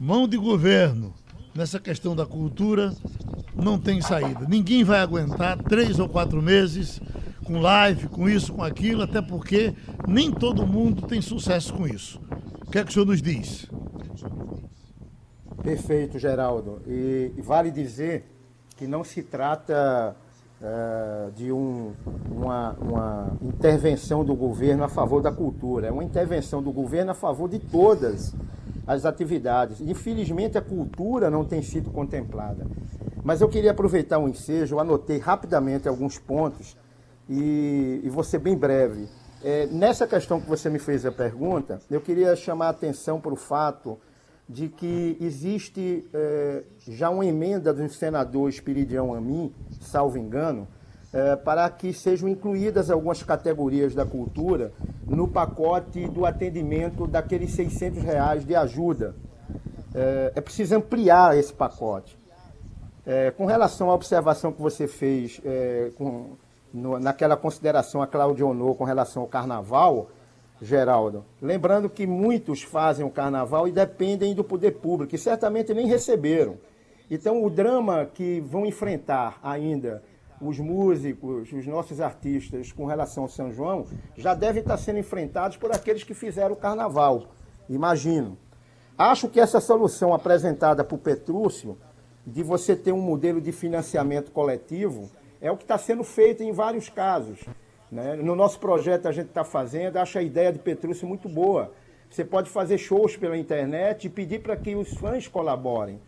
mão 0.00 0.26
de 0.26 0.36
governo 0.36 1.14
nessa 1.54 1.78
questão 1.78 2.16
da 2.16 2.26
cultura, 2.26 2.92
não 3.54 3.78
tem 3.78 4.00
saída. 4.00 4.46
Ninguém 4.48 4.82
vai 4.82 4.98
aguentar 4.98 5.56
três 5.62 6.00
ou 6.00 6.08
quatro 6.08 6.42
meses 6.42 7.00
com 7.44 7.60
live, 7.60 8.08
com 8.08 8.28
isso, 8.28 8.52
com 8.52 8.64
aquilo, 8.64 9.02
até 9.02 9.22
porque 9.22 9.72
nem 10.08 10.32
todo 10.32 10.66
mundo 10.66 11.02
tem 11.02 11.22
sucesso 11.22 11.72
com 11.72 11.86
isso. 11.86 12.20
O 12.66 12.70
que 12.72 12.78
é 12.78 12.84
que 12.84 12.90
o 12.90 12.92
senhor 12.92 13.06
nos 13.06 13.22
diz? 13.22 13.70
Perfeito, 15.62 16.18
Geraldo. 16.18 16.82
E, 16.84 17.32
vale 17.42 17.70
dizer 17.70 18.37
que 18.78 18.86
não 18.86 19.02
se 19.02 19.22
trata 19.22 20.14
eh, 20.62 21.30
de 21.36 21.52
um- 21.52 21.92
uma, 22.30 22.76
uma 22.80 23.32
intervenção 23.42 24.24
do 24.24 24.34
governo 24.34 24.84
a 24.84 24.88
favor 24.88 25.20
da 25.20 25.30
cultura, 25.32 25.88
é 25.88 25.90
uma 25.90 26.02
intervenção 26.04 26.62
do 26.62 26.72
governo 26.72 27.10
a 27.10 27.14
favor 27.14 27.48
de 27.48 27.58
todas 27.58 28.34
as 28.86 29.04
atividades. 29.04 29.80
Infelizmente, 29.80 30.56
a 30.56 30.62
cultura 30.62 31.28
não 31.30 31.44
tem 31.44 31.60
sido 31.62 31.90
contemplada. 31.90 32.66
Mas 33.22 33.40
eu 33.40 33.48
queria 33.48 33.72
aproveitar 33.72 34.18
o 34.18 34.28
ensejo, 34.28 34.76
eu 34.76 34.80
anotei 34.80 35.18
rapidamente 35.18 35.88
alguns 35.88 36.18
pontos 36.18 36.76
e, 37.28 38.00
e 38.02 38.08
vou 38.08 38.24
ser 38.24 38.38
bem 38.38 38.56
breve. 38.56 39.08
Eh, 39.44 39.68
nessa 39.70 40.06
questão 40.06 40.40
que 40.40 40.48
você 40.48 40.68
me 40.70 40.78
fez 40.78 41.04
a 41.06 41.12
pergunta, 41.12 41.78
eu 41.90 42.00
queria 42.00 42.34
chamar 42.34 42.66
a 42.66 42.70
atenção 42.70 43.20
para 43.20 43.32
o 43.32 43.36
fato 43.36 43.98
de 44.48 44.68
que 44.68 45.16
existe 45.20 46.06
eh, 46.14 46.62
já 46.88 47.10
uma 47.10 47.24
emenda 47.26 47.72
do 47.72 47.86
senador 47.88 48.48
Espiridião 48.48 49.12
Amin, 49.12 49.52
salvo 49.80 50.16
engano, 50.16 50.66
eh, 51.12 51.36
para 51.36 51.68
que 51.68 51.92
sejam 51.92 52.28
incluídas 52.28 52.90
algumas 52.90 53.22
categorias 53.22 53.94
da 53.94 54.06
cultura 54.06 54.72
no 55.06 55.28
pacote 55.28 56.06
do 56.08 56.24
atendimento 56.24 57.06
daqueles 57.06 57.52
600 57.52 58.02
reais 58.02 58.44
de 58.44 58.54
ajuda. 58.54 59.14
Eh, 59.94 60.32
é 60.36 60.40
preciso 60.40 60.76
ampliar 60.76 61.36
esse 61.36 61.52
pacote. 61.52 62.16
É, 63.06 63.30
com 63.30 63.46
relação 63.46 63.88
à 63.90 63.94
observação 63.94 64.52
que 64.52 64.60
você 64.60 64.86
fez 64.86 65.40
é, 65.42 65.90
com- 65.96 66.32
no- 66.74 66.98
naquela 66.98 67.38
consideração 67.38 68.02
a 68.02 68.06
Cláudia 68.06 68.44
Honor 68.46 68.74
com 68.74 68.84
relação 68.84 69.22
ao 69.22 69.28
carnaval, 69.28 70.10
Geraldo, 70.60 71.24
lembrando 71.40 71.88
que 71.88 72.06
muitos 72.06 72.62
fazem 72.62 73.04
o 73.06 73.10
carnaval 73.10 73.68
e 73.68 73.72
dependem 73.72 74.34
do 74.34 74.42
poder 74.42 74.72
público, 74.72 75.14
e 75.14 75.18
certamente 75.18 75.72
nem 75.72 75.86
receberam. 75.86 76.56
Então, 77.10 77.44
o 77.44 77.48
drama 77.48 78.06
que 78.06 78.40
vão 78.40 78.66
enfrentar 78.66 79.38
ainda 79.42 80.02
os 80.40 80.58
músicos, 80.58 81.52
os 81.52 81.66
nossos 81.66 82.00
artistas 82.00 82.72
com 82.72 82.86
relação 82.86 83.24
ao 83.24 83.28
São 83.28 83.52
João, 83.52 83.86
já 84.16 84.34
deve 84.34 84.60
estar 84.60 84.76
sendo 84.76 84.98
enfrentados 84.98 85.56
por 85.56 85.72
aqueles 85.72 86.04
que 86.04 86.14
fizeram 86.14 86.52
o 86.54 86.56
carnaval, 86.56 87.24
imagino. 87.68 88.36
Acho 88.96 89.28
que 89.28 89.40
essa 89.40 89.60
solução 89.60 90.12
apresentada 90.12 90.82
por 90.82 90.98
Petrúcio 90.98 91.78
de 92.26 92.42
você 92.42 92.74
ter 92.76 92.92
um 92.92 93.00
modelo 93.00 93.40
de 93.40 93.52
financiamento 93.52 94.30
coletivo 94.32 95.08
é 95.40 95.50
o 95.50 95.56
que 95.56 95.62
está 95.62 95.78
sendo 95.78 96.02
feito 96.02 96.42
em 96.42 96.52
vários 96.52 96.88
casos. 96.88 97.40
Né? 97.90 98.16
No 98.16 98.36
nosso 98.36 98.58
projeto 98.58 99.06
a 99.06 99.12
gente 99.12 99.28
está 99.28 99.44
fazendo, 99.44 99.96
acho 99.96 100.18
a 100.18 100.22
ideia 100.22 100.52
de 100.52 100.58
Petrúcio 100.58 101.06
muito 101.06 101.28
boa. 101.28 101.72
Você 102.10 102.24
pode 102.24 102.48
fazer 102.48 102.78
shows 102.78 103.16
pela 103.16 103.36
internet 103.36 104.06
e 104.06 104.10
pedir 104.10 104.40
para 104.40 104.56
que 104.56 104.74
os 104.74 104.94
fãs 104.94 105.28
colaborem. 105.28 106.00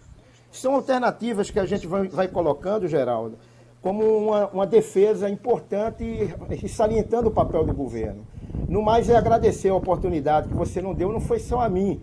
São 0.51 0.75
alternativas 0.75 1.51
que 1.51 1.61
a 1.61 1.67
gente 1.67 1.87
vai, 1.87 2.09
vai 2.09 2.29
colocando, 2.29 2.89
Geraldo, 2.89 3.39
como 3.81 4.05
uma, 4.05 4.47
uma 4.49 4.67
defesa 4.67 5.29
importante 5.29 6.05
e, 6.05 6.69
salientando 6.69 7.29
o 7.29 7.31
papel 7.31 7.65
do 7.65 7.73
governo. 7.73 8.27
No 8.69 8.83
mais, 8.83 9.09
é 9.09 9.17
agradecer 9.17 9.69
a 9.69 9.75
oportunidade 9.75 10.49
que 10.49 10.55
você 10.55 10.83
não 10.83 10.95
deu, 10.95 11.13
não 11.13 11.21
foi 11.21 11.39
só 11.39 11.61
a 11.61 11.69
mim, 11.69 12.01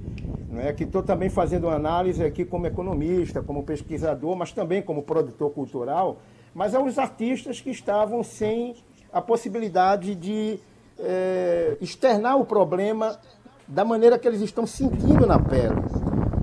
não 0.50 0.62
é? 0.62 0.74
que 0.74 0.84
estou 0.84 1.04
também 1.04 1.30
fazendo 1.30 1.70
análise 1.70 2.24
aqui 2.24 2.46
como 2.46 2.66
economista, 2.66 3.42
como 3.42 3.64
pesquisador, 3.64 4.36
mas 4.36 4.52
também 4.52 4.82
como 4.82 5.04
produtor 5.04 5.52
cultural, 5.52 6.18
mas 6.54 6.74
aos 6.74 6.98
artistas 6.98 7.62
que 7.62 7.70
estavam 7.70 8.24
sem 8.24 8.76
a 9.18 9.22
possibilidade 9.22 10.14
de 10.16 10.60
eh, 11.00 11.78
externar 11.82 12.38
o 12.38 12.46
problema 12.46 13.20
da 13.68 13.84
maneira 13.84 14.18
que 14.18 14.28
eles 14.28 14.42
estão 14.42 14.66
sentindo 14.66 15.26
na 15.26 15.40
pele. 15.40 15.76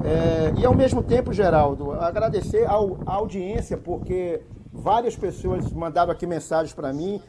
É, 0.05 0.53
e 0.61 0.67
ao 0.67 0.75
mesmo 0.75 1.03
tempo, 1.03 1.33
Geraldo, 1.33 1.93
agradecer 1.93 2.67
à 2.67 2.75
audiência, 3.07 3.77
porque 3.77 4.43
várias 4.71 5.17
pessoas 5.17 5.73
mandaram 5.73 6.13
aqui 6.13 6.27
mensagens 6.27 6.75
para 6.75 6.93
mim 6.93 7.23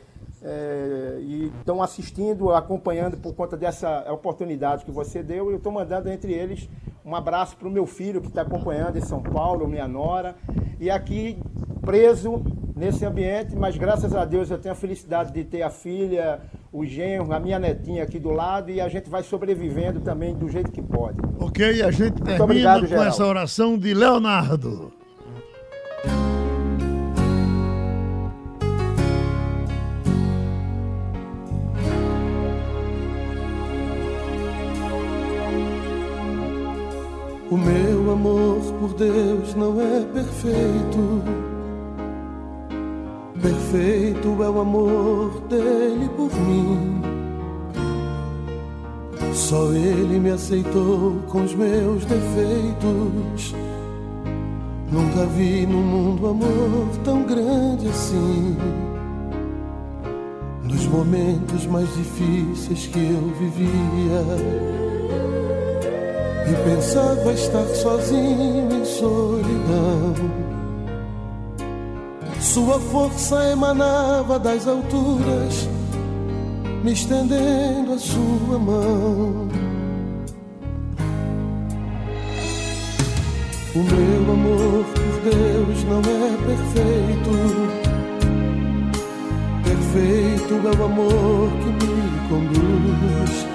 é, 0.46 1.18
e 1.22 1.52
estão 1.60 1.82
assistindo, 1.82 2.52
acompanhando 2.52 3.18
por 3.18 3.34
conta 3.34 3.58
dessa 3.58 4.06
oportunidade 4.14 4.86
que 4.86 4.92
você 4.92 5.24
deu. 5.24 5.50
Eu 5.50 5.58
estou 5.58 5.72
mandando 5.72 6.10
entre 6.10 6.32
eles 6.32 6.70
um 7.04 7.16
abraço 7.16 7.56
para 7.58 7.68
o 7.68 7.72
meu 7.72 7.86
filho 7.86 8.22
que 8.22 8.28
está 8.28 8.42
acompanhando 8.42 8.98
em 8.98 9.02
São 9.02 9.22
Paulo, 9.22 9.68
minha 9.68 9.88
nora, 9.88 10.36
e 10.80 10.90
aqui 10.90 11.38
preso 11.82 12.44
nesse 12.76 13.06
ambiente, 13.06 13.56
mas 13.56 13.78
graças 13.78 14.14
a 14.16 14.26
Deus 14.26 14.50
eu 14.50 14.58
tenho 14.58 14.74
a 14.74 14.76
felicidade 14.76 15.32
de 15.32 15.44
ter 15.44 15.62
a 15.62 15.70
filha, 15.70 16.42
o 16.74 16.84
genro, 16.84 17.32
a 17.32 17.40
minha 17.40 17.60
netinha 17.60 18.04
aqui 18.04 18.20
do 18.20 18.32
lado 18.32 18.72
e 18.72 18.82
a 18.82 18.90
gente 18.90 19.10
vai 19.10 19.24
sobrevivendo 19.24 20.02
também 20.02 20.36
do 20.36 20.50
jeito 20.50 20.72
que 20.72 20.82
pode. 20.82 21.20
Ok, 21.40 21.82
a 21.84 21.92
gente 21.92 22.22
termina 22.22 22.44
obrigado, 22.44 22.82
com 22.82 22.88
Geraldo. 22.88 23.10
essa 23.10 23.26
oração 23.26 23.78
de 23.78 23.94
Leonardo. 23.94 24.92
Deus 38.98 39.54
não 39.56 39.82
é 39.82 40.02
perfeito. 40.14 41.22
Perfeito 43.42 44.42
é 44.42 44.50
o 44.50 44.62
amor 44.62 45.42
dele 45.50 46.10
por 46.16 46.34
mim. 46.34 47.02
Só 49.34 49.74
ele 49.74 50.18
me 50.18 50.32
aceitou 50.32 51.18
com 51.28 51.44
os 51.44 51.54
meus 51.54 52.06
defeitos. 52.06 53.54
Nunca 54.90 55.26
vi 55.26 55.66
no 55.66 55.78
mundo 55.78 56.28
amor 56.28 56.88
tão 57.04 57.24
grande 57.24 57.90
assim. 57.90 58.56
Nos 60.64 60.88
momentos 60.88 61.66
mais 61.68 61.94
difíceis 61.96 62.88
que 62.88 63.00
eu 63.00 63.34
vivia. 63.38 65.35
E 66.48 66.70
pensava 66.70 67.34
estar 67.34 67.66
sozinho 67.68 68.72
em 68.72 68.86
solidão. 68.86 70.14
Sua 72.40 72.80
força 72.80 73.52
emanava 73.52 74.38
das 74.38 74.68
alturas, 74.68 75.68
me 76.84 76.94
estendendo 76.94 77.94
a 77.94 77.98
sua 77.98 78.60
mão. 78.60 79.50
O 83.76 83.80
meu 83.80 84.32
amor 84.32 84.86
por 84.86 85.20
Deus 85.30 85.84
não 85.84 86.00
é 86.00 86.38
perfeito. 86.46 87.32
Perfeito 89.66 90.54
é 90.54 90.80
o 90.80 90.86
amor 90.86 91.50
que 91.60 91.70
me 91.86 92.30
conduz. 92.30 93.55